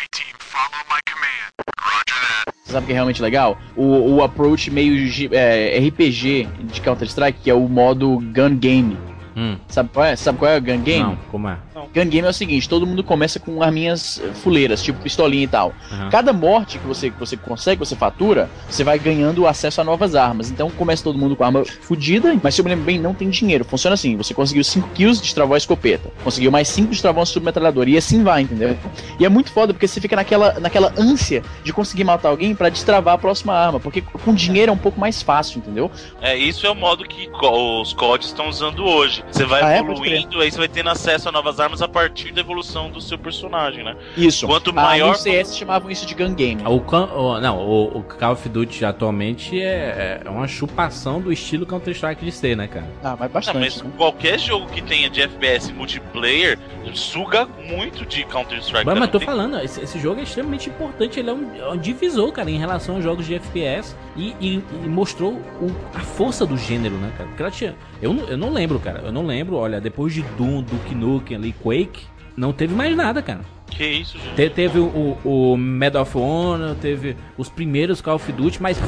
sabe 2.73 2.85
o 2.85 2.87
que 2.87 2.93
é 2.93 2.95
realmente 2.95 3.23
legal? 3.23 3.59
O, 3.77 4.17
o 4.17 4.23
approach 4.23 4.71
meio 4.71 4.95
é, 5.33 5.79
RPG 5.89 6.49
de 6.65 6.81
Counter-Strike, 6.81 7.39
que 7.43 7.51
é 7.51 7.55
o 7.55 7.69
modo 7.69 8.19
gun 8.35 8.57
game. 8.57 8.97
Hum, 9.37 9.57
Sabe 9.69 9.91
qual 9.93 10.07
é? 10.07 10.17
Sabe 10.17 10.39
qual 10.39 10.51
é 10.51 10.59
o 10.59 10.61
gun 10.61 10.81
game? 10.83 11.03
não, 11.05 11.17
como 11.31 11.49
é? 11.49 11.57
Gun 11.95 12.07
game 12.07 12.27
é 12.27 12.31
o 12.31 12.33
seguinte, 12.33 12.69
todo 12.69 12.87
mundo 12.87 13.03
começa 13.03 13.39
com 13.41 13.63
arminhas 13.63 14.21
eh, 14.23 14.33
fuleiras, 14.35 14.83
tipo 14.83 15.01
pistolinha 15.01 15.45
e 15.45 15.49
tal. 15.49 15.73
Aham. 15.93 16.11
Cada 16.11 16.33
morte 16.33 16.79
que 16.79 16.87
você, 16.87 17.11
que 17.11 17.19
você 17.19 17.37
consegue, 17.37 17.81
que 17.81 17.87
você 17.87 17.97
fatura, 17.97 18.49
você 18.69 18.83
vai 18.85 18.99
ganhando 18.99 19.47
acesso 19.47 19.81
a 19.81 19.85
novas 19.85 20.15
armas. 20.15 20.51
Então 20.51 20.71
começa 20.71 21.03
todo 21.05 21.19
mundo 21.19 21.37
com 21.37 21.45
arma 21.45 21.65
fodida, 21.65 22.39
mas 22.43 22.55
se 22.55 22.61
eu 22.61 22.65
me 22.65 22.71
lembro 22.71 22.85
bem, 22.85 22.99
não 22.99 23.15
tem 23.15 23.31
dinheiro. 23.31 23.65
Funciona 23.65 23.95
assim: 23.95 24.17
você 24.17 24.35
conseguiu 24.35 24.65
5 24.65 24.89
kills, 24.95 25.21
destravou 25.21 25.55
a 25.55 25.59
escopeta. 25.59 26.11
Conseguiu 26.25 26.51
mais 26.51 26.69
5, 26.69 26.91
destravou 26.91 27.21
uma 27.21 27.27
submetralhadora. 27.27 27.89
E 27.91 27.97
assim 27.97 28.23
vai, 28.23 28.43
entendeu? 28.43 28.77
E 29.19 29.25
é 29.25 29.29
muito 29.29 29.53
foda 29.53 29.73
porque 29.73 29.87
você 29.87 30.01
fica 30.01 30.17
naquela, 30.17 30.59
naquela 30.61 30.93
ânsia 30.99 31.43
de 31.63 31.73
conseguir 31.73 32.05
matar 32.05 32.29
alguém 32.31 32.55
pra 32.55 32.69
destravar 32.69 33.15
a 33.15 33.19
próxima 33.19 33.55
arma. 33.55 33.79
Porque 33.79 34.01
com 34.03 34.35
dinheiro 34.35 34.71
é 34.71 34.73
um 34.73 34.79
pouco 34.79 34.99
mais 34.99 35.23
fácil, 35.23 35.59
entendeu? 35.59 35.91
É, 36.21 36.37
isso 36.37 36.67
é 36.67 36.71
o 36.71 36.75
modo 36.75 37.05
que 37.05 37.29
os 37.31 37.93
CODs 37.93 38.29
estão 38.29 38.49
usando 38.49 38.85
hoje. 38.85 39.25
Você 39.31 39.45
vai 39.45 39.63
Ah, 39.63 39.73
é? 39.75 39.79
Evoluindo, 39.79 40.41
aí 40.41 40.51
você 40.51 40.59
vai 40.59 40.69
tendo 40.69 40.91
acesso 40.91 41.29
a 41.29 41.33
novas 41.33 41.61
armas 41.61 41.70
a 41.81 41.89
partir 41.89 42.33
da 42.33 42.41
evolução 42.41 42.91
do 42.91 43.01
seu 43.01 43.19
personagem, 43.19 43.85
né? 43.85 43.97
Isso. 44.17 44.47
Quanto 44.47 44.71
Ah, 44.71 44.73
maior. 44.73 45.09
no 45.13 45.15
CS 45.19 45.57
chamavam 45.57 45.91
isso 45.91 46.05
de 46.07 46.15
gun 46.15 46.35
game. 46.35 46.63
O, 46.67 46.81
Can- 46.81 47.13
o- 47.15 47.41
não, 47.41 47.59
o, 47.59 47.99
o 47.99 48.03
Call 48.03 48.33
of 48.33 48.49
Duty 48.49 48.85
atualmente 48.85 49.61
é, 49.61 50.23
é 50.25 50.29
uma 50.31 50.49
chupação 50.49 51.21
do 51.21 51.33
estilo 51.33 51.65
Counter-Strike 51.67 52.25
de 52.25 52.33
ser, 52.33 52.57
né, 52.57 52.67
cara? 52.67 52.87
Ah, 53.03 53.11
mas 53.19 53.21
Não, 53.21 53.29
bastante. 53.29 53.59
mas 53.59 53.83
né? 53.83 53.91
qualquer 53.97 54.39
jogo 54.39 54.67
que 54.67 54.83
tenha 54.83 55.09
de 55.09 55.23
FPS 55.23 55.73
multiplayer 55.73 56.59
suga 56.95 57.47
muito 57.47 58.05
de 58.07 58.25
Counter-Strike. 58.25 58.85
Mas, 58.85 58.85
cara, 58.85 59.01
mas 59.01 59.01
não 59.01 59.09
tô 59.09 59.19
tem- 59.19 59.27
falando, 59.27 59.59
esse, 59.61 59.81
esse 59.81 59.99
jogo 59.99 60.21
é 60.21 60.23
extremamente 60.25 60.69
importante, 60.69 61.21
ele 61.21 61.31
é 61.31 61.33
um, 61.33 61.55
é 61.57 61.69
um 61.69 61.77
divisor, 61.77 62.33
cara, 62.33 62.51
em 62.51 62.59
relação 62.59 62.97
aos 62.97 63.05
jogos 63.05 63.27
de 63.27 63.35
FPS 63.35 63.95
e, 64.17 64.35
e- 64.41 64.65
e 64.85 64.89
mostrou 64.89 65.35
o- 65.35 65.71
a 65.95 66.01
força 66.01 66.45
do 66.47 66.57
gênero, 66.57 66.97
né, 66.97 67.13
cara? 67.17 67.29
Porque 67.29 67.43
ela 67.43 67.51
tinha, 67.51 67.75
eu, 68.03 68.13
não- 68.13 68.25
eu 68.27 68.37
não 68.39 68.51
lembro, 68.53 68.79
cara, 68.81 69.01
eu 69.05 69.13
não 69.13 69.25
lembro, 69.27 69.57
olha, 69.57 69.81
depois 69.81 70.13
de 70.15 70.23
Doom, 70.37 70.63
Duke 70.63 70.95
Nukem 70.95 71.37
ali, 71.37 71.53
Quake, 71.63 72.03
não 72.37 72.53
teve 72.53 72.75
mais 72.75 72.97
nada, 72.97 73.21
cara. 73.23 73.41
Que 73.71 73.87
isso, 73.87 74.19
gente? 74.19 74.35
Te- 74.35 74.51
teve 74.51 74.79
o, 74.79 75.17
o 75.25 75.57
Medal 75.57 76.03
of 76.03 76.19
Honor, 76.19 76.75
teve 76.75 77.17
os 77.39 77.49
primeiros 77.49 78.01
Call 78.01 78.17
of 78.17 78.33
Duty, 78.33 78.61
mas 78.61 78.79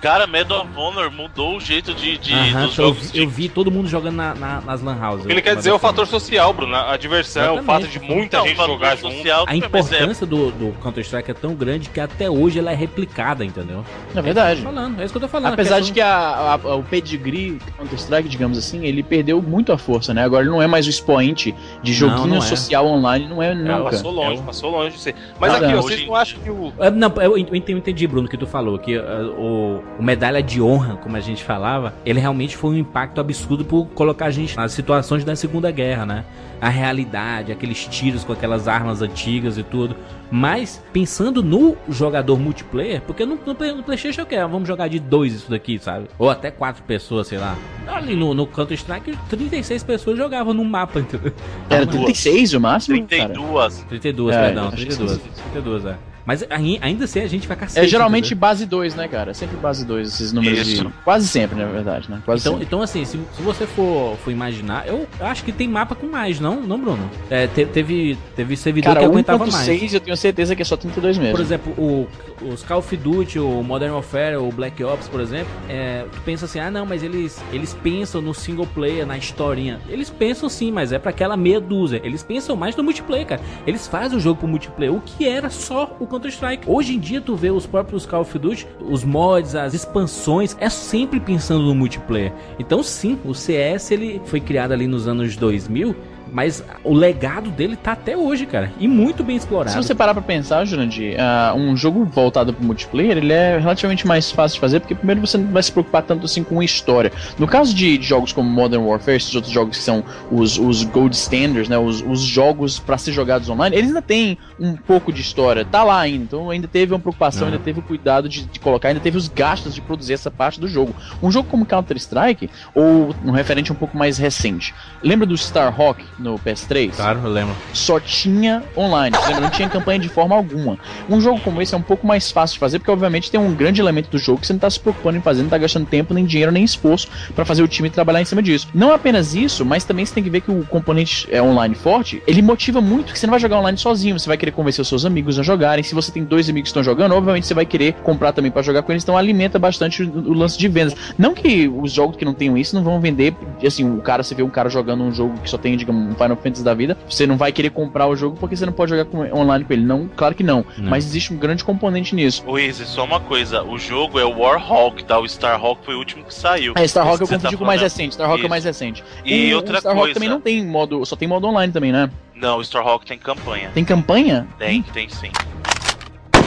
Cara, 0.00 0.26
Medal 0.26 0.60
of 0.62 0.70
Honor 0.76 1.10
mudou 1.10 1.56
o 1.56 1.60
jeito 1.60 1.92
de, 1.92 2.18
de 2.18 2.32
Aham, 2.32 2.66
dos 2.66 2.78
eu, 2.78 2.84
jogos 2.86 3.10
vi- 3.10 3.18
eu 3.18 3.26
de 3.26 3.32
vi 3.32 3.48
todo 3.48 3.70
mundo 3.70 3.88
jogando 3.88 4.14
na, 4.16 4.34
na- 4.34 4.60
nas 4.60 4.80
lan 4.80 4.96
houses. 5.04 5.26
Ele 5.26 5.42
quer 5.42 5.56
dizer 5.56 5.72
o 5.72 5.78
fator 5.78 6.06
social, 6.06 6.52
Bruno. 6.52 6.74
A 6.76 6.96
diversão, 6.96 7.56
o 7.58 7.62
fato 7.64 7.86
de 7.88 7.98
muita 7.98 8.38
Não, 8.38 8.46
gente 8.46 8.56
jogar 8.56 8.96
junto. 8.96 9.14
social, 9.16 9.42
A 9.42 9.46
mas 9.52 9.62
é- 9.62 9.66
importância 9.66 10.26
do, 10.26 10.50
do 10.52 10.72
Counter-Strike 10.80 11.30
é 11.30 11.34
tão 11.34 11.54
grande 11.54 11.88
que 11.90 11.98
até 12.00 12.30
hoje 12.30 12.58
ela 12.58 12.70
é 12.70 12.74
replicada, 12.74 13.44
entendeu? 13.44 13.84
É 14.14 14.22
verdade. 14.22 14.60
É 14.60 14.62
isso 14.62 14.62
que 14.62 14.68
eu 14.68 14.72
tô 14.72 14.78
falando, 14.78 15.00
é 15.00 15.04
isso 15.04 15.12
que 15.12 15.16
eu 15.16 15.20
tô 15.22 15.28
falando. 15.28 15.52
Apesar 15.52 15.76
a 15.76 15.80
de 15.80 15.92
questão- 15.92 15.94
que 15.94 16.00
a- 16.00 16.60
a- 16.72 16.76
o 16.76 16.82
pedigree 16.84 17.58
Counter-Strike, 17.76 18.28
digamos 18.28 18.56
assim, 18.56 18.84
ele 18.86 19.02
perdeu 19.02 19.42
muito 19.42 19.72
a 19.72 19.78
força, 19.78 20.14
né? 20.14 20.22
Agora 20.24 20.42
ele 20.44 20.50
não 20.50 20.62
é 20.62 20.66
mais 20.66 20.86
o 20.86 20.90
expoente 20.90 21.54
de 21.82 21.92
joguinho 21.92 22.26
não 22.28 22.36
é. 22.38 22.40
social 22.40 22.86
online, 22.86 23.26
não 23.26 23.42
é 23.42 23.48
É, 23.50 23.54
não, 23.54 23.64
cara. 23.78 23.84
Passou 23.84 24.10
longe, 24.12 24.36
É 24.36 24.40
o- 24.40 24.44
passou 24.44 24.70
longe 24.70 24.94
de 24.96 25.00
ser. 25.02 25.14
Mas 25.40 25.52
Nada, 25.52 25.64
aqui, 25.66 25.74
não, 25.74 25.82
vocês 25.82 25.98
hoje- 26.00 26.06
não 26.08 26.14
acham 26.14 26.40
que 26.40 26.50
o. 26.50 26.72
É, 26.78 26.90
Não, 26.90 27.12
eu 27.20 27.36
ent- 27.38 27.48
eu 27.48 27.56
entendi, 27.56 27.78
entendi, 27.78 28.06
Bruno, 28.06 28.26
o 28.26 28.30
que 28.30 28.36
tu 28.36 28.46
falou, 28.46 28.78
que 28.78 28.96
uh, 28.96 29.02
o, 29.38 29.82
o 29.98 30.02
medalha 30.02 30.42
de 30.42 30.62
honra, 30.62 30.96
como 30.96 31.16
a 31.16 31.20
gente 31.20 31.42
falava, 31.42 31.92
ele 32.06 32.20
realmente 32.20 32.56
foi 32.56 32.70
um 32.70 32.78
impacto 32.78 33.20
absurdo 33.20 33.64
por 33.64 33.86
colocar 33.88 34.26
a 34.26 34.30
gente 34.30 34.56
nas 34.56 34.72
situações 34.72 35.24
da 35.24 35.34
Segunda 35.34 35.70
Guerra, 35.70 36.06
né? 36.06 36.24
A 36.60 36.68
realidade, 36.68 37.52
aqueles 37.52 37.86
tiros 37.86 38.24
com 38.24 38.32
aquelas 38.32 38.66
armas 38.68 39.02
antigas 39.02 39.58
e 39.58 39.62
tudo. 39.62 39.96
Mas, 40.30 40.82
pensando 40.92 41.42
no 41.42 41.76
jogador 41.88 42.38
multiplayer, 42.38 43.00
porque 43.02 43.24
no, 43.24 43.36
no, 43.36 43.54
no 43.76 43.82
Playstation 43.82 44.20
eu 44.22 44.26
quero, 44.26 44.48
vamos 44.48 44.68
jogar 44.68 44.88
de 44.88 44.98
dois 44.98 45.32
isso 45.34 45.50
daqui, 45.50 45.78
sabe? 45.78 46.06
Ou 46.18 46.28
até 46.28 46.50
quatro 46.50 46.82
pessoas, 46.82 47.26
sei 47.28 47.38
lá. 47.38 47.56
Ali 47.86 48.14
no, 48.14 48.34
no 48.34 48.46
Counter-Strike, 48.46 49.16
36 49.30 49.82
pessoas 49.84 50.18
jogavam 50.18 50.52
no 50.52 50.64
mapa, 50.64 51.00
entendeu? 51.00 51.32
Era 51.70 51.86
Mas- 51.86 51.94
36 51.94 52.54
o 52.54 52.60
máximo? 52.60 52.98
Cara? 53.06 53.28
32. 53.32 53.84
32, 53.88 54.36
É, 54.36 54.40
perdão, 54.46 54.68
acho 54.68 54.76
que 54.76 54.86
32. 54.86 55.12
sim. 55.22 55.30
32, 55.52 55.84
é. 55.86 55.94
Mas 56.28 56.44
ai- 56.50 56.78
ainda 56.82 57.06
assim 57.06 57.20
a 57.20 57.26
gente 57.26 57.48
vai 57.48 57.56
cacete. 57.56 57.86
É 57.86 57.88
geralmente 57.88 58.26
entendeu? 58.26 58.40
base 58.40 58.66
2, 58.66 58.94
né, 58.94 59.08
cara? 59.08 59.32
Sempre 59.32 59.56
base 59.56 59.82
2, 59.86 60.08
esses 60.08 60.30
números 60.30 60.58
Isso. 60.68 60.84
de. 60.84 60.92
Quase 61.02 61.26
sempre, 61.26 61.56
na 61.58 61.64
verdade, 61.64 62.10
né? 62.10 62.20
Quase 62.22 62.42
Então, 62.42 62.52
sempre. 62.52 62.66
então 62.66 62.82
assim, 62.82 63.02
se, 63.06 63.18
se 63.34 63.40
você 63.40 63.66
for, 63.66 64.14
for 64.18 64.30
imaginar, 64.30 64.86
eu 64.86 65.08
acho 65.20 65.42
que 65.42 65.50
tem 65.52 65.66
mapa 65.66 65.94
com 65.94 66.06
mais, 66.06 66.38
não, 66.38 66.60
não 66.60 66.78
Bruno? 66.78 67.10
É, 67.30 67.46
te- 67.46 67.64
teve, 67.64 68.18
teve 68.36 68.58
servidor 68.58 68.90
Cara, 68.92 69.00
que 69.00 69.06
aguentava 69.10 69.46
mais. 69.46 69.66
1.6 69.66 69.94
eu 69.94 70.00
tenho 70.00 70.16
certeza 70.18 70.54
que 70.54 70.60
é 70.60 70.64
só 70.66 70.76
32 70.76 71.16
mesmo. 71.16 71.32
Por 71.32 71.40
exemplo, 71.40 71.72
o, 71.78 72.06
os 72.52 72.62
Call 72.62 72.80
of 72.80 72.94
Duty, 72.94 73.38
o 73.38 73.62
Modern 73.62 73.94
Warfare, 73.94 74.36
o 74.36 74.52
Black 74.52 74.84
Ops, 74.84 75.08
por 75.08 75.22
exemplo, 75.22 75.50
é, 75.66 76.04
tu 76.12 76.20
pensa 76.26 76.44
assim, 76.44 76.58
ah 76.60 76.70
não, 76.70 76.84
mas 76.84 77.02
eles, 77.02 77.42
eles 77.54 77.72
pensam 77.72 78.20
no 78.20 78.34
single 78.34 78.66
player, 78.66 79.06
na 79.06 79.16
historinha. 79.16 79.80
Eles 79.88 80.10
pensam 80.10 80.46
sim, 80.50 80.70
mas 80.70 80.92
é 80.92 80.98
pra 80.98 81.08
aquela 81.08 81.38
meia 81.38 81.58
dúzia. 81.58 82.02
Eles 82.04 82.22
pensam 82.22 82.54
mais 82.54 82.76
no 82.76 82.84
multiplayer, 82.84 83.26
cara. 83.26 83.40
Eles 83.66 83.86
fazem 83.86 84.18
o 84.18 84.20
jogo 84.20 84.40
pro 84.40 84.46
multiplayer, 84.48 84.94
o 84.94 85.00
que 85.00 85.26
era 85.26 85.48
só 85.48 85.96
o 85.98 86.06
Counter-Strike. 86.18 86.68
Hoje 86.68 86.94
em 86.94 86.98
dia, 86.98 87.20
tu 87.20 87.36
vê 87.36 87.50
os 87.50 87.64
próprios 87.64 88.04
Call 88.04 88.22
of 88.22 88.38
Duty, 88.38 88.66
os 88.80 89.04
mods, 89.04 89.54
as 89.54 89.72
expansões, 89.72 90.56
é 90.60 90.68
sempre 90.68 91.20
pensando 91.20 91.62
no 91.62 91.74
multiplayer. 91.74 92.32
Então 92.58 92.82
sim, 92.82 93.18
o 93.24 93.32
CS 93.32 93.92
ele 93.92 94.20
foi 94.24 94.40
criado 94.40 94.72
ali 94.72 94.86
nos 94.86 95.06
anos 95.06 95.36
2000 95.36 95.94
Mas 96.32 96.64
o 96.84 96.92
legado 96.94 97.50
dele 97.50 97.76
tá 97.76 97.92
até 97.92 98.16
hoje, 98.16 98.46
cara. 98.46 98.72
E 98.78 98.86
muito 98.86 99.22
bem 99.24 99.36
explorado. 99.36 99.70
Se 99.70 99.76
você 99.76 99.94
parar 99.94 100.14
pra 100.14 100.22
pensar, 100.22 100.64
Jurandir, 100.64 101.16
uh, 101.16 101.56
um 101.56 101.76
jogo 101.76 102.04
voltado 102.04 102.52
pro 102.52 102.64
multiplayer, 102.64 103.16
ele 103.16 103.32
é 103.32 103.58
relativamente 103.58 104.06
mais 104.06 104.30
fácil 104.30 104.56
de 104.56 104.60
fazer, 104.60 104.80
porque 104.80 104.94
primeiro 104.94 105.20
você 105.20 105.38
não 105.38 105.52
vai 105.52 105.62
se 105.62 105.72
preocupar 105.72 106.02
tanto 106.02 106.24
assim 106.24 106.42
com 106.42 106.60
a 106.60 106.64
história. 106.64 107.12
No 107.38 107.46
caso 107.46 107.74
de, 107.74 108.00
jogos 108.02 108.32
como 108.32 108.48
Modern 108.48 108.84
Warfare, 108.84 109.16
esses 109.16 109.34
outros 109.34 109.52
jogos 109.52 109.76
que 109.78 109.82
são 109.82 110.04
os, 110.30 110.58
os 110.58 110.84
gold 110.84 111.14
standards, 111.14 111.68
né, 111.68 111.78
os, 111.78 112.02
os 112.02 112.20
jogos 112.20 112.78
para 112.78 112.98
ser 112.98 113.12
jogados 113.12 113.48
online, 113.48 113.76
eles 113.76 113.88
ainda 113.88 114.02
têm 114.02 114.38
um 114.58 114.74
pouco 114.76 115.12
de 115.12 115.20
história, 115.20 115.64
tá 115.64 115.82
lá 115.82 116.00
ainda, 116.00 116.24
então 116.24 116.50
ainda 116.50 116.68
teve 116.68 116.92
uma 116.92 117.00
preocupação, 117.00 117.48
Uhum. 117.48 117.54
ainda 117.54 117.64
teve 117.64 117.78
o 117.78 117.82
cuidado 117.82 118.28
de, 118.28 118.44
de 118.44 118.58
colocar, 118.60 118.88
ainda 118.88 119.00
teve 119.00 119.16
os 119.16 119.28
gastos 119.28 119.74
de 119.74 119.80
produzir 119.80 120.12
essa 120.14 120.30
parte 120.30 120.60
do 120.60 120.66
jogo. 120.66 120.94
Um 121.22 121.30
jogo 121.30 121.48
como 121.48 121.64
Counter-Strike, 121.64 122.50
ou 122.74 123.14
um 123.24 123.30
referente 123.30 123.72
um 123.72 123.76
pouco 123.76 123.96
mais 123.96 124.18
recente, 124.18 124.74
lembra 125.02 125.26
do 125.26 125.34
Starhawk 125.34 126.04
no 126.18 126.38
PS3? 126.38 126.92
Claro, 126.94 127.20
eu 127.22 127.30
lembro. 127.30 127.54
só 127.72 128.00
tinha 128.00 128.62
online. 128.76 129.16
Lembra? 129.26 129.40
Não 129.40 129.50
tinha 129.50 129.68
campanha 129.68 129.98
de 129.98 130.08
forma 130.08 130.34
alguma. 130.34 130.78
Um 131.08 131.20
jogo 131.20 131.40
como 131.40 131.60
esse 131.62 131.74
é 131.74 131.78
um 131.78 131.82
pouco 131.82 132.06
mais 132.06 132.30
fácil 132.30 132.54
de 132.54 132.60
fazer, 132.60 132.78
porque 132.78 132.90
obviamente 132.90 133.30
tem 133.30 133.40
um 133.40 133.54
grande 133.54 133.80
elemento 133.80 134.10
do 134.10 134.18
jogo 134.18 134.40
que 134.40 134.46
você 134.46 134.52
não 134.52 134.60
tá 134.60 134.70
se 134.70 134.80
preocupando 134.80 135.18
em 135.18 135.20
fazer, 135.20 135.42
não 135.42 135.50
tá 135.50 135.58
gastando 135.58 135.86
tempo, 135.86 136.14
nem 136.14 136.24
dinheiro, 136.24 136.52
nem 136.52 136.64
esforço 136.64 137.08
para 137.34 137.44
fazer 137.44 137.62
o 137.62 137.68
time 137.68 137.90
trabalhar 137.90 138.20
em 138.20 138.24
cima 138.24 138.42
disso. 138.42 138.68
Não 138.74 138.92
apenas 138.92 139.34
isso, 139.34 139.64
mas 139.64 139.84
também 139.84 140.04
você 140.04 140.14
tem 140.14 140.22
que 140.22 140.30
ver 140.30 140.40
que 140.40 140.50
o 140.50 140.64
componente 140.66 141.28
é, 141.30 141.42
online 141.42 141.74
forte, 141.74 142.22
ele 142.26 142.42
motiva 142.42 142.80
muito 142.80 143.12
que 143.12 143.18
você 143.18 143.26
não 143.26 143.32
vai 143.32 143.40
jogar 143.40 143.58
online 143.58 143.78
sozinho, 143.78 144.18
você 144.18 144.28
vai 144.28 144.36
querer 144.36 144.52
convencer 144.52 144.82
os 144.82 144.88
seus 144.88 145.04
amigos 145.04 145.38
a 145.38 145.42
jogarem. 145.42 145.82
Se 145.82 145.94
você 145.94 146.10
tem 146.10 146.24
dois 146.24 146.48
amigos 146.48 146.68
que 146.68 146.70
estão 146.70 146.82
jogando, 146.82 147.14
obviamente 147.14 147.46
você 147.46 147.54
vai 147.54 147.66
querer 147.66 147.94
comprar 148.02 148.32
também 148.32 148.50
para 148.50 148.62
jogar 148.62 148.82
com 148.82 148.92
eles, 148.92 149.02
então 149.02 149.16
alimenta 149.16 149.58
bastante 149.58 150.02
o, 150.02 150.30
o 150.30 150.32
lance 150.32 150.58
de 150.58 150.68
vendas. 150.68 150.94
Não 151.16 151.34
que 151.34 151.68
os 151.68 151.92
jogos 151.92 152.16
que 152.16 152.24
não 152.24 152.34
tenham 152.34 152.56
isso 152.56 152.74
não 152.74 152.82
vão 152.82 153.00
vender, 153.00 153.34
assim, 153.64 153.88
o 153.88 154.00
cara, 154.00 154.22
você 154.22 154.34
vê 154.34 154.42
um 154.42 154.50
cara 154.50 154.68
jogando 154.68 155.02
um 155.02 155.12
jogo 155.12 155.38
que 155.40 155.48
só 155.48 155.58
tem, 155.58 155.76
digamos, 155.76 156.07
um 156.08 156.14
Final 156.14 156.36
Fantasy 156.36 156.64
da 156.64 156.74
vida, 156.74 156.96
você 157.08 157.26
não 157.26 157.36
vai 157.36 157.52
querer 157.52 157.70
comprar 157.70 158.06
o 158.06 158.16
jogo 158.16 158.36
porque 158.38 158.56
você 158.56 158.66
não 158.66 158.72
pode 158.72 158.90
jogar 158.90 159.04
com- 159.04 159.20
online 159.32 159.64
com 159.64 159.72
ele. 159.72 159.84
Não, 159.84 160.08
claro 160.16 160.34
que 160.34 160.42
não. 160.42 160.64
Não. 160.76 160.90
Mas 160.90 161.04
existe 161.06 161.32
um 161.32 161.36
grande 161.36 161.64
componente 161.64 162.14
nisso. 162.14 162.42
Ô, 162.46 162.58
Izzy, 162.58 162.84
só 162.86 163.04
uma 163.04 163.20
coisa. 163.20 163.62
O 163.62 163.78
jogo 163.78 164.18
é 164.18 164.24
o 164.24 164.38
Warhawk, 164.38 165.04
tá? 165.04 165.18
O 165.18 165.24
Starhawk 165.26 165.84
foi 165.84 165.94
o 165.94 165.98
último 165.98 166.24
que 166.24 166.34
saiu. 166.34 166.72
É, 166.76 166.84
Starhawk 166.84 167.20
eu 167.20 167.26
confundi 167.26 167.52
tá 167.52 167.56
com 167.56 167.64
o 167.64 167.66
mais 167.66 167.80
recente. 167.80 168.12
Starhawk 168.12 168.42
é 168.42 168.46
o 168.46 168.50
mais 168.50 168.64
recente. 168.64 169.04
E 169.24 169.52
o, 169.52 169.56
outra 169.56 169.74
o 169.74 169.78
Starhawk 169.78 170.00
coisa. 170.02 170.14
também 170.14 170.28
não 170.28 170.40
tem 170.40 170.64
modo, 170.64 171.04
só 171.04 171.16
tem 171.16 171.28
modo 171.28 171.46
online 171.46 171.72
também, 171.72 171.92
né? 171.92 172.10
Não, 172.34 172.58
o 172.58 172.62
Starhawk 172.62 173.04
tem 173.04 173.18
campanha. 173.18 173.70
Tem 173.74 173.84
campanha? 173.84 174.46
Tem, 174.58 174.82
tem 174.82 175.08
sim. 175.08 175.30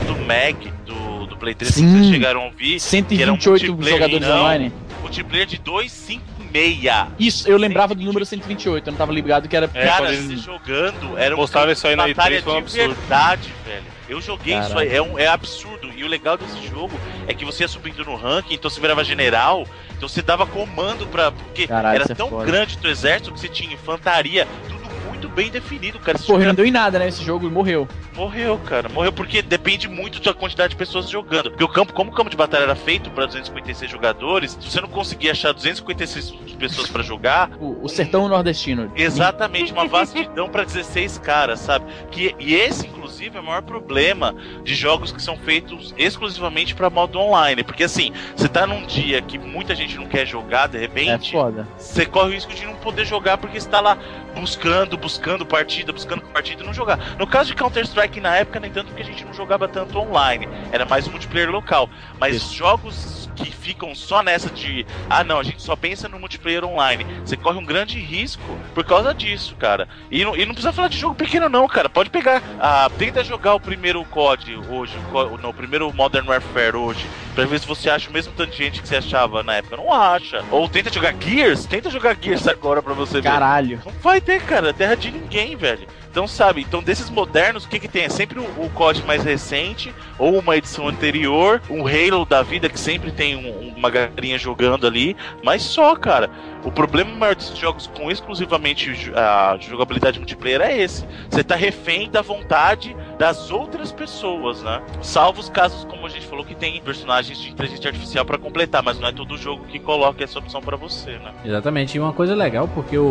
Do 0.08 0.16
Mag, 0.26 0.56
do, 0.86 1.26
do 1.28 1.38
Play 1.38 1.54
3, 1.54 1.74
que 1.74 1.80
Sim. 1.80 1.92
vocês 1.92 2.06
chegaram 2.08 2.42
a 2.42 2.46
ouvir. 2.46 2.80
que 2.80 3.22
era 3.22 3.32
um 3.32 3.40
128 3.40 3.84
jogadores 3.90 4.28
não. 4.28 4.40
online. 4.40 4.74
Multiplayer 5.12 5.46
de 5.46 5.58
256. 5.58 7.12
Isso, 7.20 7.48
eu 7.50 7.58
lembrava 7.58 7.94
do 7.94 8.02
número 8.02 8.26
128, 8.26 8.88
eu 8.88 8.92
não 8.92 8.98
tava 8.98 9.12
ligado 9.12 9.50
que 9.50 9.56
era. 9.56 9.70
É, 9.74 9.86
Cara, 9.86 10.14
eles 10.14 10.42
jogando, 10.42 11.18
era 11.18 11.36
um 11.36 11.38
postaram 11.38 11.72
isso 11.72 11.86
aí 11.86 11.96
na 11.98 12.08
batalha 12.08 12.42
E3, 12.42 12.44
foi 12.44 12.54
um 12.54 12.62
de 12.64 12.72
verdade, 12.72 13.54
velho. 13.66 13.84
Eu 14.08 14.22
joguei 14.22 14.58
isso 14.58 14.70
Caralho. 14.70 14.90
aí, 14.90 14.96
é, 14.96 15.02
um, 15.02 15.20
é 15.20 15.28
absurdo. 15.28 15.90
E 15.96 16.04
o 16.04 16.08
legal 16.08 16.38
desse 16.38 16.66
jogo 16.68 16.98
é 17.28 17.34
que 17.34 17.44
você 17.44 17.64
ia 17.64 17.68
subindo 17.68 18.04
no 18.06 18.16
ranking, 18.16 18.54
então 18.56 18.70
você 18.70 18.80
virava 18.80 19.04
general, 19.04 19.68
então 19.96 20.08
você 20.08 20.22
dava 20.22 20.46
comando 20.46 21.06
pra. 21.08 21.32
Porque 21.32 21.68
Caralho, 21.68 21.96
era 21.96 22.04
isso 22.04 22.14
é 22.14 22.16
tão 22.16 22.30
foda. 22.30 22.46
grande 22.46 22.76
o 22.76 22.80
teu 22.80 22.90
exército 22.92 23.34
que 23.34 23.40
você 23.40 23.50
tinha 23.50 23.74
infantaria, 23.74 24.48
tudo 24.68 24.81
muito 25.22 25.30
bem 25.30 25.52
definido, 25.52 26.00
cara. 26.00 26.18
Esse 26.18 26.26
Porra, 26.26 26.46
não 26.46 26.56
deu 26.56 26.66
em 26.66 26.72
nada, 26.72 26.98
né? 26.98 27.08
Esse 27.08 27.24
jogo 27.24 27.46
e 27.48 27.50
morreu. 27.50 27.88
Morreu, 28.16 28.58
cara. 28.66 28.90
Morreu 28.90 29.14
porque 29.14 29.42
depende 29.42 29.88
muito 29.88 30.20
da 30.20 30.34
quantidade 30.34 30.72
de 30.72 30.76
pessoas 30.76 31.10
jogando. 31.10 31.52
Porque 31.52 31.64
o 31.64 31.68
campo, 31.68 31.94
como 31.94 32.12
o 32.12 32.14
campo 32.14 32.30
de 32.30 32.36
batalha 32.36 32.64
era 32.64 32.76
feito 32.76 33.12
pra 33.12 33.26
256 33.28 33.92
jogadores, 33.92 34.58
se 34.60 34.70
você 34.70 34.82
não 34.82 34.88
conseguia 34.88 35.32
achar 35.32 35.54
256 35.54 36.32
pessoas 36.58 36.90
pra 36.90 37.04
jogar, 37.04 37.52
O, 37.60 37.84
o 37.84 37.88
sertão 37.88 38.28
nordestino. 38.28 38.92
Exatamente, 38.96 39.72
uma 39.72 39.88
vastidão 39.88 40.50
pra 40.50 40.64
16 40.64 41.20
caras, 41.20 41.60
sabe? 41.60 41.86
Que, 42.10 42.36
e 42.40 42.56
esse, 42.56 42.88
inclusive, 42.88 43.01
é 43.20 43.40
o 43.40 43.44
maior 43.44 43.62
problema 43.62 44.34
de 44.64 44.74
jogos 44.74 45.12
que 45.12 45.22
são 45.22 45.38
feitos 45.38 45.94
exclusivamente 45.98 46.74
pra 46.74 46.90
modo 46.90 47.20
online. 47.20 47.64
Porque 47.64 47.84
assim, 47.84 48.12
você 48.36 48.48
tá 48.48 48.66
num 48.66 48.86
dia 48.86 49.22
que 49.22 49.38
muita 49.38 49.76
gente 49.76 49.96
não 49.98 50.08
quer 50.08 50.26
jogar, 50.26 50.68
de 50.68 50.78
É 50.78 50.82
repente, 50.82 51.32
foda. 51.32 51.68
você 51.78 52.06
corre 52.06 52.30
o 52.30 52.34
risco 52.34 52.54
de 52.54 52.66
não 52.66 52.76
poder 52.76 53.06
jogar 53.06 53.38
porque 53.38 53.60
você 53.60 53.70
tá 53.70 53.82
lá 53.82 53.98
buscando, 54.34 54.98
buscando 54.98 55.46
partida, 55.46 55.92
buscando 55.92 56.22
partida 56.24 56.64
e 56.64 56.66
não 56.66 56.74
jogar. 56.74 57.16
No 57.20 57.28
caso 57.28 57.50
de 57.50 57.56
Counter-Strike 57.56 58.20
na 58.22 58.36
época, 58.38 58.60
nem 58.60 58.72
tanto 58.72 58.88
porque 58.88 59.02
a 59.04 59.06
gente 59.06 59.26
não 59.26 59.34
jogava 59.34 59.68
tanto 59.68 59.98
online, 60.00 60.48
era 60.72 60.86
mais 60.86 61.08
multiplayer 61.08 61.52
local. 61.52 61.90
Mas 62.20 62.38
Isso. 62.38 62.56
jogos 62.56 63.21
que 63.36 63.52
ficam 63.52 63.94
só 63.96 64.22
nessa 64.22 64.50
de 64.50 64.86
ah 65.10 65.24
não, 65.24 65.40
a 65.40 65.44
gente 65.44 65.62
só 65.62 65.76
pensa 65.76 66.08
no 66.08 66.20
multiplayer 66.20 66.64
online, 66.66 67.06
você 67.26 67.36
corre 67.38 67.58
um 67.60 67.66
grande 67.66 68.00
risco 68.00 68.58
por 68.74 68.84
causa 68.84 69.14
disso, 69.14 69.56
cara. 69.56 69.88
E 70.10 70.24
não, 70.24 70.36
e 70.36 70.46
não 70.46 70.54
precisa 70.54 70.74
falar 70.74 70.88
de 70.88 70.98
jogo 70.98 71.16
pequeno 71.16 71.48
não, 71.50 71.68
cara. 71.68 71.90
Pode 71.90 72.10
pegar, 72.10 72.42
ah, 72.60 72.90
tenta 72.98 73.24
jogar 73.24 73.54
o 73.56 73.60
primeiro 73.60 74.04
COD 74.06 74.58
hoje, 74.70 74.98
o 74.98 75.12
co- 75.12 75.38
não, 75.42 75.50
o 75.50 75.54
primeiro 75.54 75.92
Modern 75.94 76.28
Warfare 76.28 76.76
hoje, 76.76 77.06
pra 77.36 77.46
ver 77.46 77.60
se 77.60 77.68
você 77.68 77.90
acha 77.90 78.10
o 78.10 78.14
mesmo 78.14 78.34
tanto 78.36 78.52
de 78.52 78.58
gente 78.58 78.82
que 78.82 78.88
você 78.88 78.98
achava 78.98 79.42
na 79.44 79.56
época. 79.56 79.78
Não 79.78 79.94
acha. 79.94 80.44
Ou 80.52 80.68
tenta 80.68 80.92
jogar 80.92 81.14
Gears, 81.20 81.66
tenta 81.66 81.90
jogar 81.90 82.18
Gears 82.22 82.48
agora 82.48 82.82
pra 82.82 82.94
você 82.94 83.22
ver. 83.22 83.30
Caralho. 83.30 83.82
Não 83.86 83.92
vai 84.02 84.20
ter, 84.22 84.42
cara. 84.44 84.74
Terra 84.74 84.96
de 84.96 85.12
ninguém, 85.12 85.56
velho. 85.56 85.88
Então, 86.12 86.28
sabe, 86.28 86.60
então 86.62 86.84
desses 86.84 87.10
modernos, 87.10 87.64
o 87.64 87.70
que 87.70 87.80
que 87.80 87.88
tem? 87.88 88.04
É 88.04 88.10
sempre 88.10 88.38
o, 88.38 88.44
o 88.44 88.70
COD 88.72 89.02
mais 89.06 89.24
recente, 89.24 89.96
ou 90.20 90.38
uma 90.40 90.58
edição 90.58 90.90
anterior, 90.90 91.62
um 91.70 91.88
Halo 91.88 92.26
da 92.26 92.44
vida 92.44 92.68
que 92.68 92.78
sempre 92.78 93.14
tem 93.14 93.38
um- 93.38 93.74
uma 93.78 93.90
galerinha 93.90 94.38
jogando 94.38 94.86
ali, 94.86 95.16
mas 95.42 95.62
só, 95.62 95.96
cara. 95.96 96.30
O 96.64 96.72
problema 96.72 97.10
maior 97.16 97.34
desses 97.36 97.58
jogos 97.58 97.88
com 97.88 98.12
exclusivamente 98.12 98.92
a 99.16 99.58
jogabilidade 99.60 100.20
multiplayer 100.20 100.62
é 100.62 100.78
esse. 100.80 101.04
Você 101.30 101.44
tá 101.44 101.56
refém 101.56 102.08
da 102.10 102.22
vontade 102.22 102.96
das 103.18 103.50
outras 103.50 103.92
pessoas, 103.92 104.62
né? 104.62 104.80
Salvo 105.02 105.40
os 105.40 105.50
casos, 105.50 105.86
como 105.86 106.06
a 106.06 106.10
gente 106.10 106.26
falou, 106.28 106.46
que 106.46 106.54
tem 106.54 106.80
personagens 106.82 107.40
de 107.40 107.50
inteligência 107.50 107.88
artificial 107.88 108.26
pra 108.26 108.38
completar, 108.38 108.84
mas 108.84 109.00
não 109.00 109.08
é 109.08 109.12
todo 109.12 109.36
jogo 109.38 109.66
que 109.66 109.80
coloca 109.80 110.24
essa 110.24 110.38
opção 110.38 110.62
pra 110.62 110.76
você, 110.78 111.12
né? 111.18 111.32
Exatamente, 111.44 111.96
e 111.98 112.00
uma 112.00 112.14
coisa 112.14 112.36
legal, 112.36 112.68
porque 112.68 112.96
o, 112.98 113.06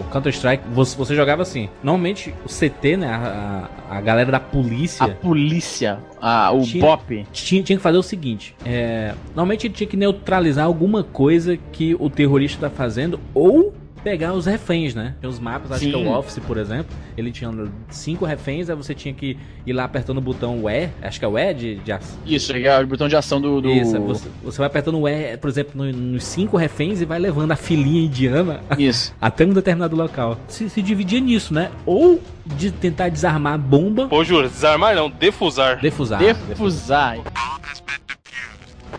o 0.00 0.04
Counter-Strike, 0.10 0.64
você, 0.70 0.96
você 0.96 1.14
jogava 1.14 1.42
assim. 1.42 1.68
Normalmente 1.82 2.34
o 2.44 2.48
CT, 2.48 2.96
né? 2.96 3.08
A, 3.08 3.68
a- 3.90 4.00
galera 4.00 4.30
da 4.30 4.40
polícia. 4.40 5.04
A 5.06 5.08
polícia, 5.08 5.98
a, 6.20 6.50
o 6.52 6.62
Tinha- 6.62 6.84
BOP. 6.84 7.26
tinha, 7.32 7.62
tinha 7.62 7.76
que 7.76 7.82
fazer 7.82 7.98
o 7.98 8.02
seguinte: 8.02 8.54
é, 8.64 9.14
normalmente 9.34 9.66
ele 9.66 9.74
tinha 9.74 9.86
que 9.88 9.96
neutralizar 9.96 10.64
alguma 10.64 11.02
coisa 11.02 11.56
que 11.72 11.96
o 11.98 12.08
terrorista 12.10 12.68
tá 12.68 12.74
fazendo 12.74 13.18
ou 13.34 13.74
pegar 13.98 14.32
os 14.32 14.46
reféns, 14.46 14.94
né? 14.94 15.14
Tem 15.20 15.28
os 15.28 15.38
mapas, 15.38 15.72
acho 15.72 15.84
Sim. 15.84 15.90
que 15.90 15.94
é 15.94 15.98
o 15.98 16.08
Office, 16.10 16.38
por 16.46 16.56
exemplo. 16.56 16.94
Ele 17.16 17.30
tinha 17.30 17.50
cinco 17.90 18.24
reféns, 18.24 18.70
aí 18.70 18.76
você 18.76 18.94
tinha 18.94 19.12
que 19.12 19.36
ir 19.66 19.72
lá 19.72 19.84
apertando 19.84 20.18
o 20.18 20.20
botão 20.20 20.62
E, 20.70 20.88
acho 21.02 21.18
que 21.18 21.24
é 21.24 21.28
o 21.28 21.38
E 21.38 21.52
de, 21.54 21.74
de 21.76 21.92
ação. 21.92 22.18
Isso, 22.24 22.52
é 22.52 22.80
o 22.80 22.86
botão 22.86 23.08
de 23.08 23.16
ação 23.16 23.40
do. 23.40 23.60
do... 23.60 23.70
Isso, 23.70 24.00
você, 24.00 24.28
você 24.42 24.58
vai 24.58 24.66
apertando 24.66 24.98
o 24.98 25.08
E, 25.08 25.36
por 25.36 25.48
exemplo, 25.50 25.72
no- 25.74 25.92
nos 25.92 26.24
cinco 26.24 26.56
reféns 26.56 27.00
e 27.00 27.04
vai 27.04 27.18
levando 27.18 27.52
a 27.52 27.56
filinha 27.56 28.04
indiana 28.04 28.60
Isso. 28.78 29.14
até 29.20 29.44
um 29.44 29.52
determinado 29.52 29.94
local. 29.96 30.38
Se, 30.48 30.68
se 30.70 30.80
dividia 30.82 31.20
nisso, 31.20 31.52
né? 31.52 31.70
Ou 31.84 32.20
de 32.46 32.70
tentar 32.70 33.08
desarmar 33.08 33.54
a 33.54 33.58
bomba, 33.58 34.08
Pô, 34.08 34.24
juro, 34.24 34.48
desarmar 34.48 34.94
não, 34.94 35.10
defusar. 35.10 35.80
defusar. 35.80 36.18
Defusar. 36.20 37.18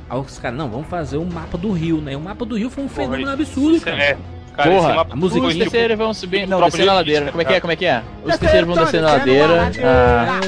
Aí 0.10 0.20
os 0.20 0.40
caras, 0.40 0.58
não, 0.58 0.70
vamos 0.70 0.88
fazer 0.88 1.18
o 1.18 1.26
mapa 1.26 1.58
do 1.58 1.72
Rio, 1.72 2.02
né? 2.02 2.18
O 2.18 2.20
mapa 2.22 2.44
do 2.46 2.56
Rio 2.58 2.70
foi 2.70 2.84
um 2.84 2.90
fenômeno 2.90 3.30
absurdo, 3.30 3.76
isso 3.76 3.86
cara. 3.86 4.02
É. 4.04 4.18
Cara, 4.60 4.72
Porra, 4.72 4.88
esse 4.89 4.95
mapa 4.98 5.13
a 5.13 5.15
música 5.15 5.39
foi 5.39 5.48
Os 5.48 5.54
tipo- 5.54 5.69
terceiros 5.72 5.98
vão 5.98 6.13
subir. 6.13 6.45
Não, 6.48 6.62
descer 6.62 6.80
na 6.80 6.91
de 6.91 6.98
ladeira. 6.98 7.19
elite, 7.22 7.32
Como 7.32 7.41
é 7.41 7.45
que 7.45 7.50
é? 7.50 7.54
cara. 7.54 7.62
Como 7.62 7.72
é 7.72 7.76
que 7.78 7.86
é? 7.86 8.04
Os 8.26 8.38
terceiros 8.38 8.67
vão 8.76 8.84
descer 8.84 9.02
na 9.02 9.12
ladeira. 9.13 9.72
Ah, 9.84 10.39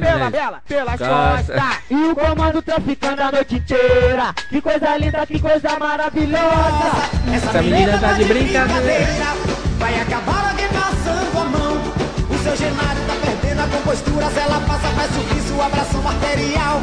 Pela 0.00 0.30
bela, 0.30 0.62
pela 0.66 0.98
Costa. 0.98 1.62
E 1.90 1.94
o 1.94 2.16
comando 2.16 2.62
traficando 2.62 3.22
a 3.22 3.30
noite 3.32 3.54
inteira 3.56 4.34
Que 4.50 4.60
coisa 4.60 4.96
linda, 4.96 5.24
que 5.26 5.38
coisa 5.38 5.78
maravilhosa 5.78 7.10
Essa 7.32 7.62
menina 7.62 7.98
tá 7.98 8.12
de 8.14 8.24
brincadeira. 8.24 9.06
Vai 9.78 10.00
acabar 10.00 10.44
arregaçando 10.54 11.38
a 11.38 11.44
mão 11.44 11.82
O 12.30 12.42
seu 12.42 12.56
Genário 12.56 13.02
tá 13.06 13.14
perdendo 13.24 13.60
a 13.60 13.66
compostura 13.68 14.26
Se 14.30 14.38
ela 14.40 14.60
passa, 14.66 14.88
vai 14.88 15.06
subir 15.08 15.40
sua 15.42 15.68
pressão 15.70 16.08
arterial 16.08 16.80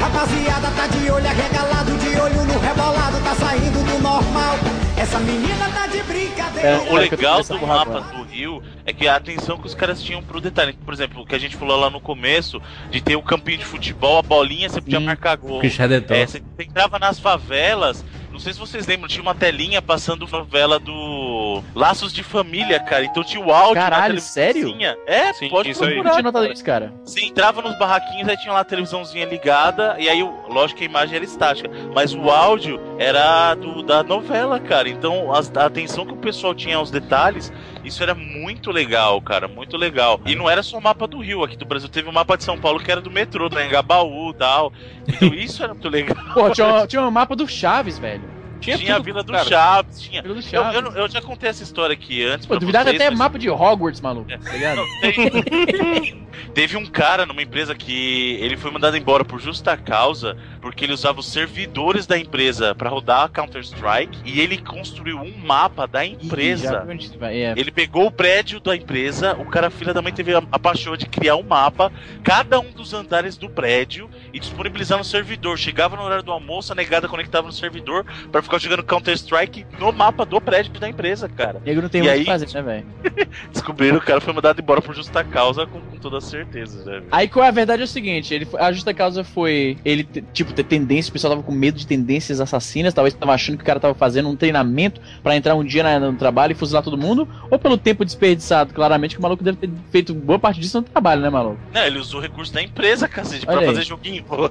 Rapaziada 0.00 0.70
tá 0.70 0.86
de 0.86 1.10
olho 1.10 1.26
arregalado 1.26 1.92
De 1.98 2.18
olho 2.18 2.44
no 2.46 2.58
rebolado, 2.58 3.22
tá 3.22 3.34
saindo 3.34 3.84
do 3.84 3.98
normal 4.02 4.56
Essa 4.96 5.18
menina 5.20 5.68
tá 5.74 5.86
de 5.86 6.02
brincadeira 6.02 6.68
É. 6.68 6.90
O 6.90 6.96
legal 6.96 7.42
do 7.42 7.66
mapa 7.66 7.98
agora. 7.98 8.16
do 8.16 8.22
Rio 8.24 8.62
é 8.86 8.92
que 8.92 9.06
a 9.06 9.16
atenção 9.16 9.58
que 9.58 9.66
os 9.66 9.74
caras 9.74 10.02
tinham 10.02 10.22
pro 10.22 10.40
detalhe. 10.40 10.72
Por 10.72 10.92
exemplo, 10.92 11.22
o 11.22 11.26
que 11.26 11.34
a 11.34 11.38
gente 11.38 11.56
falou 11.56 11.78
lá 11.78 11.90
no 11.90 12.00
começo, 12.00 12.60
de 12.90 13.00
ter 13.00 13.16
o 13.16 13.22
campinho 13.22 13.58
de 13.58 13.64
futebol, 13.64 14.18
a 14.18 14.22
bolinha, 14.22 14.68
você 14.68 14.80
podia 14.80 14.98
Sim. 14.98 15.04
marcar 15.04 15.36
gol. 15.36 15.60
É, 15.62 16.26
você 16.26 16.42
entrava 16.58 16.98
nas 16.98 17.18
favelas, 17.18 18.04
não 18.40 18.44
sei 18.44 18.52
se 18.54 18.58
vocês 18.58 18.86
lembram, 18.86 19.06
tinha 19.06 19.20
uma 19.22 19.34
telinha 19.34 19.82
passando 19.82 20.26
favela 20.26 20.78
do. 20.78 21.62
Laços 21.74 22.10
de 22.12 22.22
Família, 22.22 22.80
cara. 22.80 23.04
Então 23.04 23.22
tinha 23.22 23.44
o 23.44 23.52
áudio. 23.52 23.74
na 23.74 23.90
Caralho, 23.90 24.18
sério? 24.20 24.54
televisãozinha. 24.72 24.96
É, 25.06 25.32
Sim, 25.34 25.48
pode 25.50 25.70
isso 25.70 25.84
aí. 25.84 25.90
Procurar. 25.92 26.10
tinha 26.12 26.22
notado 26.22 26.50
isso, 26.52 26.64
cara. 26.64 26.92
Você 27.04 27.24
entrava 27.24 27.60
nos 27.60 27.78
barraquinhos, 27.78 28.26
aí 28.28 28.36
tinha 28.38 28.52
lá 28.54 28.60
a 28.60 28.64
televisãozinha 28.64 29.26
ligada, 29.26 29.96
e 29.98 30.08
aí, 30.08 30.22
lógico 30.48 30.78
que 30.78 30.84
a 30.84 30.88
imagem 30.88 31.16
era 31.16 31.24
estática, 31.24 31.70
mas 31.94 32.14
o 32.14 32.30
áudio 32.30 32.80
era 32.98 33.54
do, 33.54 33.82
da 33.82 34.02
novela, 34.02 34.58
cara. 34.58 34.88
Então, 34.88 35.34
as- 35.34 35.54
a 35.54 35.66
atenção 35.66 36.06
que 36.06 36.12
o 36.12 36.16
pessoal 36.16 36.54
tinha 36.54 36.78
aos 36.78 36.90
detalhes, 36.90 37.52
isso 37.84 38.02
era 38.02 38.14
muito 38.14 38.70
legal, 38.70 39.20
cara, 39.20 39.48
muito 39.48 39.76
legal. 39.76 40.18
E 40.24 40.34
não 40.34 40.48
era 40.48 40.62
só 40.62 40.78
o 40.78 40.82
mapa 40.82 41.06
do 41.06 41.18
Rio, 41.18 41.44
aqui 41.44 41.56
do 41.58 41.66
Brasil 41.66 41.88
teve 41.90 42.08
o 42.08 42.12
mapa 42.12 42.38
de 42.38 42.44
São 42.44 42.58
Paulo 42.58 42.80
que 42.80 42.90
era 42.90 43.02
do 43.02 43.10
metrô, 43.10 43.50
da 43.50 43.64
Engabaú 43.66 44.30
e 44.30 44.34
tal. 44.34 44.72
Então, 45.06 45.28
isso 45.34 45.62
era 45.62 45.74
muito 45.74 45.88
legal. 45.90 46.16
Pô, 46.32 46.50
tinha 46.86 47.02
um 47.02 47.10
mapa 47.10 47.36
do 47.36 47.46
Chaves, 47.46 47.98
velho. 47.98 48.29
Tinha, 48.60 48.76
Tinha 48.78 48.92
a 48.92 48.96
tudo, 48.96 49.04
Vila 49.06 49.22
do 49.22 49.32
cara. 49.32 49.48
Chaves, 49.48 50.00
tinha. 50.02 50.22
Vila 50.22 50.34
do 50.34 50.40
Eu, 50.40 50.42
Chaves. 50.42 50.74
eu, 50.74 50.82
não- 50.82 50.92
eu 50.92 51.08
já 51.08 51.20
contei 51.22 51.48
essa 51.48 51.62
história 51.62 51.92
aqui 51.94 52.24
antes. 52.24 52.46
Pô, 52.46 52.58
duvidado 52.58 52.84
vocês, 52.90 53.00
até 53.00 53.10
mas- 53.10 53.18
mapa 53.18 53.38
de 53.38 53.48
Hogwarts, 53.50 54.00
maluco. 54.00 54.28
Tá 54.30 54.52
ligado? 54.52 54.82
Teve 56.54 56.76
um 56.76 56.86
cara 56.86 57.26
numa 57.26 57.42
empresa 57.42 57.74
que 57.74 58.36
ele 58.40 58.56
foi 58.56 58.70
mandado 58.70 58.96
embora 58.96 59.24
por 59.24 59.40
justa 59.40 59.76
causa 59.76 60.36
porque 60.60 60.84
ele 60.84 60.92
usava 60.92 61.20
os 61.20 61.26
servidores 61.26 62.06
da 62.06 62.18
empresa 62.18 62.74
pra 62.74 62.88
rodar 62.90 63.28
Counter 63.30 63.60
Strike 63.62 64.18
e 64.24 64.40
ele 64.40 64.58
construiu 64.58 65.18
um 65.18 65.36
mapa 65.38 65.86
da 65.86 66.04
Ih, 66.04 66.16
já 66.18 66.24
empresa. 66.26 66.86
vai, 67.18 67.36
é. 67.42 67.54
Ele 67.56 67.70
pegou 67.70 68.06
o 68.06 68.10
prédio 68.10 68.58
da 68.60 68.74
empresa, 68.74 69.36
o 69.38 69.44
cara 69.44 69.70
filha 69.70 69.92
da 69.94 70.02
mãe 70.02 70.12
teve 70.12 70.34
a, 70.34 70.42
a 70.50 70.58
paixão 70.58 70.96
de 70.96 71.06
criar 71.06 71.36
um 71.36 71.42
mapa, 71.42 71.92
cada 72.22 72.58
um 72.60 72.70
dos 72.70 72.92
andares 72.94 73.36
do 73.36 73.48
prédio 73.48 74.08
e 74.32 74.38
disponibilizar 74.40 74.98
no 74.98 75.04
servidor. 75.04 75.58
Chegava 75.58 75.96
no 75.96 76.02
horário 76.02 76.22
do 76.24 76.32
almoço, 76.32 76.72
a 76.72 76.76
negada 76.76 77.08
conectava 77.08 77.46
no 77.46 77.52
servidor 77.52 78.04
pra 78.32 78.42
ficar 78.50 78.58
jogando 78.58 78.82
Counter 78.82 79.14
Strike 79.14 79.66
no 79.78 79.92
mapa 79.92 80.24
do 80.26 80.40
prédio 80.40 80.72
da 80.72 80.88
empresa, 80.88 81.28
cara. 81.28 81.60
Nego 81.64 81.82
não 81.82 81.88
tem 81.88 82.00
E 82.00 82.04
muito 82.04 82.12
o 82.12 82.18
aí- 82.18 82.24
que 82.24 82.30
fazer, 82.30 82.48
né, 82.54 82.62
velho? 82.62 82.86
Descobriram 83.52 83.98
que 83.98 84.04
o 84.04 84.06
cara 84.06 84.20
foi 84.20 84.32
mandado 84.32 84.60
embora 84.60 84.82
por 84.82 84.94
justa 84.94 85.22
causa 85.24 85.66
com, 85.66 85.80
com 85.80 85.96
toda 85.98 86.20
certeza, 86.20 86.84
né? 86.84 87.02
Aí 87.10 87.28
qual 87.28 87.44
é 87.44 87.48
a 87.48 87.52
verdade 87.52 87.82
é 87.82 87.84
o 87.84 87.88
seguinte, 87.88 88.32
ele, 88.34 88.44
foi- 88.44 88.60
a 88.60 88.72
justa 88.72 88.92
causa 88.92 89.22
foi 89.24 89.76
ele, 89.84 90.04
tipo, 90.32 90.52
ter 90.52 90.64
tendência, 90.64 91.10
o 91.10 91.12
pessoal 91.12 91.32
tava 91.34 91.42
com 91.42 91.52
medo 91.52 91.78
de 91.78 91.86
tendências 91.86 92.40
assassinas, 92.40 92.92
talvez 92.94 93.14
tava 93.14 93.32
achando 93.32 93.56
que 93.56 93.62
o 93.62 93.66
cara 93.66 93.78
tava 93.80 93.94
fazendo 93.94 94.28
um 94.28 94.36
treinamento 94.36 95.00
pra 95.22 95.36
entrar 95.36 95.54
um 95.54 95.64
dia 95.64 95.82
na- 95.82 95.98
no 96.00 96.16
trabalho 96.16 96.52
e 96.52 96.54
fuzilar 96.54 96.82
todo 96.82 96.96
mundo, 96.98 97.28
ou 97.50 97.58
pelo 97.58 97.76
tempo 97.78 98.04
desperdiçado, 98.04 98.74
claramente 98.74 99.14
que 99.14 99.18
o 99.18 99.22
maluco 99.22 99.44
deve 99.44 99.58
ter 99.58 99.70
feito 99.90 100.14
boa 100.14 100.38
parte 100.38 100.60
disso 100.60 100.78
no 100.78 100.82
trabalho, 100.86 101.20
né, 101.22 101.30
maluco? 101.30 101.58
Não, 101.72 101.82
ele 101.84 101.98
usou 101.98 102.20
recurso 102.20 102.52
da 102.52 102.62
empresa, 102.62 103.06
cacete, 103.08 103.46
pra 103.46 103.60
aí. 103.60 103.66
fazer 103.66 103.82
joguinho. 103.82 104.24
pô. 104.24 104.48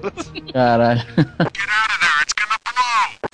Caralho. 0.53 1.01
É 3.23 3.28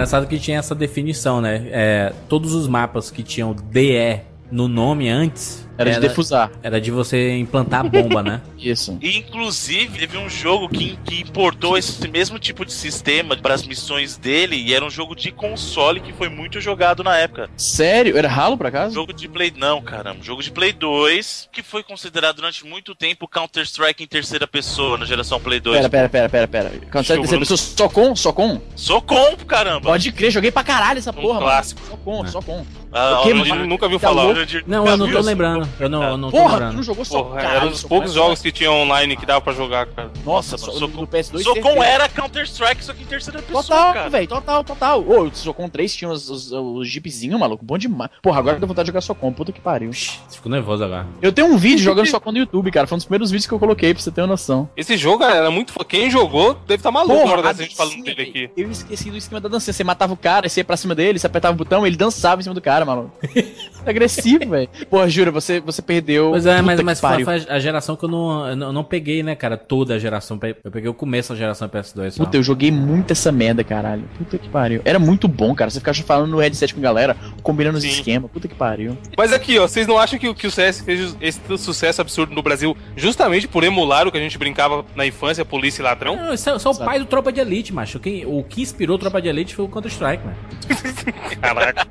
engraçado 0.00 0.26
que 0.26 0.38
tinha 0.38 0.58
essa 0.58 0.74
definição, 0.74 1.42
né? 1.42 1.68
É, 1.70 2.12
todos 2.26 2.54
os 2.54 2.66
mapas 2.66 3.10
que 3.10 3.22
tinham 3.22 3.54
DE 3.54 4.20
no 4.50 4.66
nome 4.66 5.10
antes 5.10 5.68
Era 5.80 5.90
de 5.92 6.00
defusar. 6.00 6.50
era 6.62 6.80
de 6.80 6.90
você 6.90 7.36
implantar 7.36 7.80
a 7.80 7.88
bomba, 7.88 8.22
né? 8.22 8.40
Isso. 8.58 8.98
E, 9.00 9.16
inclusive, 9.16 9.98
teve 9.98 10.16
um 10.18 10.28
jogo 10.28 10.68
que, 10.68 10.98
que 11.04 11.20
importou 11.20 11.76
esse 11.78 12.06
mesmo 12.08 12.38
tipo 12.38 12.64
de 12.64 12.72
sistema 12.72 13.36
para 13.36 13.54
as 13.54 13.66
missões 13.66 14.16
dele, 14.16 14.56
e 14.56 14.74
era 14.74 14.84
um 14.84 14.90
jogo 14.90 15.14
de 15.14 15.30
console 15.32 16.00
que 16.00 16.12
foi 16.12 16.28
muito 16.28 16.60
jogado 16.60 17.02
na 17.02 17.16
época. 17.16 17.48
Sério? 17.56 18.16
Era 18.18 18.28
ralo, 18.28 18.56
por 18.56 18.66
acaso? 18.66 18.94
Jogo 18.94 19.12
de 19.12 19.28
Play. 19.28 19.52
Não, 19.56 19.80
caramba. 19.80 20.18
Jogo 20.22 20.42
de 20.42 20.50
Play 20.50 20.72
2, 20.72 21.48
que 21.52 21.62
foi 21.62 21.82
considerado 21.82 22.36
durante 22.36 22.66
muito 22.66 22.94
tempo 22.94 23.26
Counter-Strike 23.28 24.02
em 24.04 24.06
terceira 24.06 24.46
pessoa 24.46 24.98
na 24.98 25.04
geração 25.06 25.40
Play 25.40 25.60
2. 25.60 25.76
Pera, 25.76 25.88
pera, 25.88 26.08
pera, 26.08 26.28
pera, 26.28 26.48
pera. 26.48 26.70
Você 26.70 27.14
Jogo 27.14 27.20
terceira 27.22 27.40
pessoa, 27.40 27.56
só 27.58 27.88
com? 27.88 28.14
Só 28.16 28.32
com? 28.32 28.60
Sou 28.76 29.00
com, 29.02 29.36
caramba. 29.46 29.88
Pode 29.90 30.12
crer, 30.12 30.30
joguei 30.30 30.50
pra 30.50 30.62
caralho 30.64 30.98
essa 30.98 31.10
Um 31.10 31.14
porra, 31.14 31.40
clássico. 31.40 31.80
mano. 31.82 31.90
Só 31.90 31.96
com, 32.04 32.26
só 32.26 32.42
com. 32.42 32.66
Ah, 32.92 33.20
Que 33.22 33.30
a- 33.30 33.34
Nunca- 33.66 33.88
viu 33.88 33.98
Tá 34.00 34.08
falar. 34.08 34.22
louco? 34.24 34.40
Não, 34.66 34.86
eu 34.86 34.96
não 34.96 35.10
tô 35.10 35.20
lembrando. 35.20 35.68
Eu 35.78 35.88
não, 35.88 36.02
eu 36.02 36.16
não 36.16 36.30
tô 36.30 36.36
Porra, 36.38 36.70
tu 36.70 36.76
não 36.76 36.82
jogou 36.82 37.04
só 37.04 37.22
Porra, 37.22 37.36
caralho, 37.36 37.56
era 37.56 37.66
um 37.66 37.70
dos 37.70 37.82
poucos 37.82 38.12
jogos 38.12 38.40
que 38.40 38.50
tinha 38.52 38.70
online 38.70 39.16
que 39.16 39.24
dava 39.26 39.40
pra 39.40 39.52
jogar, 39.52 39.86
cara. 39.86 40.10
Nossa, 40.24 40.56
Nossa, 40.56 40.72
mano, 40.72 40.88
no 40.88 41.06
PS2 41.06 41.42
Socom 41.42 41.62
certeza. 41.62 41.84
era 41.86 42.08
Counter-Strike, 42.08 42.84
só 42.84 42.92
que 42.92 43.02
em 43.02 43.06
terceira 43.06 43.40
pessoa, 43.42 43.62
Total, 43.62 43.92
cara. 43.94 44.08
velho, 44.10 44.26
total, 44.28 44.64
total. 44.64 45.04
Ô, 45.06 45.22
o 45.24 45.34
Socom 45.34 45.68
3 45.68 45.94
tinha 45.94 46.10
os, 46.10 46.28
os, 46.28 46.52
os 46.52 46.88
jeepzinhos, 46.88 47.38
maluco, 47.38 47.64
bom 47.64 47.78
demais. 47.78 48.10
Porra, 48.22 48.38
agora 48.38 48.58
deu 48.58 48.66
vontade 48.68 48.86
de 48.86 48.88
jogar 48.90 49.00
Socom, 49.00 49.32
puta 49.32 49.52
que 49.52 49.60
pariu. 49.60 49.92
Fico 49.92 50.48
nervoso 50.48 50.84
agora. 50.84 51.06
Eu 51.22 51.32
tenho 51.32 51.48
um 51.48 51.56
vídeo 51.56 51.78
jogando 51.84 52.06
Socom 52.06 52.32
no 52.32 52.38
YouTube, 52.38 52.70
cara, 52.70 52.86
foi 52.86 52.96
um 52.96 52.98
dos 52.98 53.04
primeiros 53.06 53.30
vídeos 53.30 53.46
que 53.46 53.54
eu 53.54 53.58
coloquei, 53.58 53.92
pra 53.94 54.02
você 54.02 54.10
ter 54.10 54.20
uma 54.22 54.26
noção. 54.28 54.68
Esse 54.76 54.96
jogo 54.96 55.20
cara, 55.20 55.36
era 55.36 55.50
muito. 55.50 55.72
Quem 55.84 56.10
jogou 56.10 56.54
deve 56.66 56.76
estar 56.76 56.90
maluco 56.90 57.26
na 57.26 57.32
hora 57.32 57.42
dessa 57.42 57.62
gente 57.62 57.76
falando 57.76 58.02
dele 58.02 58.22
aqui. 58.22 58.50
Eu 58.56 58.70
esqueci 58.70 59.10
do 59.10 59.16
esquema 59.16 59.40
da 59.40 59.48
dança. 59.48 59.72
Você 59.72 59.84
matava 59.84 60.12
o 60.12 60.16
cara, 60.16 60.48
você 60.48 60.60
ia 60.60 60.64
pra 60.64 60.76
cima 60.76 60.94
dele, 60.94 61.18
você 61.18 61.26
apertava 61.26 61.54
o 61.54 61.56
botão, 61.56 61.86
ele 61.86 61.96
dançava 61.96 62.40
em 62.40 62.44
cima 62.44 62.54
do 62.54 62.60
cara, 62.60 62.84
maluco. 62.84 63.12
Agressivo, 63.86 64.48
velho. 64.50 64.68
Porra, 64.88 65.08
jura, 65.08 65.30
você, 65.30 65.59
você 65.60 65.82
perdeu. 65.82 66.30
Pois 66.30 66.46
é, 66.46 66.60
mas, 66.62 66.80
mas 66.80 67.00
foi, 67.00 67.24
foi 67.24 67.44
a 67.48 67.58
geração 67.58 67.96
que 67.96 68.04
eu 68.04 68.08
não, 68.08 68.48
eu 68.48 68.56
não 68.56 68.76
eu 68.80 68.84
peguei, 68.84 69.22
né, 69.22 69.34
cara? 69.34 69.56
Toda 69.56 69.94
a 69.94 69.98
geração. 69.98 70.38
Eu 70.64 70.70
peguei 70.70 70.88
o 70.88 70.94
começo 70.94 71.32
da 71.32 71.38
geração 71.38 71.68
PS2. 71.68 72.10
Só. 72.12 72.24
Puta, 72.24 72.36
eu 72.36 72.42
joguei 72.42 72.70
muito 72.70 73.12
essa 73.12 73.30
merda, 73.30 73.62
caralho. 73.64 74.04
Puta 74.18 74.38
que 74.38 74.48
pariu. 74.48 74.80
Era 74.84 74.98
muito 74.98 75.28
bom, 75.28 75.54
cara. 75.54 75.70
Você 75.70 75.78
ficava 75.78 75.96
falando 76.02 76.30
no 76.30 76.38
headset 76.38 76.72
com 76.74 76.80
a 76.80 76.82
galera, 76.82 77.16
combinando 77.42 77.78
os 77.78 77.84
esquemas. 77.84 78.30
Puta 78.30 78.48
que 78.48 78.54
pariu. 78.54 78.96
Mas 79.16 79.32
aqui, 79.32 79.58
ó, 79.58 79.66
vocês 79.68 79.86
não 79.86 79.98
acham 79.98 80.18
que, 80.18 80.28
o- 80.28 80.34
que 80.34 80.46
o 80.46 80.50
CS 80.50 80.80
fez 80.82 81.16
esse 81.20 81.40
sucesso 81.58 82.00
absurdo 82.00 82.34
no 82.34 82.42
Brasil 82.42 82.76
justamente 82.96 83.46
por 83.48 83.64
emular 83.64 84.06
o 84.06 84.12
que 84.12 84.18
a 84.18 84.20
gente 84.20 84.38
brincava 84.38 84.84
na 84.94 85.06
infância, 85.06 85.44
polícia 85.44 85.82
e 85.82 85.84
ladrão? 85.84 86.16
Não, 86.16 86.34
isso 86.34 86.48
é 86.50 86.58
só 86.58 86.70
o 86.70 86.78
pai 86.78 86.98
do 86.98 87.04
Tropa 87.04 87.32
de 87.32 87.40
Elite, 87.40 87.72
macho. 87.72 87.98
Quem, 88.00 88.24
o 88.26 88.42
que 88.42 88.62
inspirou 88.62 88.96
o 88.96 88.98
Tropa 88.98 89.20
de 89.20 89.28
Elite 89.28 89.54
foi 89.54 89.64
o 89.64 89.68
Counter-Strike, 89.68 90.22
mano. 90.24 90.36
Caraca. 91.40 91.86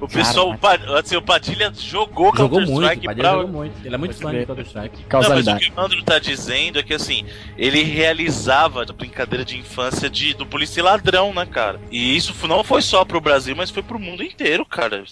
O 0.00 0.08
pessoal, 0.08 0.50
o 0.50 0.58
Pa- 0.58 0.78
assim, 0.98 1.16
o 1.16 1.22
Padilha 1.22 1.72
jogou 1.78 2.34
Jogou 2.36 2.60
muito, 2.60 2.87
Padilha 2.96 3.14
pra... 3.14 3.30
jogou 3.32 3.48
muito. 3.48 3.86
Ele 3.86 3.94
é 3.94 3.98
muito 3.98 4.14
fã 4.14 4.32
de 4.32 4.46
Counter-Strike. 4.46 4.96
Não, 4.96 5.02
mas 5.02 5.06
o 5.06 5.08
Causalidade. 5.08 5.70
que 5.70 5.78
o 5.78 5.80
Andro 5.80 6.02
tá 6.02 6.18
dizendo 6.18 6.78
é 6.78 6.82
que 6.82 6.94
assim, 6.94 7.24
ele 7.56 7.82
realizava 7.82 8.82
a 8.82 8.92
brincadeira 8.92 9.44
de 9.44 9.56
infância 9.58 10.08
de, 10.08 10.34
do 10.34 10.46
polícia 10.46 10.80
e 10.80 10.82
ladrão, 10.82 11.32
né, 11.32 11.46
cara? 11.46 11.80
E 11.90 12.16
isso 12.16 12.34
não 12.46 12.64
foi 12.64 12.82
só 12.82 13.04
pro 13.04 13.20
Brasil, 13.20 13.54
mas 13.56 13.70
foi 13.70 13.82
pro 13.82 13.98
mundo 13.98 14.22
inteiro, 14.22 14.64
cara. 14.64 15.04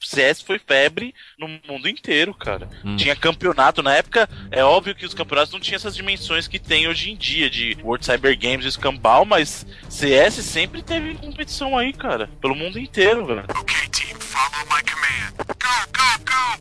CS 0.00 0.42
foi 0.42 0.58
febre 0.58 1.14
no 1.38 1.48
mundo 1.68 1.88
inteiro, 1.88 2.34
cara. 2.34 2.68
Hum. 2.84 2.96
Tinha 2.96 3.16
campeonato 3.16 3.82
na 3.82 3.94
época, 3.94 4.28
é 4.50 4.64
óbvio 4.64 4.94
que 4.94 5.06
os 5.06 5.14
campeonatos 5.14 5.52
não 5.52 5.60
tinham 5.60 5.76
essas 5.76 5.96
dimensões 5.96 6.48
que 6.48 6.58
tem 6.58 6.88
hoje 6.88 7.10
em 7.10 7.16
dia 7.16 7.48
de 7.50 7.76
World 7.82 8.04
Cyber 8.04 8.38
Games 8.38 8.64
e 8.64 8.68
escambau, 8.68 9.24
mas 9.24 9.66
CS 9.88 10.34
sempre 10.34 10.82
teve 10.82 11.14
competição 11.14 11.76
aí, 11.76 11.92
cara, 11.92 12.28
pelo 12.40 12.54
mundo 12.54 12.78
inteiro, 12.78 13.26
velho. 13.26 13.44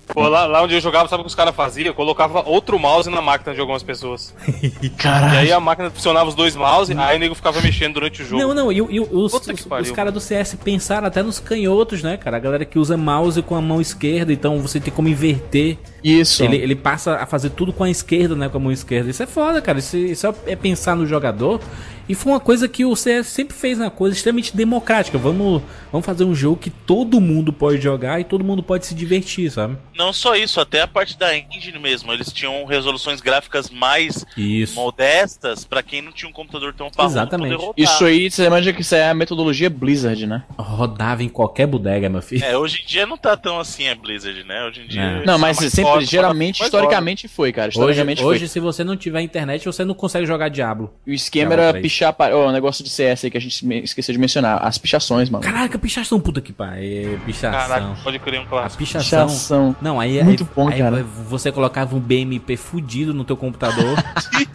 Pô, 0.07 0.27
lá, 0.27 0.45
lá 0.53 0.61
onde 0.61 0.75
eu 0.75 0.79
jogava, 0.79 1.09
sabe 1.09 1.21
o 1.21 1.23
que 1.23 1.29
os 1.29 1.35
caras 1.35 1.55
faziam? 1.55 1.93
Colocava 1.95 2.47
outro 2.47 2.77
mouse 2.77 3.09
na 3.09 3.21
máquina 3.21 3.55
de 3.55 3.59
algumas 3.59 3.81
pessoas. 3.81 4.33
E 4.81 4.89
Caralho. 4.89 5.39
aí 5.39 5.51
a 5.51 5.59
máquina 5.59 5.89
funcionava 5.89 6.29
os 6.29 6.35
dois 6.35 6.55
mouse, 6.55 6.93
aí 6.97 7.15
o 7.15 7.19
nego 7.19 7.35
ficava 7.35 7.61
mexendo 7.61 7.93
durante 7.93 8.21
o 8.21 8.25
jogo. 8.25 8.41
Não, 8.41 8.53
não, 8.53 8.71
e, 8.71 8.77
e 8.77 8.99
os, 8.99 9.33
os, 9.33 9.47
os 9.81 9.91
caras 9.91 10.13
do 10.13 10.19
CS 10.19 10.55
pensaram 10.63 11.07
até 11.07 11.23
nos 11.23 11.39
canhotos, 11.39 12.03
né, 12.03 12.17
cara? 12.17 12.37
A 12.37 12.39
galera 12.39 12.65
que 12.65 12.77
usa 12.77 12.97
mouse 12.97 13.41
com 13.41 13.55
a 13.55 13.61
mão 13.61 13.79
esquerda, 13.79 14.33
então 14.33 14.59
você 14.59 14.79
tem 14.79 14.93
como 14.93 15.07
inverter. 15.07 15.77
Isso. 16.03 16.43
Ele, 16.43 16.57
ele 16.57 16.75
passa 16.75 17.15
a 17.15 17.25
fazer 17.25 17.51
tudo 17.51 17.71
com 17.71 17.83
a 17.83 17.89
esquerda, 17.89 18.35
né? 18.35 18.49
Com 18.49 18.57
a 18.57 18.59
mão 18.59 18.71
esquerda. 18.71 19.09
Isso 19.09 19.23
é 19.23 19.27
foda, 19.27 19.61
cara. 19.61 19.79
Isso, 19.79 19.97
isso 19.97 20.35
é 20.45 20.55
pensar 20.55 20.95
no 20.95 21.05
jogador. 21.05 21.59
E 22.07 22.13
foi 22.15 22.33
uma 22.33 22.39
coisa 22.39 22.67
que 22.67 22.83
o 22.83 22.95
CS 22.95 23.27
sempre 23.27 23.55
fez, 23.55 23.79
uma 23.79 23.89
coisa 23.89 24.15
extremamente 24.15 24.55
democrática. 24.55 25.17
Vamos, 25.17 25.61
vamos 25.91 26.05
fazer 26.05 26.25
um 26.25 26.35
jogo 26.35 26.57
que 26.57 26.69
todo 26.69 27.21
mundo 27.21 27.53
pode 27.53 27.81
jogar 27.81 28.19
e 28.19 28.25
todo 28.25 28.43
mundo 28.43 28.61
pode 28.61 28.85
se 28.85 28.93
divertir, 28.93 29.49
sabe? 29.49 29.77
Não 29.95 30.11
só 30.11 30.35
isso, 30.35 30.59
até 30.59 30.81
a 30.81 30.87
parte 30.87 31.17
da 31.17 31.35
engine 31.37 31.79
mesmo, 31.79 32.11
eles 32.11 32.33
tinham 32.33 32.65
resoluções 32.65 33.21
gráficas 33.21 33.69
mais 33.69 34.25
Isso. 34.35 34.75
modestas 34.75 35.63
pra 35.63 35.81
quem 35.81 36.01
não 36.01 36.11
tinha 36.11 36.29
um 36.29 36.33
computador 36.33 36.73
tão 36.73 36.89
parrudo 36.89 37.13
Exatamente. 37.13 37.55
Isso 37.77 38.03
aí, 38.03 38.29
você 38.29 38.49
manja 38.49 38.73
que 38.73 38.81
isso 38.81 38.95
é 38.95 39.09
a 39.09 39.13
metodologia 39.13 39.69
Blizzard, 39.69 40.25
né? 40.25 40.43
Rodava 40.57 41.23
em 41.23 41.29
qualquer 41.29 41.67
bodega, 41.67 42.09
meu 42.09 42.21
filho. 42.21 42.43
É, 42.43 42.57
hoje 42.57 42.81
em 42.83 42.85
dia 42.85 43.05
não 43.05 43.17
tá 43.17 43.37
tão 43.37 43.59
assim 43.59 43.87
a 43.87 43.95
Blizzard, 43.95 44.43
né? 44.43 44.65
Hoje 44.65 44.81
em 44.81 44.87
dia. 44.87 45.01
É. 45.01 45.25
Não, 45.25 45.37
mas 45.37 45.57
mais 45.57 45.73
sempre, 46.01 46.05
geralmente, 46.11 46.63
historicamente 46.63 47.27
foi, 47.27 47.51
cara. 47.51 47.67
Hoje, 47.67 47.77
Historicamente 47.79 48.23
hoje 48.23 48.39
foi. 48.39 48.47
se 48.47 48.59
você 48.59 48.83
não 48.83 48.95
tiver 48.97 49.21
internet, 49.21 49.65
você 49.65 49.83
não 49.85 49.93
consegue 49.93 50.25
jogar 50.25 50.49
Diablo. 50.49 50.93
O 51.07 51.11
esquema 51.11 51.51
Cara, 51.51 51.61
era 51.63 51.71
três. 51.73 51.83
pichar. 51.83 52.13
pa- 52.13 52.29
Ó, 52.33 52.47
o 52.47 52.51
negócio 52.51 52.83
de 52.83 52.89
CS 52.89 53.25
aí 53.25 53.31
que 53.31 53.37
a 53.37 53.41
gente 53.41 53.65
esqueceu 53.83 54.13
de 54.13 54.19
mencionar. 54.19 54.65
As 54.65 54.77
pichações, 54.77 55.29
mano. 55.29 55.43
Caraca, 55.43 55.77
pichação, 55.79 56.19
puta 56.19 56.41
que 56.41 56.51
pariu. 56.53 57.19
Pichação. 57.25 57.51
Caraca, 57.51 57.97
pode 58.03 58.19
crer 58.19 58.39
um 58.39 58.43
A 58.43 58.47
clássico. 58.47 58.83
pichação. 58.83 59.27
Pichação. 59.27 59.75
Não, 59.81 59.99
aí, 59.99 60.23
Muito 60.23 60.43
aí, 60.43 60.49
bom, 60.55 60.67
aí 60.69 60.77
cara. 60.79 61.03
você 61.27 61.51
colocava 61.51 61.95
um 61.95 61.99
BMP 61.99 62.55
fudido 62.57 63.13
no 63.13 63.23
teu 63.23 63.35
computador. 63.37 63.97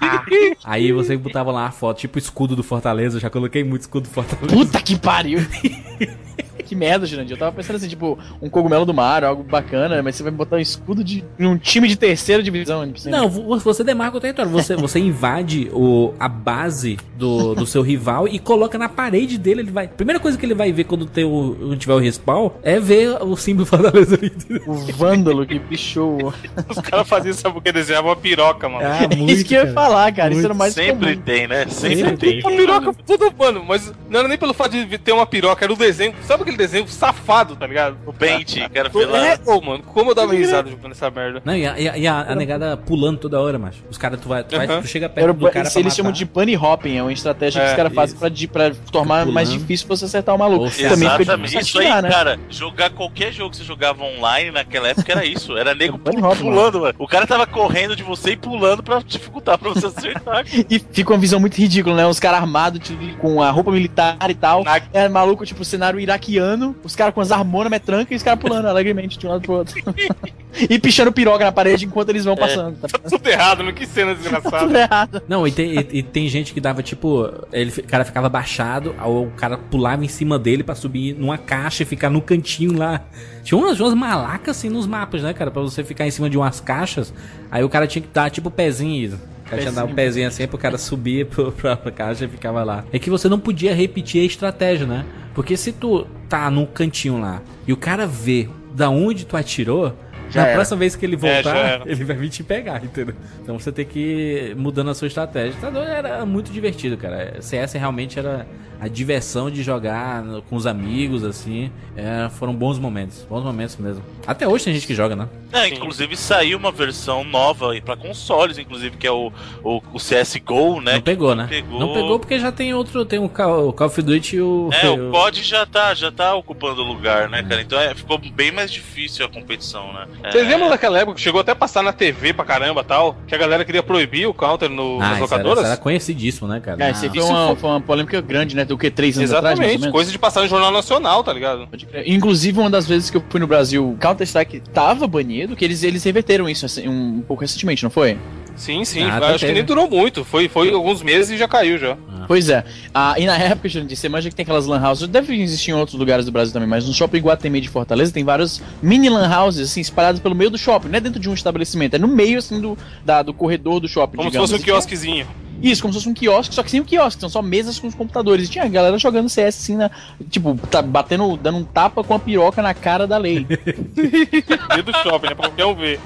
aí 0.64 0.92
você 0.92 1.16
botava 1.16 1.50
lá 1.52 1.66
a 1.66 1.70
foto, 1.70 1.98
tipo 1.98 2.18
escudo 2.18 2.54
do 2.56 2.62
Fortaleza. 2.62 3.16
Eu 3.16 3.20
já 3.20 3.30
coloquei 3.30 3.64
muito 3.64 3.82
escudo 3.82 4.08
do 4.08 4.12
Fortaleza. 4.14 4.48
Puta 4.54 4.80
que 4.80 4.96
pariu! 4.98 5.40
que 6.68 6.76
merda, 6.76 7.06
Jurandir. 7.06 7.34
Eu 7.34 7.38
tava 7.38 7.52
pensando 7.52 7.76
assim, 7.76 7.88
tipo, 7.88 8.18
um 8.40 8.48
cogumelo 8.48 8.84
do 8.84 8.94
mar, 8.94 9.24
algo 9.24 9.42
bacana, 9.42 10.02
mas 10.02 10.16
você 10.16 10.22
vai 10.22 10.32
botar 10.32 10.56
um 10.56 10.60
escudo 10.60 11.02
de 11.02 11.24
um 11.38 11.56
time 11.56 11.88
de 11.88 11.96
terceira 11.96 12.42
divisão. 12.42 12.84
Não, 12.84 12.92
precisa- 12.92 13.10
Não, 13.10 13.28
vo- 13.28 13.58
você 13.58 13.82
demarca 13.82 14.16
o 14.16 14.20
território. 14.20 14.50
Você, 14.50 14.74
você 14.76 14.98
invade 14.98 15.70
o, 15.72 16.12
a 16.20 16.28
base 16.28 16.98
do, 17.16 17.54
do 17.54 17.66
seu 17.66 17.82
rival 17.82 18.28
e 18.28 18.38
coloca 18.38 18.76
na 18.78 18.88
parede 18.88 19.38
dele. 19.38 19.62
Ele 19.62 19.70
vai. 19.70 19.86
A 19.86 19.88
primeira 19.88 20.20
coisa 20.20 20.36
que 20.38 20.44
ele 20.46 20.54
vai 20.54 20.70
ver 20.72 20.84
quando 20.84 21.06
tem 21.06 21.24
o, 21.24 21.56
quando 21.58 21.76
tiver 21.76 21.94
o 21.94 21.98
respawn 21.98 22.50
é 22.62 22.78
ver 22.78 23.10
o 23.22 23.36
símbolo 23.36 23.66
Fortaleza 23.66 24.16
ali. 24.16 24.32
O 24.66 24.74
vândalo 24.92 25.46
que 25.46 25.58
bichou. 25.58 26.32
Os 26.68 26.78
caras 26.78 27.08
faziam 27.08 27.30
isso 27.32 27.50
porque 27.52 27.72
desenhavam 27.72 28.10
uma 28.10 28.16
piroca, 28.16 28.68
mano. 28.68 28.86
Ah, 28.86 29.08
É 29.10 29.32
isso 29.32 29.44
que 29.44 29.54
eu 29.54 29.66
ia 29.66 29.72
falar, 29.72 30.12
cara. 30.12 30.28
Isso 30.32 30.36
Muito. 30.40 30.44
era 30.46 30.54
o 30.54 30.56
mais 30.56 30.74
Sempre 30.74 31.12
comum. 31.14 31.22
tem, 31.24 31.46
né? 31.48 31.66
Sempre 31.68 31.96
Sempre 31.96 32.16
tem. 32.16 32.40
Uma 32.40 32.50
piroca, 32.50 32.94
tudo, 33.06 33.32
mano, 33.38 33.64
mas 33.66 33.92
não 34.10 34.20
era 34.20 34.28
nem 34.28 34.36
pelo 34.38 34.52
fato 34.54 34.72
de 34.72 34.98
ter 34.98 35.12
uma 35.12 35.26
piroca, 35.26 35.64
era 35.64 35.72
o 35.72 35.76
desenho. 35.76 36.12
Sabe 36.22 36.42
aquele 36.42 36.56
desenho 36.58 36.86
safado, 36.88 37.56
tá 37.56 37.66
ligado? 37.66 37.96
O 38.06 38.12
pente, 38.12 38.60
cara, 38.68 38.88
É, 38.88 38.90
pelado. 38.90 39.42
ô, 39.50 39.60
mano, 39.60 39.82
como 39.82 40.10
eu 40.10 40.14
dava 40.14 40.34
risada 40.34 40.68
jogando 40.70 40.92
essa 40.92 41.10
merda. 41.10 41.40
Não, 41.44 41.54
e 41.56 41.66
a, 41.66 41.78
e 41.78 41.88
a- 41.88 41.98
e 41.98 42.06
a- 42.06 42.20
a 42.28 42.34
negada 42.34 42.76
pulando 42.76 43.18
toda 43.18 43.40
hora, 43.40 43.58
macho. 43.58 43.78
Os 43.90 43.96
caras, 43.96 44.20
tu 44.20 44.28
vai, 44.28 44.44
tu, 44.44 44.56
vai, 44.56 44.66
Aham. 44.66 44.82
tu 44.82 44.88
chega 44.88 45.08
perto 45.08 45.24
Era, 45.24 45.32
do 45.32 45.46
cara 45.46 45.60
eles 45.60 45.72
pra 45.72 45.80
eles 45.80 45.92
matar. 45.92 45.96
chamam 45.96 46.12
de 46.12 46.24
bunny 46.24 46.56
hopping, 46.56 46.96
é 46.98 47.02
uma 47.02 47.12
estratégia 47.12 47.60
que 47.62 47.66
É, 47.68 47.70
os 47.70 47.76
caras 47.76 47.92
fazem 47.94 48.16
pra, 48.18 48.30
pra 48.70 48.70
tornar 48.92 49.14
Pulando. 49.20 49.32
mais 49.32 49.50
difícil 49.50 49.86
você 49.88 50.04
acertar 50.04 50.34
o 50.34 50.38
maluco. 50.38 50.68
Seja, 50.70 50.90
Também 50.90 51.08
Exatamente. 51.08 51.50
difícil 51.50 51.60
Isso 51.60 51.78
aí, 51.78 52.02
né? 52.02 52.10
cara, 52.10 52.38
jogar 52.50 52.90
qualquer 52.90 53.32
jogo 53.32 53.50
que 53.50 53.56
você 53.58 53.64
jogava 53.64 54.02
online 54.02 54.50
naquela 54.50 54.88
época 54.88 55.12
era 55.12 55.24
isso. 55.24 55.56
Era 55.56 55.74
nego 55.74 55.96
É 56.04 56.10
bunny 56.10 56.22
pulando, 56.36 56.80
mano. 56.80 56.94
O 56.98 57.06
cara 57.06 57.26
tava 57.26 57.46
correndo 57.46 57.94
de 57.94 58.02
você 58.02 58.32
e 58.32 58.36
pulando 58.36 58.82
pra 58.82 59.00
dificultar 59.04 59.56
pra 59.58 59.70
você 59.70 59.86
acertar. 59.86 60.44
E 60.68 60.78
fica 60.78 61.12
uma 61.12 61.18
visão 61.18 61.38
muito 61.40 61.56
ridícula, 61.56 61.94
né? 61.96 62.06
Os 62.06 62.18
caras 62.20 62.40
armados 62.40 62.80
tipo, 62.80 63.16
com 63.18 63.40
a 63.42 63.50
roupa 63.50 63.70
militar 63.70 64.16
e 64.28 64.34
tal. 64.34 64.64
Na- 64.64 64.80
É 64.92 65.08
maluco, 65.08 65.44
tipo, 65.46 65.64
cenário 65.64 66.00
iraquiano, 66.00 66.47
os 66.84 66.94
caras 66.96 67.14
com 67.14 67.20
as 67.20 67.30
harmonas 67.32 67.70
metranca 67.70 68.12
e 68.12 68.16
os 68.16 68.22
caras 68.22 68.40
pulando 68.40 68.66
alegremente 68.66 69.18
de 69.18 69.26
um 69.26 69.30
lado 69.30 69.42
pro 69.42 69.54
outro. 69.54 69.74
e 70.68 70.78
pichando 70.78 71.12
piroga 71.12 71.44
na 71.44 71.52
parede 71.52 71.84
enquanto 71.84 72.08
eles 72.10 72.24
vão 72.24 72.36
passando. 72.36 72.76
Tá 72.78 72.88
Tá 72.88 72.98
tudo 73.08 73.26
errado, 73.26 73.58
mano. 73.58 73.72
Que 73.72 73.86
cena 73.86 74.14
desgraçada. 74.14 74.58
tudo 74.66 74.76
errado. 74.76 75.22
Não, 75.28 75.46
e 75.46 75.52
tem, 75.52 75.78
e- 75.78 75.98
e 75.98 76.02
tem 76.02 76.28
gente 76.28 76.52
que 76.54 76.60
dava 76.60 76.82
tipo. 76.82 77.28
Ele, 77.52 77.70
o 77.70 77.82
cara 77.84 78.04
ficava 78.04 78.28
baixado, 78.28 78.94
o 79.04 79.30
cara 79.36 79.56
pulava 79.58 80.04
em 80.04 80.08
cima 80.08 80.38
dele 80.38 80.62
pra 80.62 80.74
subir 80.74 81.14
numa 81.14 81.38
caixa 81.38 81.82
e 81.82 81.86
ficar 81.86 82.10
no 82.10 82.20
cantinho 82.20 82.76
lá. 82.76 83.00
Tinha 83.42 83.58
umas, 83.58 83.78
umas 83.80 83.94
malacas 83.94 84.56
assim 84.56 84.68
nos 84.68 84.86
mapas, 84.86 85.22
né, 85.22 85.32
cara? 85.32 85.50
Pra 85.50 85.62
você 85.62 85.82
ficar 85.84 86.06
em 86.06 86.10
cima 86.10 86.28
de 86.28 86.36
umas 86.36 86.60
caixas. 86.60 87.12
Aí 87.50 87.62
o 87.64 87.68
cara 87.68 87.86
tinha 87.86 88.02
que 88.02 88.08
dar 88.12 88.30
tipo 88.30 88.50
pezinho. 88.50 89.18
O 89.46 89.50
cara 89.50 89.62
tinha 89.62 89.70
que 89.72 89.76
dar 89.76 89.84
um 89.86 89.94
pezinho 89.94 90.28
assim 90.28 90.46
pro 90.46 90.58
cara 90.58 90.76
subir 90.76 91.24
pro, 91.26 91.50
pra, 91.52 91.74
pra 91.76 91.90
caixa 91.90 92.26
e 92.26 92.28
ficava 92.28 92.62
lá. 92.62 92.84
É 92.92 92.98
que 92.98 93.08
você 93.08 93.28
não 93.28 93.38
podia 93.38 93.74
repetir 93.74 94.20
a 94.20 94.24
estratégia, 94.26 94.86
né? 94.86 95.06
Porque 95.34 95.56
se 95.56 95.72
tu 95.72 96.06
tá 96.28 96.50
num 96.50 96.66
cantinho 96.66 97.18
lá 97.20 97.40
e 97.66 97.72
o 97.72 97.76
cara 97.76 98.06
vê 98.06 98.48
da 98.74 98.90
onde 98.90 99.24
tu 99.26 99.36
atirou. 99.36 99.94
Já 100.30 100.42
na 100.42 100.46
era. 100.48 100.56
próxima 100.56 100.76
vez 100.78 100.94
que 100.94 101.06
ele 101.06 101.14
É, 101.14 101.18
voltar, 101.18 101.56
era. 101.56 101.82
ele 101.90 102.04
vai 102.04 102.14
vir 102.16 102.28
te 102.28 102.44
pegar, 102.44 102.84
entendeu? 102.84 103.14
Então 103.42 103.58
você 103.58 103.72
tem 103.72 103.86
que 103.86 103.98
ir 103.98 104.56
mudando 104.56 104.90
a 104.90 104.94
sua 104.94 105.08
estratégia. 105.08 105.58
Tá? 105.58 105.68
Era 105.80 106.26
muito 106.26 106.52
divertido, 106.52 106.98
cara. 106.98 107.40
CS 107.40 107.72
realmente 107.72 108.18
era 108.18 108.46
a 108.80 108.88
diversão 108.88 109.50
de 109.50 109.62
jogar 109.62 110.22
com 110.48 110.56
os 110.56 110.66
amigos, 110.66 111.24
assim. 111.24 111.70
É, 111.96 112.28
foram 112.30 112.54
bons 112.54 112.78
momentos. 112.78 113.26
Bons 113.28 113.42
momentos 113.44 113.76
mesmo. 113.76 114.02
Até 114.26 114.46
hoje 114.46 114.64
tem 114.64 114.74
gente 114.74 114.86
que 114.86 114.94
joga, 114.94 115.16
né? 115.16 115.28
É, 115.52 115.68
inclusive 115.68 116.16
saiu 116.16 116.58
uma 116.58 116.70
versão 116.70 117.24
nova 117.24 117.72
aí 117.72 117.80
pra 117.80 117.96
consoles, 117.96 118.58
inclusive, 118.58 118.96
que 118.96 119.06
é 119.06 119.10
o, 119.10 119.32
o, 119.64 119.80
o 119.94 119.98
CSGO, 119.98 120.80
né? 120.80 120.94
não 120.94 121.00
pegou, 121.00 121.34
né? 121.34 121.46
pegou. 121.48 121.80
Não 121.80 121.92
pegou 121.94 122.18
porque 122.18 122.38
já 122.38 122.52
tem 122.52 122.74
outro. 122.74 123.04
Tem 123.04 123.18
o 123.18 123.28
Call, 123.28 123.68
o 123.68 123.72
Call 123.72 123.86
of 123.86 124.02
Duty 124.02 124.36
e 124.36 124.40
o. 124.42 124.68
É, 124.72 124.90
o 124.90 125.10
COD 125.10 125.42
já 125.42 125.64
tá, 125.64 125.94
já 125.94 126.12
tá 126.12 126.34
ocupando 126.34 126.82
o 126.82 126.84
lugar, 126.84 127.28
né, 127.30 127.42
cara? 127.42 127.62
Então 127.62 127.80
é, 127.80 127.94
ficou 127.94 128.18
bem 128.18 128.52
mais 128.52 128.70
difícil 128.70 129.24
a 129.24 129.28
competição, 129.28 129.92
né? 129.92 130.06
É, 130.22 130.30
Vocês 130.30 130.46
lembram 130.46 130.68
daquela 130.68 130.98
época 130.98 131.14
que 131.16 131.20
chegou 131.22 131.40
até 131.40 131.52
a 131.52 131.56
passar 131.56 131.82
na 131.82 131.92
TV 131.92 132.32
pra 132.32 132.44
caramba 132.44 132.84
tal? 132.84 133.16
Que 133.26 133.34
a 133.34 133.38
galera 133.38 133.64
queria 133.64 133.82
proibir 133.82 134.26
o 134.26 134.34
counter 134.34 134.68
no, 134.68 134.96
Ah, 134.96 134.98
nas 134.98 135.08
isso 135.08 135.16
era, 135.16 135.20
locadoras? 135.22 135.58
isso 135.60 135.66
era 135.66 135.76
conhecidíssimo, 135.76 136.46
né, 136.46 136.60
cara? 136.60 136.84
É, 136.84 136.90
isso 136.90 137.04
aí 137.04 137.08
Não. 137.08 137.14
foi 137.14 137.22
Isso 137.24 137.32
uma, 137.32 137.56
foi 137.56 137.70
uma 137.70 137.80
polêmica 137.80 138.20
grande, 138.20 138.54
né? 138.54 138.64
Do 138.68 138.76
que 138.76 138.90
três 138.90 139.16
anos 139.16 139.32
atrás, 139.32 139.58
mais 139.58 139.70
ou 139.70 139.74
Exatamente, 139.74 139.92
coisa 139.92 140.12
de 140.12 140.18
passar 140.18 140.42
no 140.42 140.48
Jornal 140.48 140.70
Nacional, 140.70 141.24
tá 141.24 141.32
ligado? 141.32 141.68
Inclusive, 142.06 142.60
uma 142.60 142.70
das 142.70 142.86
vezes 142.86 143.10
que 143.10 143.16
eu 143.16 143.24
fui 143.28 143.40
no 143.40 143.46
Brasil, 143.46 143.96
Counter-Strike 144.00 144.60
tava 144.72 145.06
banido, 145.06 145.56
que 145.56 145.64
eles, 145.64 145.82
eles 145.82 146.04
reverteram 146.04 146.48
isso 146.48 146.66
assim, 146.66 146.86
um 146.86 147.22
pouco 147.26 147.40
recentemente, 147.40 147.82
não 147.82 147.90
foi? 147.90 148.18
Sim, 148.58 148.84
sim. 148.84 149.02
Ah, 149.04 149.18
acho 149.34 149.46
que 149.46 149.52
nem 149.52 149.64
durou 149.64 149.88
muito. 149.88 150.24
Foi, 150.24 150.48
foi 150.48 150.70
alguns 150.70 151.00
meses 151.02 151.30
e 151.30 151.38
já 151.38 151.48
caiu 151.48 151.78
já. 151.78 151.96
Pois 152.26 152.50
é. 152.50 152.64
Ah, 152.92 153.14
e 153.16 153.24
na 153.24 153.36
época, 153.38 153.68
Jurandir, 153.68 153.96
você 153.96 154.06
imagina 154.08 154.28
que 154.30 154.36
tem 154.36 154.42
aquelas 154.42 154.66
lan 154.66 154.86
houses, 154.86 155.08
deve 155.08 155.34
existir 155.40 155.70
em 155.70 155.74
outros 155.74 155.98
lugares 155.98 156.26
do 156.26 156.32
Brasil 156.32 156.52
também, 156.52 156.68
mas 156.68 156.86
no 156.86 156.92
shopping 156.92 157.20
Guatemi 157.20 157.60
de 157.60 157.68
Fortaleza 157.70 158.12
tem 158.12 158.24
vários 158.24 158.60
mini 158.82 159.08
lan 159.08 159.30
houses, 159.34 159.70
assim, 159.70 159.80
espalhados 159.80 160.20
pelo 160.20 160.34
meio 160.34 160.50
do 160.50 160.58
shopping, 160.58 160.88
não 160.88 160.96
é 160.96 161.00
dentro 161.00 161.18
de 161.20 161.30
um 161.30 161.34
estabelecimento, 161.34 161.94
é 161.94 161.98
no 161.98 162.08
meio, 162.08 162.38
assim, 162.38 162.60
do, 162.60 162.76
da- 163.04 163.22
do 163.22 163.32
corredor 163.32 163.80
do 163.80 163.88
shopping, 163.88 164.16
Como 164.16 164.28
se 164.28 164.32
digamos. 164.32 164.50
fosse 164.50 164.60
um 164.60 164.60
E 164.60 164.64
tinha- 164.64 164.74
quiosquezinho. 164.74 165.26
Isso, 165.62 165.82
como 165.82 165.92
se 165.92 165.98
fosse 166.00 166.08
um 166.08 166.14
quiosque, 166.14 166.54
só 166.54 166.62
que 166.62 166.70
sem 166.70 166.78
o 166.80 166.84
quiosque, 166.84 167.20
são 167.20 167.28
só 167.28 167.42
mesas 167.42 167.80
com 167.80 167.88
os 167.88 167.94
computadores. 167.94 168.46
E 168.46 168.50
tinha 168.50 168.62
a 168.64 168.68
galera 168.68 168.96
jogando 168.98 169.28
CS 169.28 169.56
assim, 169.60 169.76
na, 169.76 169.90
tipo, 170.30 170.54
tá 170.70 170.80
batendo, 170.82 171.36
dando 171.36 171.58
um 171.58 171.64
tapa 171.64 172.04
com 172.04 172.14
a 172.14 172.18
piroca 172.18 172.62
na 172.62 172.72
cara 172.74 173.06
da 173.08 173.16
lei. 173.18 173.44
Dentro 173.96 174.82
do 174.92 174.98
shopping, 174.98 175.28
né? 175.30 175.34
Pra 175.34 175.48
qualquer 175.48 175.66
um 175.66 175.74
ver. 175.74 175.98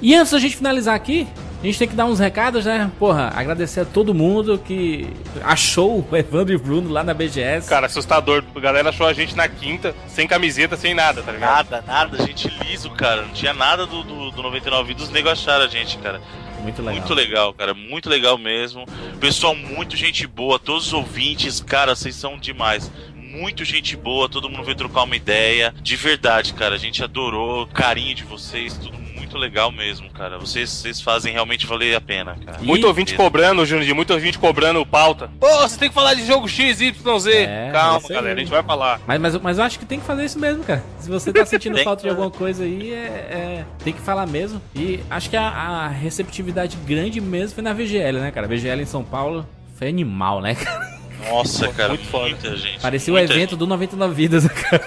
E 0.00 0.14
antes 0.14 0.32
da 0.32 0.38
gente 0.38 0.56
finalizar 0.56 0.94
aqui, 0.94 1.26
a 1.62 1.66
gente 1.66 1.78
tem 1.78 1.88
que 1.88 1.94
dar 1.94 2.04
uns 2.04 2.18
recados, 2.18 2.66
né? 2.66 2.90
Porra, 2.98 3.32
agradecer 3.34 3.80
a 3.80 3.84
todo 3.86 4.12
mundo 4.12 4.58
que 4.58 5.08
achou 5.42 6.00
o 6.00 6.06
Evandro 6.14 6.52
e 6.52 6.56
o 6.56 6.58
Bruno 6.58 6.90
lá 6.90 7.02
na 7.02 7.14
BGS. 7.14 7.66
Cara, 7.68 7.86
assustador. 7.86 8.44
A 8.54 8.60
galera 8.60 8.90
achou 8.90 9.06
a 9.06 9.14
gente 9.14 9.34
na 9.34 9.48
quinta, 9.48 9.94
sem 10.06 10.28
camiseta, 10.28 10.76
sem 10.76 10.92
nada, 10.92 11.22
tá 11.22 11.32
ligado? 11.32 11.70
Nada, 11.70 11.84
nada, 11.86 12.26
gente 12.26 12.48
liso, 12.62 12.90
cara. 12.90 13.22
Não 13.22 13.32
tinha 13.32 13.54
nada 13.54 13.86
do, 13.86 14.02
do, 14.02 14.30
do 14.30 14.42
99 14.42 14.88
Vidas, 14.88 15.04
os 15.04 15.10
nego 15.10 15.30
acharam 15.30 15.64
a 15.64 15.68
gente, 15.68 15.96
cara. 15.96 16.20
Muito 16.60 16.82
legal. 16.82 16.94
Muito 17.00 17.14
legal, 17.14 17.54
cara. 17.54 17.74
Muito 17.74 18.08
legal 18.10 18.36
mesmo. 18.36 18.84
Pessoal, 19.18 19.54
muito 19.54 19.96
gente 19.96 20.26
boa. 20.26 20.58
Todos 20.58 20.88
os 20.88 20.92
ouvintes, 20.92 21.60
cara, 21.60 21.94
vocês 21.94 22.14
são 22.14 22.38
demais. 22.38 22.90
Muito 23.34 23.64
gente 23.64 23.96
boa, 23.96 24.28
todo 24.28 24.48
mundo 24.48 24.62
veio 24.64 24.76
trocar 24.76 25.02
uma 25.02 25.16
ideia. 25.16 25.74
De 25.82 25.96
verdade, 25.96 26.52
cara, 26.54 26.74
a 26.76 26.78
gente 26.78 27.02
adorou 27.02 27.62
o 27.62 27.66
carinho 27.66 28.14
de 28.14 28.22
vocês, 28.24 28.76
tudo 28.76 28.96
muito 29.14 29.36
legal 29.38 29.72
mesmo, 29.72 30.08
cara. 30.10 30.38
Vocês, 30.38 30.70
vocês 30.70 31.00
fazem 31.00 31.32
realmente 31.32 31.66
valer 31.66 31.96
a 31.96 32.00
pena, 32.00 32.36
cara. 32.44 32.58
Muito 32.62 32.82
Ih, 32.82 32.86
ouvinte 32.86 33.12
mesmo. 33.12 33.24
cobrando, 33.24 33.66
Júnior, 33.66 33.94
muito 33.94 34.12
ouvinte 34.12 34.38
cobrando 34.38 34.84
pauta. 34.86 35.30
Pô, 35.40 35.48
você 35.58 35.76
tem 35.78 35.88
que 35.88 35.94
falar 35.94 36.14
de 36.14 36.24
jogo 36.24 36.46
X, 36.48 36.80
Y, 36.80 37.18
Z. 37.18 37.32
É, 37.32 37.70
Calma, 37.72 38.08
galera, 38.08 38.36
a 38.36 38.38
gente 38.38 38.50
vai 38.50 38.62
falar. 38.62 39.00
Mas, 39.06 39.20
mas, 39.20 39.36
mas 39.40 39.58
eu 39.58 39.64
acho 39.64 39.78
que 39.78 39.84
tem 39.86 39.98
que 39.98 40.06
fazer 40.06 40.24
isso 40.24 40.38
mesmo, 40.38 40.62
cara. 40.62 40.84
Se 41.00 41.08
você 41.10 41.32
tá 41.32 41.44
sentindo 41.44 41.76
falta 41.82 42.02
de 42.02 42.08
alguma 42.08 42.30
coisa 42.30 42.62
aí, 42.62 42.92
é, 42.92 42.96
é- 42.96 43.64
tem 43.82 43.92
que 43.92 44.00
falar 44.00 44.26
mesmo. 44.26 44.62
E 44.76 45.00
acho 45.10 45.28
que 45.28 45.36
a, 45.36 45.48
a 45.48 45.88
receptividade 45.88 46.76
grande 46.86 47.20
mesmo 47.20 47.54
foi 47.56 47.64
na 47.64 47.72
VGL, 47.72 48.20
né, 48.20 48.30
cara? 48.30 48.46
A 48.46 48.48
VGL 48.50 48.82
em 48.82 48.86
São 48.86 49.02
Paulo 49.02 49.44
foi 49.76 49.88
animal, 49.88 50.40
né, 50.40 50.54
cara? 50.54 50.94
Nossa, 51.30 51.68
cara, 51.68 51.90
muito 51.90 52.06
foda. 52.06 52.28
muita 52.30 52.56
gente. 52.56 52.80
Parecia 52.80 53.12
o 53.12 53.16
muita 53.16 53.32
evento 53.32 53.56
do 53.56 53.66
99 53.66 54.14
Vidas, 54.14 54.46
cara. 54.48 54.84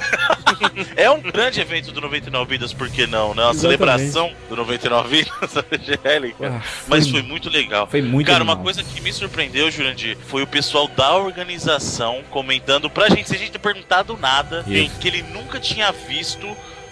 gente. 0.60 0.90
É 0.96 1.10
um 1.12 1.22
grande 1.22 1.60
evento 1.60 1.92
do 1.92 2.02
99 2.02 2.50
Vidas, 2.50 2.74
por 2.74 2.90
que 2.90 3.06
não, 3.08 3.34
né? 3.34 3.44
Uma 3.44 3.52
Exatamente. 3.52 3.60
celebração 3.62 4.32
do 4.50 4.56
99 4.56 5.10
Vidas 5.10 5.54
da 5.54 5.62
VGL, 5.62 6.34
cara. 6.34 6.64
Mas 6.88 7.08
foi 7.08 7.22
muito 7.22 7.50
legal. 7.50 7.88
Foi 7.88 8.02
muito 8.02 8.28
Cara, 8.28 8.44
uma 8.44 8.54
animal. 8.54 8.64
coisa 8.64 8.84
que 8.84 9.02
me 9.02 9.12
surpreendeu, 9.14 9.70
Jurandir, 9.72 10.18
foi 10.28 10.42
o 10.44 10.48
pessoal 10.48 10.88
da 10.88 11.16
organização 11.16 12.24
comentando 12.30 12.90
pra 12.90 13.10
gente, 13.10 13.28
sem 13.30 13.38
a 13.38 13.40
gente 13.40 13.52
ter 13.52 13.60
perguntado 13.60 14.18
nada, 14.18 14.64
Isso. 14.68 14.98
que 15.00 15.08
ele 15.08 15.24
nunca 15.34 15.60
tinha 15.60 15.92
visto 15.92 16.48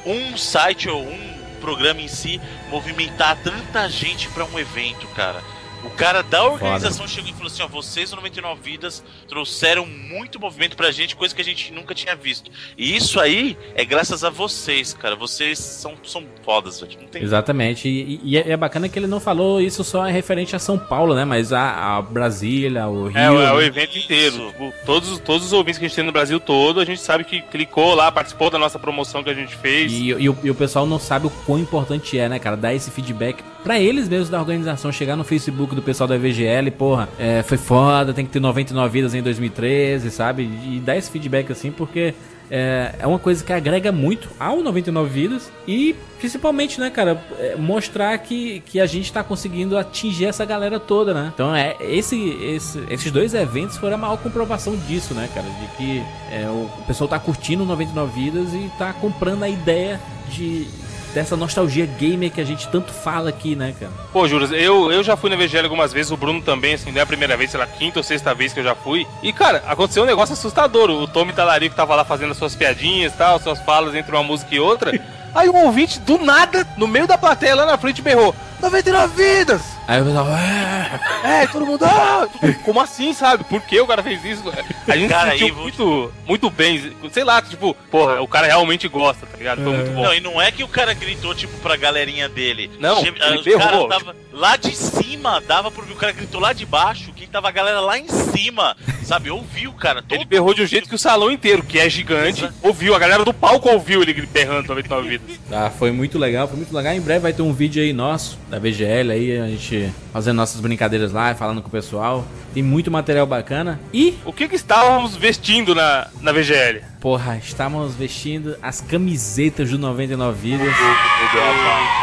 um 0.05 0.37
site 0.37 0.87
ou 0.89 1.01
um 1.03 1.35
programa 1.61 1.99
em 2.01 2.07
si 2.07 2.39
movimentar 2.69 3.37
tanta 3.43 3.89
gente 3.89 4.27
pra 4.29 4.45
um 4.45 4.59
evento, 4.59 5.07
cara. 5.15 5.41
O 5.85 5.89
cara 5.91 6.21
da 6.23 6.43
organização 6.43 7.07
chegou 7.07 7.29
e 7.29 7.33
falou 7.33 7.47
assim: 7.47 7.61
ó, 7.63 7.67
vocês 7.67 8.09
do 8.09 8.15
99 8.15 8.61
Vidas 8.61 9.03
trouxeram 9.27 9.85
muito 9.85 10.39
movimento 10.39 10.75
pra 10.75 10.91
gente, 10.91 11.15
coisa 11.15 11.33
que 11.35 11.41
a 11.41 11.45
gente 11.45 11.71
nunca 11.71 11.93
tinha 11.93 12.15
visto. 12.15 12.49
E 12.77 12.95
isso 12.95 13.19
aí 13.19 13.57
é 13.75 13.85
graças 13.85 14.23
a 14.23 14.29
vocês, 14.29 14.93
cara. 14.93 15.15
Vocês 15.15 15.59
são, 15.59 15.93
são 16.03 16.23
fodas, 16.43 16.79
velho. 16.81 16.97
Não 17.01 17.07
tem 17.07 17.21
Exatamente. 17.21 17.87
E, 17.87 18.19
e 18.23 18.37
é 18.37 18.45
é 18.51 18.57
bacana 18.57 18.87
que 18.87 18.97
ele 18.97 19.07
não 19.07 19.19
falou 19.19 19.59
isso 19.61 19.83
só 19.83 20.05
é 20.05 20.11
referente 20.11 20.55
a 20.55 20.59
São 20.59 20.77
Paulo, 20.77 21.13
né? 21.15 21.25
Mas 21.25 21.51
a, 21.51 21.97
a 21.97 22.01
Brasília, 22.01 22.87
o 22.87 23.07
Rio. 23.07 23.17
É, 23.17 23.31
o- 23.31 23.41
é 23.41 23.53
o 23.53 23.57
né? 23.57 23.65
evento 23.65 23.97
inteiro. 23.97 24.47
Tipo, 24.51 24.73
Todos, 24.85 25.19
todos 25.19 25.45
os 25.47 25.53
ouvintes 25.53 25.77
que 25.79 25.85
a 25.85 25.87
gente 25.87 25.95
tem 25.95 26.05
no 26.05 26.11
Brasil 26.11 26.39
todo, 26.39 26.79
a 26.79 26.85
gente 26.85 27.01
sabe 27.01 27.23
que 27.23 27.41
clicou 27.41 27.93
lá, 27.95 28.11
participou 28.11 28.49
da 28.49 28.57
nossa 28.59 28.77
promoção 28.79 29.23
que 29.23 29.29
a 29.29 29.33
gente 29.33 29.55
fez. 29.55 29.91
E, 29.91 30.07
e 30.09 30.29
o, 30.29 30.37
e 30.43 30.49
o 30.51 30.55
pessoal 30.55 30.85
não 30.85 30.99
sabe 30.99 31.27
o 31.27 31.29
quão 31.29 31.59
importante 31.59 32.17
é, 32.17 32.29
né, 32.29 32.39
cara? 32.39 32.55
Dar 32.55 32.73
esse 32.73 32.89
feedback 32.91 33.43
pra 33.65 33.79
eles 33.79 34.07
mesmos 34.07 34.29
da 34.29 34.39
organização 34.39 34.91
chegar 34.91 35.15
no 35.15 35.23
Facebook 35.23 35.73
do 35.73 35.81
pessoal 35.81 36.07
da 36.07 36.15
VGL, 36.15 36.69
porra, 36.69 37.09
é, 37.17 37.41
foi 37.41 37.57
foda, 37.57 38.13
tem 38.13 38.23
que 38.23 38.31
ter 38.31 38.39
99 38.39 38.93
vidas 38.93 39.15
em 39.15 39.23
2013, 39.23 40.11
sabe? 40.11 40.43
E 40.43 40.79
dar 40.79 40.95
esse 40.95 41.09
feedback 41.09 41.51
assim, 41.51 41.71
porque 41.71 42.13
é, 42.49 42.93
é 42.99 43.07
uma 43.07 43.17
coisa 43.17 43.43
que 43.43 43.51
agrega 43.51 43.91
muito 43.91 44.29
ao 44.39 44.61
99 44.61 45.09
Vidas 45.09 45.51
e 45.67 45.95
principalmente, 46.19 46.79
né, 46.79 46.91
cara, 46.91 47.19
é, 47.39 47.55
mostrar 47.55 48.15
que, 48.19 48.59
que 48.67 48.79
a 48.79 48.85
gente 48.85 49.11
tá 49.11 49.23
conseguindo 49.23 49.75
atingir 49.75 50.25
essa 50.25 50.45
galera 50.45 50.79
toda, 50.79 51.11
né? 51.13 51.31
Então, 51.33 51.55
é, 51.55 51.75
esse, 51.79 52.29
esse, 52.43 52.83
esses 52.87 53.11
dois 53.11 53.33
eventos 53.33 53.77
foram 53.77 53.95
a 53.95 53.97
maior 53.97 54.17
comprovação 54.17 54.75
disso, 54.75 55.15
né, 55.15 55.27
cara? 55.33 55.47
De 55.47 55.67
que 55.75 56.03
é, 56.31 56.47
o, 56.47 56.69
pessoal 56.85 57.07
tá 57.07 57.19
curtindo 57.19 57.63
o 57.63 57.65
99 57.65 58.11
Vidas 58.13 58.53
e 58.53 58.71
tá 58.77 58.93
comprando 58.93 59.41
a 59.41 59.49
ideia 59.49 59.99
de 60.29 60.67
dessa 61.15 61.37
nostalgia 61.37 61.85
gamer 61.85 62.29
que 62.29 62.41
a 62.41 62.43
gente 62.43 62.67
tanto 62.67 62.91
fala 62.91 63.29
aqui, 63.29 63.55
né, 63.55 63.73
cara? 63.79 63.91
Pô, 64.11 64.27
Juras, 64.27 64.51
eu, 64.51 64.91
eu 64.91 65.01
já 65.01 65.15
fui 65.15 65.29
na 65.29 65.37
VGL 65.37 65.63
algumas 65.63 65.93
vezes, 65.93 66.11
o 66.11 66.17
Bruno 66.17 66.41
também, 66.41 66.73
assim, 66.73 66.91
não 66.91 66.99
é 66.99 67.03
a 67.03 67.05
primeira 67.05 67.37
vez, 67.37 67.51
sei 67.51 67.59
lá, 67.59 67.65
quinta 67.65 67.99
ou 67.99 68.03
sexta 68.03 68.35
vez 68.35 68.51
que 68.51 68.59
eu 68.59 68.65
já 68.65 68.75
fui. 68.75 69.07
E, 69.23 69.31
cara, 69.31 69.63
aconteceu 69.65 70.03
um 70.03 70.05
negócio 70.05 70.33
assustador. 70.33 70.89
O 70.89 71.07
Tommy 71.07 71.31
Talarico 71.31 71.73
tava 71.73 71.95
lá 71.95 72.03
fazendo 72.03 72.31
as 72.31 72.37
suas 72.37 72.53
piadinhas 72.53 73.13
e 73.13 73.17
tal, 73.17 73.39
suas 73.39 73.61
falas 73.61 73.95
entre 73.95 74.11
uma 74.13 74.23
música 74.23 74.53
e 74.53 74.59
outra. 74.59 74.91
Aí 75.33 75.49
um 75.49 75.65
ouvinte, 75.65 75.99
do 76.01 76.17
nada, 76.17 76.67
no 76.77 76.87
meio 76.87 77.07
da 77.07 77.17
plateia 77.17 77.55
lá 77.55 77.65
na 77.65 77.77
frente, 77.77 78.01
berrou: 78.01 78.35
99 78.61 79.15
vidas! 79.15 79.74
Aí 79.87 80.01
o 80.01 80.05
pessoal, 80.05 80.27
é, 80.29 80.99
É, 81.43 81.47
todo 81.47 81.65
mundo. 81.65 81.85
Ah! 81.85 82.27
Como 82.63 82.79
assim, 82.79 83.13
sabe? 83.13 83.43
Por 83.43 83.61
que 83.61 83.79
o 83.79 83.85
cara 83.87 84.01
fez 84.01 84.23
isso? 84.25 84.43
A 84.87 84.95
gente 84.97 85.09
Cara, 85.09 85.31
se 85.31 85.37
sentiu 85.39 85.55
muito, 85.55 86.11
muito 86.25 86.49
bem. 86.49 86.91
Sei 87.11 87.23
lá, 87.23 87.41
tipo, 87.41 87.75
porra, 87.91 88.21
o 88.21 88.27
cara 88.27 88.47
realmente 88.47 88.87
gosta, 88.87 89.25
tá 89.25 89.37
ligado? 89.37 89.63
Foi 89.63 89.73
muito 89.75 89.91
bom. 89.91 90.03
Não, 90.03 90.13
e 90.13 90.19
não 90.19 90.41
é 90.41 90.51
que 90.51 90.63
o 90.63 90.67
cara 90.67 90.93
gritou, 90.93 91.35
tipo, 91.35 91.55
pra 91.59 91.75
galerinha 91.75 92.27
dele. 92.27 92.71
Não, 92.79 92.99
Che- 93.03 93.13
ele 93.15 93.43
berrou, 93.43 93.87
tava 93.87 94.15
lá 94.33 94.57
de 94.57 94.75
cima, 94.75 95.41
dava 95.47 95.69
pra 95.71 95.81
ouvir 95.81 95.93
o 95.93 95.97
cara 95.97 96.11
gritou 96.13 96.41
lá 96.41 96.51
de 96.51 96.65
baixo, 96.65 97.11
quem 97.15 97.27
tava 97.27 97.47
a 97.47 97.51
galera 97.51 97.79
lá 97.79 97.97
em 97.97 98.07
cima, 98.07 98.75
sabe? 99.03 99.29
Ouviu, 99.29 99.71
cara. 99.73 100.01
Todo 100.01 100.15
Ele 100.17 100.25
berrou 100.25 100.53
de 100.53 100.61
um 100.63 100.65
jeito 100.67 100.89
que 100.89 100.95
o 100.95 100.99
salão 100.99 101.29
inteiro, 101.31 101.63
que 101.63 101.79
é 101.79 101.87
gigante, 101.89 102.47
ouviu. 102.61 102.95
A 102.95 102.99
galera 102.99 103.23
do 103.23 103.33
palco 103.33 103.69
ouviu 103.69 104.01
ele 104.01 104.13
berrando 104.25 104.67
99 104.67 105.07
vidas. 105.09 105.39
Tá, 105.49 105.69
foi 105.69 105.91
muito 105.91 106.17
legal, 106.17 106.47
foi 106.47 106.57
muito 106.57 106.75
legal. 106.75 106.93
Em 106.93 107.01
breve 107.01 107.19
vai 107.19 107.33
ter 107.33 107.41
um 107.43 107.53
vídeo 107.53 107.81
aí 107.83 107.93
nosso, 107.93 108.37
da 108.49 108.57
VGL, 108.59 109.11
aí 109.11 109.37
a 109.39 109.47
gente 109.47 109.74
fazendo 110.13 110.37
nossas 110.37 110.59
brincadeiras 110.61 111.11
lá, 111.11 111.33
falando 111.35 111.61
com 111.61 111.67
o 111.67 111.71
pessoal. 111.71 112.25
Tem 112.53 112.63
muito 112.63 112.89
material 112.89 113.25
bacana. 113.25 113.79
E, 113.93 114.17
O 114.25 114.31
que 114.31 114.47
que 114.47 114.55
estávamos 114.55 115.15
vestindo 115.15 115.75
na, 115.75 116.07
na 116.21 116.31
VGL? 116.31 116.81
porra, 117.05 117.37
estávamos 117.37 117.93
vestindo 117.93 118.57
as 118.63 118.81
camisetas 118.81 119.69
do 119.69 119.77
99 119.77 120.39
Vidas. 120.39 120.73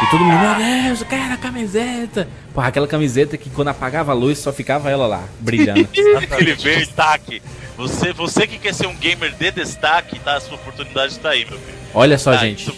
E 0.01 0.09
todo 0.09 0.23
mundo, 0.23 0.39
meu 0.39 0.55
Deus, 0.55 1.01
eu 1.01 1.07
quero 1.07 1.33
a 1.33 1.37
camiseta. 1.37 2.27
Porra, 2.53 2.67
aquela 2.69 2.87
camiseta 2.87 3.37
que 3.37 3.49
quando 3.49 3.67
apagava 3.67 4.11
a 4.13 4.15
luz 4.15 4.37
só 4.37 4.53
ficava 4.53 4.89
ela 4.89 5.05
lá, 5.05 5.23
brilhando. 5.41 5.89
Aquele 6.31 6.55
destaque. 6.55 7.41
Você, 7.75 8.13
você 8.13 8.47
que 8.47 8.57
quer 8.59 8.73
ser 8.73 8.87
um 8.87 8.95
gamer 8.95 9.33
de 9.33 9.51
destaque, 9.51 10.19
tá? 10.19 10.35
A 10.35 10.39
sua 10.39 10.55
oportunidade 10.55 11.19
tá 11.19 11.31
aí, 11.31 11.43
meu 11.43 11.59
filho. 11.59 11.77
Olha 11.93 12.17
só, 12.17 12.31
Tá, 12.31 12.37
gente, 12.37 12.71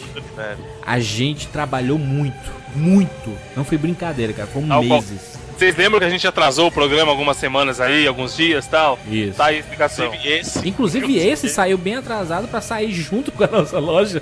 a 0.85 0.99
gente 0.99 1.47
trabalhou 1.47 1.99
muito, 1.99 2.51
muito. 2.75 3.33
Não 3.55 3.63
foi 3.65 3.77
brincadeira, 3.77 4.33
cara, 4.33 4.47
foram 4.47 4.67
qual- 4.67 4.83
meses. 4.83 5.35
Vocês 5.57 5.73
lembram 5.77 5.99
que 5.99 6.05
a 6.05 6.09
gente 6.09 6.27
atrasou 6.27 6.67
o 6.67 6.71
programa 6.71 7.09
algumas 7.11 7.37
semanas 7.37 7.79
aí, 7.79 8.05
alguns 8.05 8.35
dias 8.35 8.65
e 8.65 8.69
tal? 8.69 8.99
Isso. 9.09 9.37
Tá 9.37 9.45
aí 9.45 9.55
a 9.55 9.59
explicação. 9.59 10.05
Inclusive, 10.07 10.33
esse. 10.33 10.67
Inclusive 10.67 11.17
esse 11.17 11.47
saiu 11.47 11.77
bem 11.77 11.95
atrasado 11.95 12.45
pra 12.49 12.59
sair 12.59 12.91
junto 12.91 13.31
com 13.31 13.41
a 13.45 13.47
nossa 13.47 13.79
loja. 13.79 14.21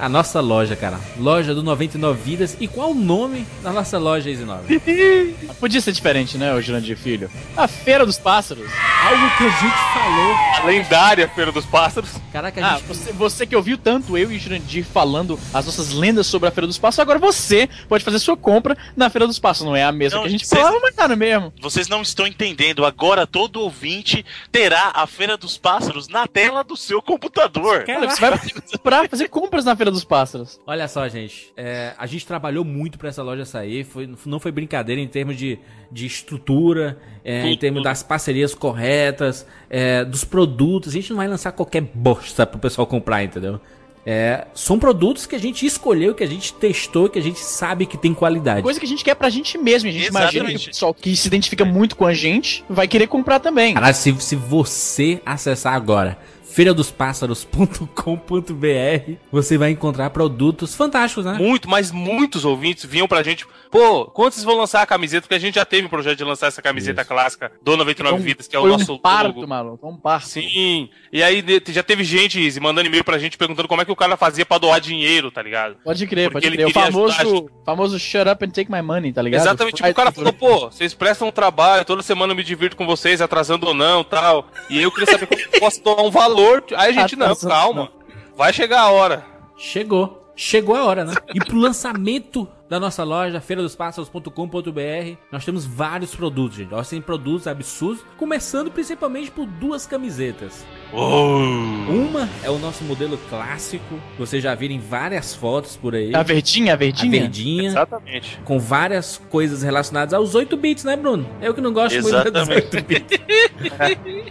A 0.00 0.08
nossa 0.08 0.40
loja, 0.40 0.74
cara. 0.74 0.98
Loja 1.18 1.54
do 1.54 1.62
99 1.62 2.18
Vidas. 2.22 2.56
E 2.58 2.66
qual 2.66 2.92
o 2.92 2.94
nome 2.94 3.46
da 3.62 3.70
nossa 3.70 3.98
loja, 3.98 4.30
Easy 4.30 4.44
9? 4.44 4.80
Podia 5.60 5.80
ser 5.80 5.92
diferente, 5.92 6.38
né, 6.38 6.54
o 6.54 6.60
Jurandir 6.62 6.96
Filho? 6.96 7.30
A 7.56 7.68
Feira 7.68 8.06
dos 8.06 8.18
Pássaros. 8.18 8.64
Algo 9.04 9.36
que 9.36 9.44
a 9.44 9.50
gente 9.50 9.76
falou. 9.92 10.34
A 10.56 10.64
lendária 10.66 11.28
Feira 11.28 11.52
dos 11.52 11.66
Pássaros. 11.66 12.10
Caraca, 12.32 12.64
a 12.64 12.68
Ah, 12.74 12.78
gente... 12.78 12.86
você, 12.86 13.12
você 13.12 13.46
que 13.46 13.54
ouviu 13.54 13.76
tanto 13.76 14.16
eu 14.16 14.32
e 14.32 14.36
o 14.36 14.38
Jurandir 14.40 14.84
falando 14.84 15.38
as 15.52 15.66
nossas 15.66 15.92
lendas 15.92 16.26
sobre 16.26 16.48
a 16.48 16.52
Feira 16.52 16.66
dos 16.66 16.78
Pássaros, 16.78 17.00
agora 17.00 17.18
você 17.18 17.68
pode 17.88 18.02
fazer 18.02 18.18
sua 18.20 18.36
compra 18.36 18.76
na 18.96 19.10
Feira 19.10 19.26
dos 19.26 19.38
Pássaros. 19.38 19.66
Não 19.68 19.76
é 19.76 19.84
a 19.84 19.92
mesma 19.92 20.16
Não, 20.16 20.22
que 20.22 20.28
a 20.28 20.30
gente 20.30 20.46
vocês- 20.46 20.60
falava, 20.62 20.80
mas 20.82 20.94
tá 20.94 21.06
no 21.08 21.16
mesmo. 21.16 21.52
Vocês 21.60 21.88
não 21.88 22.00
estão 22.00 22.26
entendendo. 22.26 22.86
Agora 22.86 23.26
todo 23.26 23.60
ouvinte 23.60 24.24
terá 24.50 24.92
a 24.94 25.06
Feira 25.06 25.36
dos 25.36 25.58
Pássaros 25.58 26.08
na 26.08 26.26
tela 26.26 26.64
do 26.64 26.76
seu 26.76 27.02
computador. 27.02 27.84
Olha, 27.86 28.08
você 28.08 28.20
vai 28.20 28.38
pra 28.82 29.08
fazer 29.10 29.28
compras 29.28 29.64
na 29.64 29.76
Feira 29.76 29.89
dos 29.90 30.04
Pássaros. 30.04 30.60
Olha 30.66 30.86
só, 30.88 31.08
gente. 31.08 31.52
é, 31.56 31.94
a 31.96 32.06
gente 32.06 32.26
trabalhou 32.26 32.64
muito 32.64 32.98
pra 32.98 33.08
essa 33.08 33.22
loja 33.22 33.44
sair. 33.44 33.84
Foi, 33.84 34.08
não 34.26 34.40
foi 34.40 34.52
brincadeira 34.52 35.00
em 35.00 35.08
termos 35.08 35.36
de, 35.36 35.58
de 35.90 36.06
estrutura, 36.06 36.98
é, 37.24 37.48
em 37.48 37.56
termos 37.56 37.82
das 37.82 38.02
parcerias 38.02 38.54
corretas, 38.54 39.46
é, 39.68 40.04
dos 40.04 40.24
produtos. 40.24 40.90
A 40.90 40.92
gente 40.92 41.10
não 41.10 41.16
vai 41.16 41.28
lançar 41.28 41.52
qualquer 41.52 41.82
bosta 41.82 42.46
pro 42.46 42.58
pessoal 42.58 42.86
comprar, 42.86 43.22
entendeu? 43.22 43.60
É, 44.04 44.46
são 44.54 44.78
produtos 44.78 45.26
que 45.26 45.36
a 45.36 45.38
gente 45.38 45.66
escolheu, 45.66 46.14
que 46.14 46.24
a 46.24 46.26
gente 46.26 46.54
testou, 46.54 47.08
que 47.08 47.18
a 47.18 47.22
gente 47.22 47.38
sabe 47.38 47.84
que 47.84 47.98
tem 47.98 48.14
qualidade. 48.14 48.62
Coisa 48.62 48.80
que 48.80 48.86
a 48.86 48.88
gente 48.88 49.04
quer 49.04 49.14
pra 49.14 49.28
gente 49.28 49.58
mesmo. 49.58 49.88
A 49.88 49.92
gente 49.92 50.06
imagina 50.06 50.30
que 50.30 50.36
Exatamente. 50.38 50.64
o 50.64 50.70
pessoal 50.70 50.94
que 50.94 51.14
se 51.14 51.28
identifica 51.28 51.64
muito 51.64 51.96
com 51.96 52.06
a 52.06 52.14
gente 52.14 52.64
vai 52.68 52.88
querer 52.88 53.06
comprar 53.08 53.40
também. 53.40 53.74
Caralho, 53.74 53.94
se, 53.94 54.14
se 54.20 54.36
você 54.36 55.20
acessar 55.24 55.74
agora 55.74 56.18
feiradosπássaros.com.br, 56.50 59.12
você 59.30 59.58
vai 59.58 59.70
encontrar 59.70 60.10
produtos 60.10 60.74
fantásticos, 60.74 61.24
né? 61.24 61.34
Muito, 61.34 61.68
mas 61.68 61.90
muitos 61.90 62.44
ouvintes 62.44 62.84
vinham 62.84 63.08
pra 63.08 63.22
gente. 63.22 63.46
Pô, 63.70 64.04
quando 64.06 64.32
vocês 64.32 64.44
vão 64.44 64.56
lançar 64.56 64.82
a 64.82 64.86
camiseta? 64.86 65.22
Porque 65.22 65.34
a 65.34 65.38
gente 65.38 65.54
já 65.54 65.64
teve 65.64 65.86
um 65.86 65.90
projeto 65.90 66.18
de 66.18 66.24
lançar 66.24 66.48
essa 66.48 66.60
camiseta 66.60 67.02
Isso. 67.02 67.08
clássica 67.10 67.52
do 67.62 67.76
99 67.76 68.16
Foi 68.16 68.20
um- 68.20 68.24
Vidas, 68.24 68.48
que 68.48 68.56
é 68.56 68.58
o 68.58 68.66
nosso 68.66 68.94
um 68.94 68.98
parto, 68.98 69.36
logo. 69.36 69.46
maluco. 69.46 69.88
Um 69.88 69.96
parto. 69.96 70.26
Sim. 70.28 70.88
E 71.12 71.22
aí 71.22 71.44
já 71.68 71.82
teve 71.82 72.02
gente 72.04 72.40
Izzy, 72.40 72.60
mandando 72.60 72.88
e-mail 72.88 73.04
pra 73.04 73.18
gente 73.18 73.36
perguntando 73.38 73.68
como 73.68 73.82
é 73.82 73.84
que 73.84 73.92
o 73.92 73.96
cara 73.96 74.16
fazia 74.16 74.44
pra 74.44 74.58
doar 74.58 74.80
dinheiro, 74.80 75.30
tá 75.30 75.42
ligado? 75.42 75.76
Pode 75.84 76.06
crer, 76.06 76.30
Porque 76.30 76.46
pode 76.46 76.46
ele 76.46 76.56
crer. 76.56 76.66
O 76.66 76.70
ajudar 76.86 77.14
famoso, 77.16 77.50
famoso 77.64 77.98
shut 77.98 78.28
up 78.28 78.44
and 78.44 78.50
take 78.50 78.70
my 78.70 78.82
money, 78.82 79.12
tá 79.12 79.22
ligado? 79.22 79.40
Exatamente, 79.42 79.76
tipo, 79.76 79.88
o 79.88 79.94
cara 79.94 80.10
falou, 80.12 80.32
pô, 80.32 80.70
vocês 80.70 80.94
prestam 80.94 81.28
um 81.28 81.32
trabalho, 81.32 81.84
toda 81.84 82.02
semana 82.02 82.32
eu 82.32 82.36
me 82.36 82.42
divirto 82.42 82.76
com 82.76 82.86
vocês, 82.86 83.20
atrasando 83.20 83.66
ou 83.66 83.74
não, 83.74 84.02
tal. 84.02 84.48
E 84.68 84.78
aí 84.78 84.82
eu 84.84 84.90
queria 84.90 85.12
saber 85.12 85.26
como 85.26 85.40
eu 85.40 85.60
posso 85.60 85.82
doar 85.82 86.02
um 86.04 86.10
valor. 86.10 86.39
Aí 86.76 86.90
a 86.90 86.92
gente, 86.92 87.16
não, 87.16 87.26
Atrasando, 87.26 87.54
calma. 87.54 87.92
Vai 88.36 88.52
chegar 88.52 88.80
a 88.80 88.90
hora. 88.90 89.24
Chegou. 89.56 90.32
Chegou 90.34 90.74
a 90.74 90.84
hora, 90.84 91.04
né? 91.04 91.14
E 91.34 91.38
pro 91.38 91.58
lançamento 91.58 92.48
da 92.70 92.78
nossa 92.78 93.02
loja, 93.02 93.40
feiradosπássaros.com.br, 93.40 95.16
nós 95.32 95.44
temos 95.44 95.66
vários 95.66 96.14
produtos, 96.14 96.56
gente. 96.56 96.70
Nós 96.70 96.88
temos 96.88 97.04
produtos 97.04 97.48
absurdos, 97.48 98.04
começando 98.16 98.70
principalmente 98.70 99.28
por 99.28 99.44
duas 99.44 99.86
camisetas. 99.88 100.64
Uma 100.92 102.28
é 102.44 102.48
o 102.48 102.58
nosso 102.58 102.84
modelo 102.84 103.18
clássico, 103.28 103.98
vocês 104.16 104.40
já 104.40 104.54
viram 104.54 104.76
em 104.76 104.78
várias 104.78 105.34
fotos 105.34 105.76
por 105.76 105.96
aí. 105.96 106.14
A 106.14 106.22
verdinha, 106.22 106.72
a 106.72 106.74
A 106.74 106.78
verdinha? 106.78 107.10
verdinha, 107.10 107.68
Exatamente. 107.70 108.38
com 108.44 108.60
várias 108.60 109.20
coisas 109.28 109.64
relacionadas 109.64 110.14
aos 110.14 110.36
8 110.36 110.56
bits, 110.56 110.84
né, 110.84 110.94
Bruno? 110.96 111.26
Eu 111.42 111.52
que 111.52 111.60
não 111.60 111.72
gosto 111.72 112.00
muito 112.00 112.30
dos 112.30 112.48
Exatamente. 112.48 112.76
8 112.76 112.86
bits. 112.86 113.20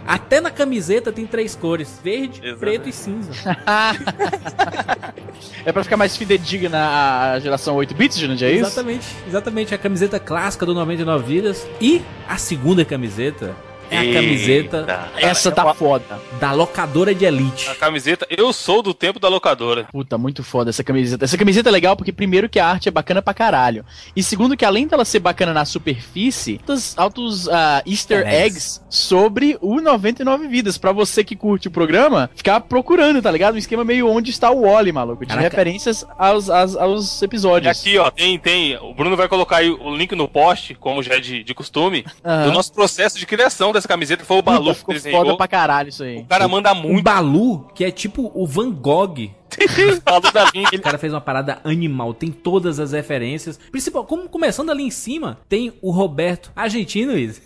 Até 0.06 0.40
na 0.40 0.50
camiseta 0.50 1.12
tem 1.12 1.26
três 1.26 1.54
cores: 1.54 2.00
verde, 2.02 2.40
Exatamente. 2.42 2.58
preto 2.58 2.88
e 2.88 2.92
cinza. 2.92 3.32
É 5.64 5.72
pra 5.72 5.82
ficar 5.84 5.96
mais 5.96 6.16
fidedigna 6.16 7.32
a 7.34 7.38
geração 7.38 7.76
8 7.76 7.94
bits, 7.94 8.18
Jurandir, 8.36 8.48
é 8.48 8.52
isso? 8.52 8.66
Exatamente, 8.66 9.06
exatamente. 9.26 9.74
A 9.74 9.78
camiseta 9.78 10.18
clássica 10.18 10.64
do 10.66 10.74
99 10.74 11.24
Vidas. 11.24 11.66
E 11.80 12.02
a 12.28 12.36
segunda 12.36 12.84
camiseta 12.84 13.54
é 13.90 13.98
a 13.98 14.12
camiseta 14.12 14.78
Eita. 14.78 15.08
Essa 15.16 15.50
tá 15.50 15.74
foda. 15.74 16.04
da 16.40 16.52
locadora 16.52 17.14
de 17.14 17.24
Elite. 17.24 17.68
A 17.68 17.74
camiseta, 17.74 18.26
eu 18.30 18.52
sou 18.52 18.82
do 18.82 18.92
tempo 18.94 19.18
da 19.18 19.28
locadora. 19.28 19.84
Puta, 19.92 20.16
muito 20.18 20.42
foda 20.42 20.70
essa 20.70 20.82
camiseta. 20.84 21.24
Essa 21.24 21.36
camiseta 21.36 21.68
é 21.68 21.72
legal 21.72 21.96
porque, 21.96 22.12
primeiro, 22.12 22.48
que 22.48 22.58
a 22.58 22.66
arte 22.66 22.88
é 22.88 22.92
bacana 22.92 23.20
pra 23.22 23.34
caralho. 23.34 23.84
E 24.14 24.22
segundo, 24.22 24.56
que 24.56 24.64
além 24.64 24.86
dela 24.86 25.04
ser 25.04 25.20
bacana 25.20 25.52
na 25.52 25.64
superfície, 25.64 26.58
altos, 26.60 26.94
altos 26.98 27.48
ah, 27.48 27.82
easter 27.86 28.18
Easter 28.20 28.34
eggs. 28.44 28.80
sobre 28.88 29.56
o 29.60 29.80
99 29.80 30.48
Vidas. 30.48 30.78
Pra 30.78 30.92
você 30.92 31.22
que 31.24 31.36
curte 31.36 31.68
o 31.68 31.70
programa, 31.70 32.30
ficar 32.34 32.60
procurando, 32.60 33.20
tá 33.22 33.30
ligado? 33.30 33.54
Um 33.54 33.58
esquema 33.58 33.84
meio 33.84 34.08
onde 34.08 34.30
está 34.30 34.50
o 34.50 34.62
Wally, 34.62 34.92
maluco. 34.92 35.24
De 35.24 35.28
Caraca. 35.28 35.48
referências 35.48 36.04
aos, 36.18 36.48
aos, 36.48 36.76
aos 36.76 37.22
E 37.22 37.24
episódios. 37.24 37.78
aqui, 37.80 37.98
ó, 37.98 38.10
tem, 38.10 38.38
tem. 38.38 38.76
O 38.78 38.94
Bruno 38.94 39.16
vai 39.16 39.28
colocar 39.28 39.58
aí 39.58 39.70
o 39.70 39.94
link 39.94 40.14
no 40.14 40.26
post, 40.28 40.74
como 40.74 41.02
já 41.02 41.14
é 41.14 41.20
de, 41.20 41.42
de 41.44 41.54
costume, 41.54 42.04
Aham. 42.24 42.44
do 42.46 42.52
nosso 42.52 42.72
processo 42.72 43.18
de 43.18 43.26
criação 43.26 43.72
dessa 43.72 43.79
camiseta. 43.88 44.24
Foi 44.24 44.38
o 44.38 44.42
Puta, 44.42 44.56
Balu 44.56 44.72
que 44.72 44.78
ficou 44.78 44.94
desenhou. 44.94 45.24
foda 45.24 45.36
pra 45.36 45.48
caralho 45.48 45.88
isso 45.88 46.02
aí. 46.02 46.18
O 46.18 46.24
cara 46.24 46.48
manda 46.48 46.72
Um 46.72 46.82
muito. 46.82 47.02
Balu, 47.04 47.68
que 47.74 47.84
é 47.84 47.90
tipo 47.90 48.30
o 48.34 48.46
Van 48.46 48.70
Gogh. 48.70 49.30
Balu 50.04 50.32
da 50.32 50.44
Vinci. 50.46 50.76
O 50.76 50.82
cara 50.82 50.98
fez 50.98 51.12
uma 51.12 51.20
parada 51.20 51.58
animal, 51.64 52.14
tem 52.14 52.30
todas 52.30 52.78
as 52.78 52.92
referências. 52.92 53.58
Principal, 53.70 54.04
como 54.04 54.28
começando 54.28 54.70
ali 54.70 54.82
em 54.84 54.90
cima, 54.90 55.38
tem 55.48 55.72
o 55.82 55.90
Roberto, 55.90 56.52
argentino, 56.54 57.16
isso. 57.16 57.40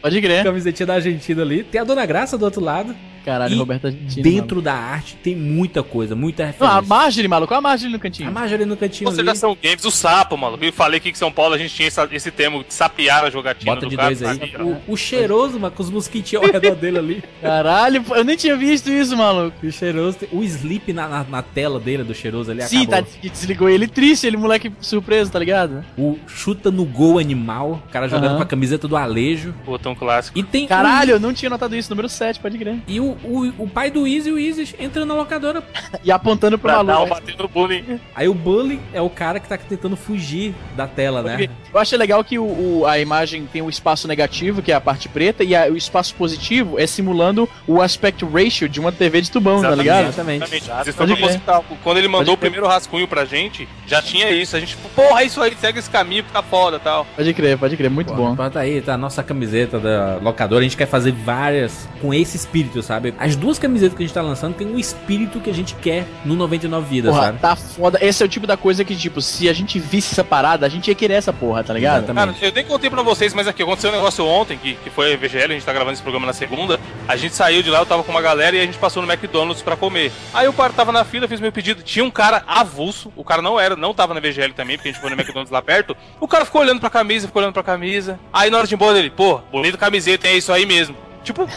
Pode 0.00 0.20
crer. 0.20 0.42
Camisetinha 0.44 0.86
da 0.86 0.94
Argentina 0.94 1.42
ali. 1.42 1.64
Tem 1.64 1.80
a 1.80 1.84
Dona 1.84 2.04
Graça 2.06 2.36
do 2.38 2.44
outro 2.44 2.60
lado. 2.62 2.94
Caralho, 3.24 3.54
E 3.54 3.58
Roberta 3.58 3.88
Argentina. 3.88 4.22
Dentro 4.22 4.60
da 4.60 4.74
arte 4.74 5.16
tem 5.22 5.34
muita 5.34 5.82
coisa, 5.82 6.14
muita 6.14 6.42
maluco. 6.44 6.64
Não, 6.64 6.66
a 6.68 6.74
referência. 6.80 6.96
Marjorie, 6.96 7.28
maluco. 7.28 7.54
A 7.54 7.60
Marjorie 7.60 7.92
no 7.92 7.98
cantinho. 7.98 8.28
A 8.28 8.32
Marjorie 8.32 8.64
no 8.66 8.76
cantinho 8.76 9.08
ali, 9.08 9.16
Consideração 9.16 9.56
Games, 9.62 9.84
o 9.84 9.90
sapo, 9.90 10.36
mano. 10.36 10.58
Eu 10.60 10.72
falei 10.72 10.98
aqui 10.98 11.10
que 11.10 11.16
em 11.16 11.18
São 11.18 11.32
Paulo 11.32 11.54
a 11.54 11.58
gente 11.58 11.74
tinha 11.74 11.88
essa- 11.88 12.08
esse 12.12 12.30
termo 12.30 12.62
de 12.64 12.72
sapear 12.74 13.24
a 13.24 13.30
jogatina 13.30 13.74
bota 13.74 13.86
do 13.86 13.90
de 13.90 13.96
cara. 13.96 14.08
dois 14.14 14.22
aí. 14.22 14.54
O, 14.60 14.92
o 14.92 14.96
cheiroso, 14.96 15.58
mano, 15.58 15.74
com 15.74 15.82
os 15.82 15.90
mosquitinhos 15.90 16.44
ao 16.44 16.52
redor 16.52 16.74
dele 16.74 16.98
ali. 16.98 17.24
Caralho, 17.40 18.04
eu 18.14 18.24
nem 18.24 18.36
tinha 18.36 18.56
visto 18.56 18.90
isso, 18.90 19.16
maluco. 19.16 19.54
O 19.66 19.72
cheiroso, 19.72 20.18
o 20.32 20.42
sleep 20.42 20.92
na, 20.92 21.08
na, 21.08 21.24
na 21.24 21.42
tela 21.42 21.78
dele, 21.80 22.02
do 22.04 22.14
cheiroso 22.14 22.50
ali, 22.50 22.62
Sim, 22.62 22.86
tá, 22.86 22.96
acabou. 22.98 23.14
que 23.20 23.30
desligou 23.30 23.68
ele 23.68 23.86
triste, 23.86 24.26
ele 24.26 24.36
moleque 24.36 24.72
surpreso, 24.80 25.30
tá 25.30 25.38
ligado? 25.38 25.84
O 25.96 26.18
chuta 26.26 26.70
no 26.70 26.84
gol 26.84 27.18
animal, 27.18 27.82
o 27.88 27.92
cara 27.92 28.08
jogando 28.08 28.26
Aham. 28.28 28.36
com 28.36 28.42
a 28.42 28.46
camiseta 28.46 28.86
do 28.88 28.96
Alejo. 28.96 29.54
Botão 29.64 29.94
clássico. 29.94 30.38
E 30.38 30.42
tem 30.42 30.66
Caralho, 30.66 31.12
eu 31.12 31.20
não 31.20 31.32
tinha 31.32 31.48
notado 31.50 31.74
isso, 31.76 31.88
número 31.90 32.08
7, 32.08 32.40
pode 32.40 32.58
crer. 32.58 32.78
E 32.88 33.00
o, 33.00 33.13
o, 33.22 33.52
o 33.64 33.68
pai 33.68 33.90
do 33.90 34.06
Easy, 34.06 34.30
o 34.30 34.38
Easy, 34.38 34.74
entra 34.78 35.04
na 35.04 35.14
locadora. 35.14 35.62
E 36.02 36.10
apontando 36.10 36.58
pro 36.58 36.70
maluco. 36.72 37.06
batendo 37.08 37.48
bullying. 37.48 38.00
Aí 38.14 38.28
o 38.28 38.34
Bully 38.34 38.80
é 38.92 39.00
o 39.00 39.08
cara 39.10 39.38
que 39.40 39.48
tá 39.48 39.56
tentando 39.56 39.96
fugir 39.96 40.54
da 40.76 40.86
tela, 40.86 41.22
né? 41.22 41.48
Eu 41.72 41.80
acho 41.80 41.96
legal 41.96 42.22
que 42.24 42.38
o, 42.38 42.44
o- 42.80 42.86
a 42.86 42.98
imagem 42.98 43.46
tem 43.52 43.62
o 43.62 43.68
espaço 43.70 44.06
negativo, 44.08 44.62
que 44.62 44.70
é 44.72 44.74
a 44.74 44.80
parte 44.80 45.08
preta, 45.08 45.42
e 45.44 45.54
a- 45.54 45.66
o 45.68 45.76
espaço 45.76 46.14
positivo 46.14 46.78
é 46.78 46.86
simulando 46.86 47.48
o 47.66 47.80
aspect 47.80 48.24
ratio 48.24 48.68
de 48.68 48.80
uma 48.80 48.92
TV 48.92 49.20
de 49.20 49.30
tubão, 49.30 49.60
tá 49.60 49.68
Exatamente. 49.68 49.82
ligado? 49.82 50.06
Exatamente. 50.08 50.54
Exatamente. 50.88 50.94
Proposital. 51.20 51.64
Quando 51.82 51.98
ele 51.98 52.08
mandou 52.08 52.26
Pode 52.26 52.30
o 52.34 52.38
primeiro 52.38 52.66
rascunho 52.66 53.06
pra 53.08 53.24
gente, 53.24 53.68
já 53.86 54.00
tinha 54.02 54.30
isso. 54.30 54.56
A 54.56 54.60
gente, 54.60 54.76
porra, 54.94 55.22
é 55.22 55.24
isso 55.26 55.40
aí, 55.42 55.54
segue 55.60 55.78
esse 55.78 55.90
caminho, 55.90 56.24
fica 56.24 56.42
foda 56.42 56.76
e 56.76 56.80
tal. 56.80 57.06
Pode 57.16 57.34
crer, 57.34 57.58
pode 57.58 57.76
crer, 57.76 57.90
muito 57.90 58.12
bom. 58.14 58.32
Então 58.32 58.50
tá 58.50 58.60
aí, 58.60 58.80
tá 58.80 58.94
a 58.94 58.98
nossa 58.98 59.22
camiseta 59.22 59.78
da 59.78 60.18
locadora. 60.22 60.60
A 60.60 60.64
gente 60.64 60.76
quer 60.76 60.86
fazer 60.86 61.12
várias 61.12 61.88
com 62.00 62.12
esse 62.14 62.36
espírito, 62.36 62.82
sabe? 62.82 63.03
As 63.18 63.36
duas 63.36 63.58
camisetas 63.58 63.96
que 63.96 64.02
a 64.02 64.06
gente 64.06 64.14
tá 64.14 64.22
lançando 64.22 64.54
tem 64.54 64.66
um 64.66 64.78
espírito 64.78 65.40
que 65.40 65.50
a 65.50 65.54
gente 65.54 65.74
quer 65.74 66.06
no 66.24 66.34
99 66.34 66.86
Vidas, 66.88 67.12
Porra, 67.12 67.26
sabe? 67.26 67.38
tá 67.38 67.56
foda. 67.56 67.98
Esse 68.00 68.22
é 68.22 68.26
o 68.26 68.28
tipo 68.28 68.46
da 68.46 68.56
coisa 68.56 68.84
que, 68.84 68.94
tipo, 68.96 69.20
se 69.20 69.48
a 69.48 69.52
gente 69.52 69.78
visse 69.78 70.12
essa 70.12 70.24
parada, 70.24 70.66
a 70.66 70.68
gente 70.68 70.88
ia 70.88 70.94
querer 70.94 71.14
essa 71.14 71.32
porra, 71.32 71.64
tá 71.64 71.72
ligado? 71.72 72.04
Exatamente. 72.04 72.34
Cara, 72.34 72.46
eu 72.46 72.52
nem 72.52 72.64
contei 72.64 72.90
pra 72.90 73.02
vocês, 73.02 73.34
mas 73.34 73.48
aqui 73.48 73.62
aconteceu 73.62 73.90
um 73.90 73.94
negócio 73.94 74.24
ontem, 74.26 74.58
que, 74.58 74.74
que 74.74 74.90
foi 74.90 75.14
a 75.14 75.16
VGL, 75.16 75.44
a 75.52 75.54
gente 75.54 75.64
tá 75.64 75.72
gravando 75.72 75.94
esse 75.94 76.02
programa 76.02 76.26
na 76.26 76.32
segunda. 76.32 76.78
A 77.08 77.16
gente 77.16 77.34
saiu 77.34 77.62
de 77.62 77.70
lá, 77.70 77.78
eu 77.78 77.86
tava 77.86 78.02
com 78.02 78.10
uma 78.10 78.22
galera 78.22 78.56
e 78.56 78.60
a 78.60 78.64
gente 78.64 78.78
passou 78.78 79.02
no 79.02 79.10
McDonald's 79.10 79.62
pra 79.62 79.76
comer. 79.76 80.12
Aí 80.32 80.46
o 80.48 80.52
cara 80.52 80.72
tava 80.72 80.92
na 80.92 81.04
fila, 81.04 81.28
fiz 81.28 81.40
meu 81.40 81.52
pedido. 81.52 81.82
Tinha 81.82 82.04
um 82.04 82.10
cara 82.10 82.42
avulso, 82.46 83.12
o 83.16 83.24
cara 83.24 83.42
não 83.42 83.58
era, 83.58 83.76
não 83.76 83.94
tava 83.94 84.14
na 84.14 84.20
VGL 84.20 84.52
também, 84.52 84.76
porque 84.76 84.88
a 84.88 84.92
gente 84.92 85.00
foi 85.00 85.10
no 85.10 85.16
McDonald's 85.16 85.50
lá 85.50 85.62
perto. 85.62 85.96
O 86.20 86.28
cara 86.28 86.44
ficou 86.44 86.60
olhando 86.60 86.80
pra 86.80 86.90
camisa, 86.90 87.26
ficou 87.26 87.40
olhando 87.40 87.54
pra 87.54 87.62
camisa. 87.62 88.18
Aí 88.32 88.50
na 88.50 88.58
hora 88.58 88.66
de 88.66 88.74
embora 88.74 88.98
ele, 88.98 89.10
pô, 89.10 89.40
bonito 89.50 89.78
camiseta, 89.78 90.28
é 90.28 90.36
isso 90.36 90.52
aí 90.52 90.66
mesmo. 90.66 90.96
Tipo, 91.24 91.48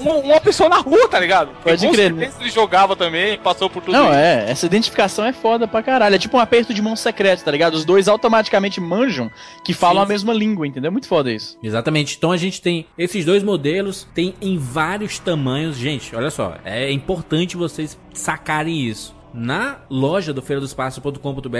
uma, 0.00 0.14
uma 0.14 0.40
pessoa 0.40 0.68
na 0.68 0.78
rua, 0.78 1.06
tá 1.08 1.20
ligado? 1.20 1.50
Pode 1.62 1.86
crer, 1.88 2.12
certeza 2.12 2.36
ele 2.40 2.50
jogava 2.50 2.96
também, 2.96 3.38
passou 3.38 3.68
por 3.70 3.82
tudo 3.82 3.92
Não, 3.92 4.06
isso. 4.06 4.14
é, 4.14 4.50
essa 4.50 4.66
identificação 4.66 5.24
é 5.24 5.32
foda 5.32 5.68
pra 5.68 5.82
caralho. 5.82 6.14
É 6.14 6.18
tipo 6.18 6.36
um 6.36 6.40
aperto 6.40 6.72
de 6.74 6.82
mão 6.82 6.96
secreto, 6.96 7.44
tá 7.44 7.50
ligado? 7.50 7.74
Os 7.74 7.84
dois 7.84 8.08
automaticamente 8.08 8.80
manjam 8.80 9.30
que 9.64 9.72
falam 9.74 10.02
a 10.02 10.06
mesma 10.06 10.32
língua, 10.32 10.66
entendeu? 10.66 10.90
Muito 10.90 11.06
foda 11.06 11.30
isso. 11.30 11.58
Exatamente. 11.62 12.16
Então 12.16 12.32
a 12.32 12.36
gente 12.36 12.60
tem 12.60 12.86
esses 12.96 13.24
dois 13.24 13.42
modelos, 13.42 14.08
tem 14.14 14.34
em 14.40 14.56
vários 14.58 15.18
tamanhos. 15.18 15.76
Gente, 15.76 16.14
olha 16.16 16.30
só, 16.30 16.56
é 16.64 16.90
importante 16.90 17.56
vocês 17.56 17.98
sacarem 18.12 18.80
isso. 18.80 19.14
Na 19.34 19.78
loja 19.88 20.32
do 20.32 20.42
feira 20.42 20.60
do 20.60 20.68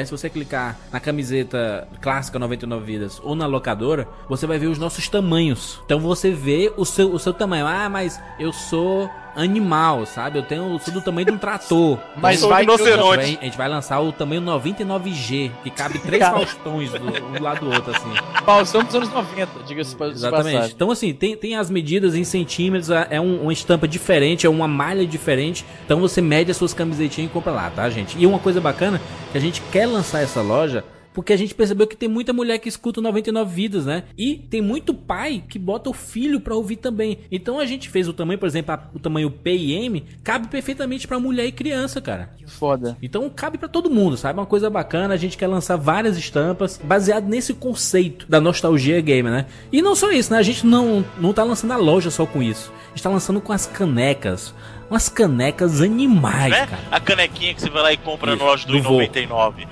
se 0.05 0.11
você 0.11 0.29
clicar 0.29 0.79
na 0.93 1.01
camiseta 1.01 1.89
clássica 2.01 2.39
99 2.39 2.85
vidas 2.85 3.21
ou 3.23 3.35
na 3.35 3.47
locadora, 3.47 4.07
você 4.29 4.47
vai 4.47 4.59
ver 4.59 4.67
os 4.67 4.79
nossos 4.79 5.09
tamanhos. 5.09 5.81
Então 5.85 5.99
você 6.01 6.31
vê 6.31 6.73
o 6.77 6.85
seu, 6.85 7.13
o 7.13 7.19
seu 7.19 7.33
tamanho. 7.33 7.67
Ah, 7.67 7.89
mas 7.89 8.21
eu 8.39 8.53
sou 8.53 9.11
animal, 9.37 10.05
sabe? 10.07 10.39
Eu 10.39 10.43
tenho 10.43 10.73
eu 10.73 10.79
sou 10.79 10.93
do 10.95 11.01
tamanho 11.01 11.27
de 11.27 11.33
um 11.33 11.39
trator. 11.39 11.99
Mas 12.17 12.39
Então, 12.39 12.49
vai 12.51 12.63
rinoceronte. 12.63 13.39
a 13.41 13.45
gente 13.45 13.57
vai 13.57 13.69
lançar 13.69 14.01
o 14.01 14.13
tamanho 14.13 14.41
99G, 14.43 15.51
que 15.63 15.71
cabe 15.71 15.99
três. 16.01 16.23
Faustões 16.23 16.91
do, 16.91 16.99
um 17.39 17.43
lado 17.43 17.61
do 17.61 17.75
outro 17.75 17.91
assim. 17.95 18.13
Faustão 18.45 18.83
dos 18.85 18.95
anos 18.95 19.11
90, 19.13 19.49
diga-se 19.67 19.95
pa- 19.97 20.07
de 20.07 20.13
Exatamente. 20.13 20.53
passagem. 20.55 20.73
Então, 20.75 20.91
assim, 20.91 21.13
tem, 21.13 21.37
tem 21.37 21.57
as 21.57 21.71
medidas 21.71 22.15
em 22.15 22.25
centímetros, 22.25 22.91
é 22.91 23.07
é 23.11 23.21
um- 23.21 23.43
uma 23.43 23.53
estampa 23.53 23.87
diferente, 23.89 24.47
é 24.47 24.51
uma 24.51 24.69
malha 24.69 25.07
diferente. 25.07 25.65
Então 25.85 26.01
você 26.01 26.21
mede 26.21 26.51
as 26.51 26.57
suas 26.57 26.73
camisetinhas 26.73 27.31
e 27.31 27.33
compra 27.33 27.53
lá, 27.53 27.71
tá, 27.71 27.89
gente? 27.91 28.17
E 28.19 28.27
uma 28.27 28.39
coisa 28.39 28.61
bacana, 28.61 29.01
que 29.31 29.39
a 29.39 29.41
gente 29.41 29.61
quer 29.73 29.87
lançar 29.87 30.21
essa 30.23 30.41
loja. 30.41 30.85
Porque 31.15 31.33
a 31.33 31.37
gente 31.37 31.55
percebeu 31.55 31.87
que 31.87 31.97
tem 31.97 32.09
muita 32.09 32.33
mulher 32.33 32.59
que 32.59 32.69
escuta 32.69 33.01
o 33.01 33.03
99 33.03 33.55
vidas, 33.55 33.85
né? 33.87 34.05
E 34.17 34.37
tem 34.37 34.63
muito 34.63 34.95
pai 34.95 35.43
que 35.49 35.59
bota 35.59 35.91
o 35.91 35.93
filho 35.93 36.41
pra 36.41 36.55
ouvir 36.55 36.77
também. 36.77 37.19
Então 37.31 37.59
a 37.59 37.67
gente 37.67 37.89
fez 37.91 38.09
o 38.09 38.13
tamanho, 38.13 38.39
por 38.39 38.47
exemplo, 38.47 38.73
a- 38.75 38.89
o 38.95 38.99
tamanho 38.99 39.31
P 39.31 39.55
e 39.55 39.73
M, 39.73 40.05
cabe 40.25 40.49
perfeitamente 40.49 41.07
pra 41.07 41.19
mulher 41.21 41.45
e 41.47 41.53
criança, 41.53 42.01
cara. 42.01 42.31
Foda. 42.47 42.97
Então 43.03 43.29
cabe 43.31 43.59
pra 43.59 43.69
todo 43.69 43.91
mundo, 43.91 44.17
sabe? 44.17 44.39
Uma 44.39 44.47
coisa 44.47 44.71
bacana, 44.71 45.15
a 45.15 45.17
gente 45.17 45.37
quer 45.37 45.47
lançar 45.47 45.77
várias 45.77 46.17
estampas 46.17 46.81
baseado 46.83 47.29
nesse 47.29 47.53
conceito 47.55 48.27
da 48.29 48.41
nostalgia 48.41 49.01
gamer, 49.01 49.33
né? 49.33 49.47
E 49.71 49.83
não 49.83 49.95
só 49.95 50.11
isso, 50.11 50.33
né? 50.33 50.39
A 50.39 50.43
gente 50.43 50.67
não, 50.67 51.05
não 51.21 51.33
tá 51.33 51.45
lançando 51.45 51.73
a 51.73 51.77
loja 51.77 52.11
só 52.11 52.25
com 52.27 52.43
isso. 52.43 52.73
A 52.87 52.89
gente 52.95 53.03
tá 53.03 53.11
lançando 53.11 53.41
com 53.41 53.53
as 53.53 53.67
canecas. 53.67 54.55
Umas 54.93 55.09
canecas 55.09 55.81
animais, 55.81 56.51
Né? 56.53 56.67
cara. 56.67 56.83
A 56.91 57.01
canequinha 57.01 57.55
que 57.55 57.63
você 57.63 57.71
vai 57.71 57.83
lá 57.83 57.93
e 57.95 57.97
compra 57.97 58.33
Isso, 58.33 58.39
no 58.41 58.45
loja 58.45 58.67
do 58.67 58.73
do 58.75 58.83
vô. 58.83 58.91
99. 59.01 59.67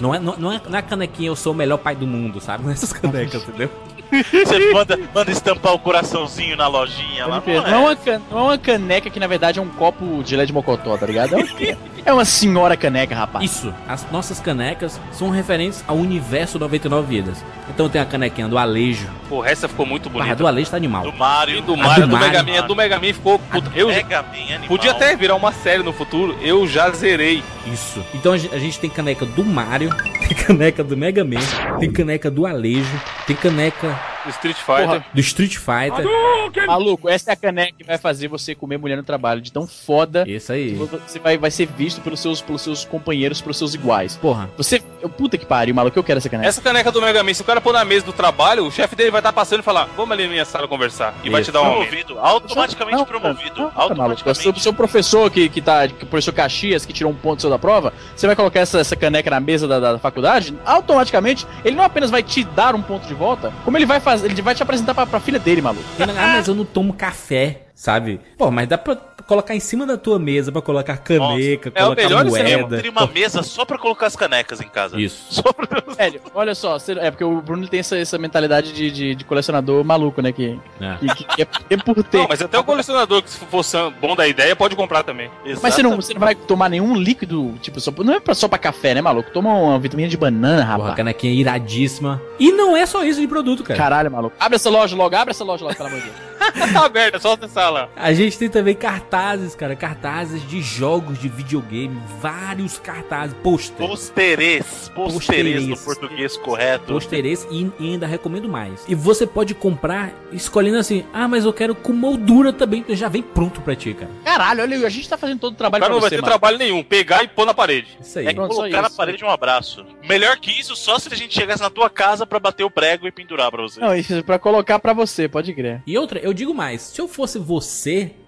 Não 0.00 0.14
é, 0.14 0.20
não, 0.20 0.36
não 0.36 0.52
é 0.52 0.60
na 0.68 0.80
canequinha 0.82 1.28
eu 1.30 1.34
sou 1.34 1.52
o 1.52 1.56
melhor 1.56 1.78
pai 1.78 1.96
do 1.96 2.06
mundo, 2.06 2.40
sabe? 2.40 2.64
Nessas 2.64 2.92
canecas, 2.92 3.42
entendeu? 3.42 3.68
Você 4.10 4.72
manda, 4.72 4.98
manda 5.14 5.30
estampar 5.30 5.74
o 5.74 5.78
coraçãozinho 5.78 6.56
na 6.56 6.66
lojinha 6.68 7.26
lá. 7.26 7.42
Não 7.46 7.54
Não 7.54 7.70
é, 7.70 7.72
é. 7.72 7.76
uma 7.78 7.96
can- 7.96 8.22
não 8.30 8.38
é 8.38 8.42
uma 8.42 8.58
caneca 8.58 9.10
que 9.10 9.18
na 9.20 9.26
verdade 9.26 9.58
é 9.58 9.62
um 9.62 9.68
copo 9.68 10.22
de 10.22 10.36
leite 10.36 10.52
mocotó, 10.52 10.96
tá 10.96 11.06
ligado? 11.06 11.34
É 11.34 11.36
uma, 11.38 11.76
é 12.06 12.12
uma 12.12 12.24
senhora 12.24 12.76
caneca, 12.76 13.14
rapaz. 13.14 13.44
Isso, 13.44 13.74
as 13.88 14.08
nossas 14.10 14.38
canecas 14.40 15.00
são 15.12 15.30
referentes 15.30 15.82
ao 15.86 15.96
universo 15.96 16.58
99 16.58 17.06
vidas. 17.06 17.44
Então 17.68 17.88
tem 17.88 18.00
a 18.00 18.04
canequinha 18.06 18.46
do 18.48 18.56
Alejo. 18.56 19.08
Porra, 19.28 19.50
essa 19.50 19.66
ficou 19.68 19.84
muito 19.84 20.08
bonita. 20.08 20.36
do 20.36 20.46
Alejo 20.46 20.70
tá 20.70 20.76
animal. 20.76 21.02
Do 21.02 21.12
Mario. 21.12 21.58
E 21.58 21.60
do 21.62 21.74
A 21.74 21.76
Mario, 21.76 22.06
do 22.06 22.10
do 22.10 22.16
Mega 22.18 22.32
Mario. 22.42 22.52
Man, 22.54 22.58
a 22.58 22.66
do 22.66 22.76
Mega 22.76 22.96
Man 23.00 23.12
ficou. 23.12 23.38
Puta, 23.38 23.70
eu, 23.74 23.88
Mega 23.88 24.22
Man 24.22 24.28
animal. 24.54 24.68
Podia 24.68 24.92
até 24.92 25.16
virar 25.16 25.34
uma 25.34 25.52
série 25.52 25.82
no 25.82 25.92
futuro, 25.92 26.36
eu 26.40 26.66
já 26.66 26.90
zerei. 26.90 27.42
Isso. 27.72 28.04
Então 28.14 28.32
a 28.32 28.38
gen- 28.38 28.50
a 28.52 28.58
gente 28.58 28.78
tem 28.78 28.88
caneca 28.88 29.26
do 29.26 29.44
Mario, 29.44 29.90
tem 30.28 30.36
caneca 30.36 30.84
do 30.84 30.96
Mega 30.96 31.24
Man, 31.24 31.40
tem 31.80 31.90
caneca 31.90 32.30
do 32.30 32.46
Alejo, 32.46 33.00
tem 33.26 33.34
caneca 33.34 33.95
Later. 33.96 34.15
O 34.26 34.30
Street 34.30 34.56
Fighter. 34.56 34.86
Porra. 34.86 35.06
do 35.14 35.20
Street 35.20 35.56
Fighter. 35.56 36.66
Maluco, 36.66 37.08
essa 37.08 37.30
é 37.30 37.32
a 37.32 37.36
caneca 37.36 37.72
que 37.78 37.84
vai 37.84 37.98
fazer 37.98 38.28
você 38.28 38.54
comer 38.54 38.76
mulher 38.78 38.96
no 38.96 39.02
trabalho 39.02 39.40
de 39.40 39.52
tão 39.52 39.66
foda. 39.66 40.24
Isso 40.26 40.52
aí. 40.52 40.74
Você 40.74 41.18
vai, 41.18 41.36
vai 41.38 41.50
ser 41.50 41.66
visto 41.66 42.00
pelos 42.00 42.20
seus, 42.20 42.40
pelos 42.40 42.62
seus 42.62 42.84
companheiros, 42.84 43.40
pelos 43.40 43.56
seus 43.58 43.74
iguais. 43.74 44.16
Porra. 44.16 44.48
Você. 44.56 44.82
eu- 45.02 45.06
Puta 45.16 45.38
que 45.38 45.46
pariu, 45.46 45.74
maluco, 45.74 45.98
eu 45.98 46.02
quero 46.04 46.18
essa 46.18 46.28
caneca. 46.28 46.48
Essa 46.48 46.60
caneca 46.60 46.90
do 46.92 47.00
Mega 47.00 47.22
Man, 47.22 47.32
se 47.32 47.40
o 47.40 47.44
cara 47.44 47.60
pôr 47.60 47.72
na 47.72 47.84
mesa 47.84 48.04
do 48.04 48.12
trabalho, 48.12 48.66
o 48.66 48.70
chefe 48.72 48.94
dele 48.96 49.10
vai 49.10 49.20
estar 49.20 49.32
passando 49.32 49.60
e 49.60 49.62
falar: 49.62 49.88
Vamos 49.96 50.10
ali 50.12 50.24
na 50.24 50.30
minha 50.30 50.44
sala 50.44 50.66
conversar. 50.68 51.14
E 51.22 51.30
vai 51.30 51.42
te 51.42 51.50
dar 51.52 51.62
um. 51.62 51.70
Promovido. 51.76 52.18
Automaticamente 52.18 52.98
Não, 52.98 53.04
promovido. 53.06 53.54
não, 53.56 53.64
não, 53.66 53.72
maluco. 53.72 53.78
O 53.78 53.82
automaticamente. 53.82 54.42
seu, 54.42 54.54
seu 54.56 54.74
professor 54.74 55.30
que, 55.30 55.48
que 55.48 55.62
tá. 55.62 55.86
Que 55.88 56.04
o 56.04 56.06
professor 56.06 56.32
Caxias, 56.32 56.84
que 56.84 56.92
tirou 56.92 57.12
um 57.12 57.14
ponto 57.14 57.40
seu 57.40 57.48
da 57.50 57.58
prova, 57.58 57.92
você 58.14 58.26
vai 58.26 58.34
colocar 58.36 58.60
essa, 58.60 58.78
essa 58.80 58.96
caneca 58.96 59.30
na 59.30 59.40
mesa 59.40 59.66
da, 59.68 59.78
da 59.78 59.98
faculdade, 59.98 60.54
automaticamente, 60.64 61.46
ele 61.64 61.76
não 61.76 61.84
apenas 61.84 62.10
vai 62.10 62.22
te 62.22 62.42
dar 62.44 62.74
um 62.74 62.82
ponto 62.82 63.06
de 63.06 63.14
volta, 63.14 63.52
como 63.64 63.76
ele 63.78 63.86
vai 63.86 64.00
fazer. 64.00 64.15
Ele 64.24 64.40
vai 64.42 64.54
te 64.54 64.62
apresentar 64.62 64.94
pra, 64.94 65.06
pra 65.06 65.20
filha 65.20 65.38
dele, 65.38 65.60
maluco. 65.62 65.84
Ah, 66.00 66.28
mas 66.34 66.48
eu 66.48 66.54
não 66.54 66.64
tomo 66.64 66.92
café, 66.92 67.65
sabe? 67.76 68.20
Pô, 68.38 68.50
mas 68.50 68.66
dá 68.66 68.76
pra 68.78 68.96
colocar 69.26 69.54
em 69.54 69.60
cima 69.60 69.84
da 69.86 69.96
tua 69.98 70.18
mesa 70.18 70.50
pra 70.50 70.62
colocar 70.62 70.96
caneca, 70.96 71.70
é 71.74 71.82
o 71.82 71.84
colocar 71.86 72.02
melhor 72.02 72.24
moeda. 72.24 72.76
Teria 72.76 72.90
uma 72.90 73.06
mesa 73.06 73.42
só 73.42 73.64
pra 73.64 73.76
colocar 73.76 74.06
as 74.06 74.16
canecas 74.16 74.60
em 74.60 74.68
casa. 74.68 74.98
Isso. 75.00 75.26
Só 75.36 75.52
pra... 75.52 75.66
Velho, 75.96 76.20
olha 76.34 76.54
só, 76.54 76.76
é 77.00 77.10
porque 77.10 77.24
o 77.24 77.40
Bruno 77.40 77.66
tem 77.68 77.80
essa, 77.80 77.96
essa 77.98 78.16
mentalidade 78.18 78.72
de, 78.72 78.90
de, 78.90 79.14
de 79.14 79.24
colecionador 79.24 79.82
maluco, 79.84 80.20
né? 80.22 80.32
Que, 80.32 80.58
É. 80.80 80.96
que, 81.14 81.24
que 81.24 81.42
é, 81.42 81.46
é 81.70 81.76
por 81.76 82.02
ter. 82.04 82.18
Não, 82.18 82.26
mas 82.28 82.40
até 82.42 82.58
o 82.58 82.64
colecionador 82.64 83.22
que 83.22 83.30
se 83.30 83.38
fosse 83.46 83.76
bom 84.00 84.14
da 84.16 84.26
ideia 84.26 84.54
pode 84.56 84.74
comprar 84.76 85.02
também. 85.02 85.30
Mas 85.62 85.74
você 85.74 85.82
não, 85.82 85.96
você 85.96 86.14
não 86.14 86.20
vai 86.20 86.34
tomar 86.34 86.68
nenhum 86.68 86.94
líquido, 86.94 87.54
tipo, 87.60 87.78
só, 87.80 87.90
não 87.90 88.14
é 88.14 88.20
pra- 88.20 88.34
só 88.34 88.46
pra 88.48 88.58
café, 88.58 88.94
né, 88.94 89.00
maluco? 89.02 89.30
Toma 89.30 89.52
uma 89.54 89.78
vitamina 89.78 90.08
de 90.08 90.16
banana, 90.16 90.62
Porra, 90.62 90.72
a 90.74 90.76
rapaz. 90.78 90.94
canequinha 90.96 91.32
iradíssima. 91.32 92.20
E 92.38 92.52
não 92.52 92.76
é 92.76 92.86
só 92.86 93.02
isso 93.04 93.20
de 93.20 93.26
produto, 93.26 93.62
cara. 93.64 93.78
Caralho, 93.78 94.10
maluco. 94.10 94.36
Abre 94.38 94.56
essa 94.56 94.70
loja 94.70 94.94
logo, 94.96 95.14
abre 95.16 95.32
essa 95.32 95.44
loja 95.44 95.64
logo, 95.64 95.76
pelo 95.76 95.88
amor 95.88 96.00
de 96.00 96.06
Deus. 96.06 96.26
tá 96.72 96.84
aberto, 96.84 97.16
é 97.16 97.18
só 97.18 97.32
acessar 97.34 97.65
lá. 97.70 97.88
A 97.96 98.12
gente 98.12 98.38
tem 98.38 98.48
também 98.48 98.74
cartazes, 98.74 99.54
cara. 99.54 99.74
Cartazes 99.76 100.46
de 100.48 100.60
jogos 100.62 101.18
de 101.18 101.28
videogame. 101.28 101.96
Vários 102.20 102.78
cartazes. 102.78 103.34
Pôster. 103.42 103.86
Posterês. 103.86 104.90
Posterês 104.94 105.66
no 105.66 105.76
português 105.76 106.36
correto. 106.36 106.92
Posterês 106.92 107.46
e, 107.50 107.70
e 107.78 107.92
ainda 107.92 108.06
recomendo 108.06 108.48
mais. 108.48 108.84
E 108.88 108.94
você 108.94 109.26
pode 109.26 109.54
comprar 109.54 110.12
escolhendo 110.32 110.78
assim: 110.78 111.04
ah, 111.12 111.28
mas 111.28 111.44
eu 111.44 111.52
quero 111.52 111.74
com 111.74 111.92
moldura 111.92 112.52
também. 112.52 112.84
Já 112.90 113.08
vem 113.08 113.22
pronto 113.22 113.60
pra 113.60 113.74
ti, 113.74 113.94
cara. 113.94 114.10
Caralho, 114.24 114.62
olha, 114.62 114.86
a 114.86 114.90
gente 114.90 115.08
tá 115.08 115.16
fazendo 115.18 115.40
todo 115.40 115.52
o 115.52 115.54
O 115.54 115.58
trabalho 115.58 115.82
cara 115.82 115.92
não 115.92 116.00
pra 116.00 116.08
vai 116.08 116.10
você, 116.10 116.16
ter 116.16 116.22
mano. 116.22 116.30
trabalho 116.32 116.58
nenhum. 116.58 116.82
Pegar 116.82 117.22
e 117.24 117.28
pôr 117.28 117.44
na 117.46 117.54
parede. 117.54 117.96
Isso 118.00 118.18
aí. 118.18 118.26
É 118.26 118.34
Pronto, 118.34 118.54
colocar 118.54 118.82
na 118.82 118.90
parede 118.90 119.24
um 119.24 119.30
abraço. 119.30 119.84
Melhor 120.08 120.36
que 120.38 120.50
isso, 120.50 120.76
só 120.76 120.98
se 120.98 121.12
a 121.12 121.16
gente 121.16 121.34
chegasse 121.34 121.62
na 121.62 121.70
tua 121.70 121.88
casa 121.90 122.26
pra 122.26 122.38
bater 122.38 122.64
o 122.64 122.70
prego 122.70 123.06
e 123.06 123.10
pendurar 123.12 123.50
pra 123.50 123.62
você. 123.62 123.80
Não, 123.80 123.94
isso 123.94 124.14
é 124.14 124.22
pra 124.22 124.38
colocar 124.38 124.78
pra 124.78 124.92
você, 124.92 125.28
pode 125.28 125.52
crer. 125.54 125.82
E 125.86 125.96
outra, 125.98 126.18
eu 126.20 126.32
digo 126.32 126.54
mais: 126.54 126.82
se 126.82 127.00
eu 127.00 127.08
fosse 127.08 127.38
você, 127.38 127.55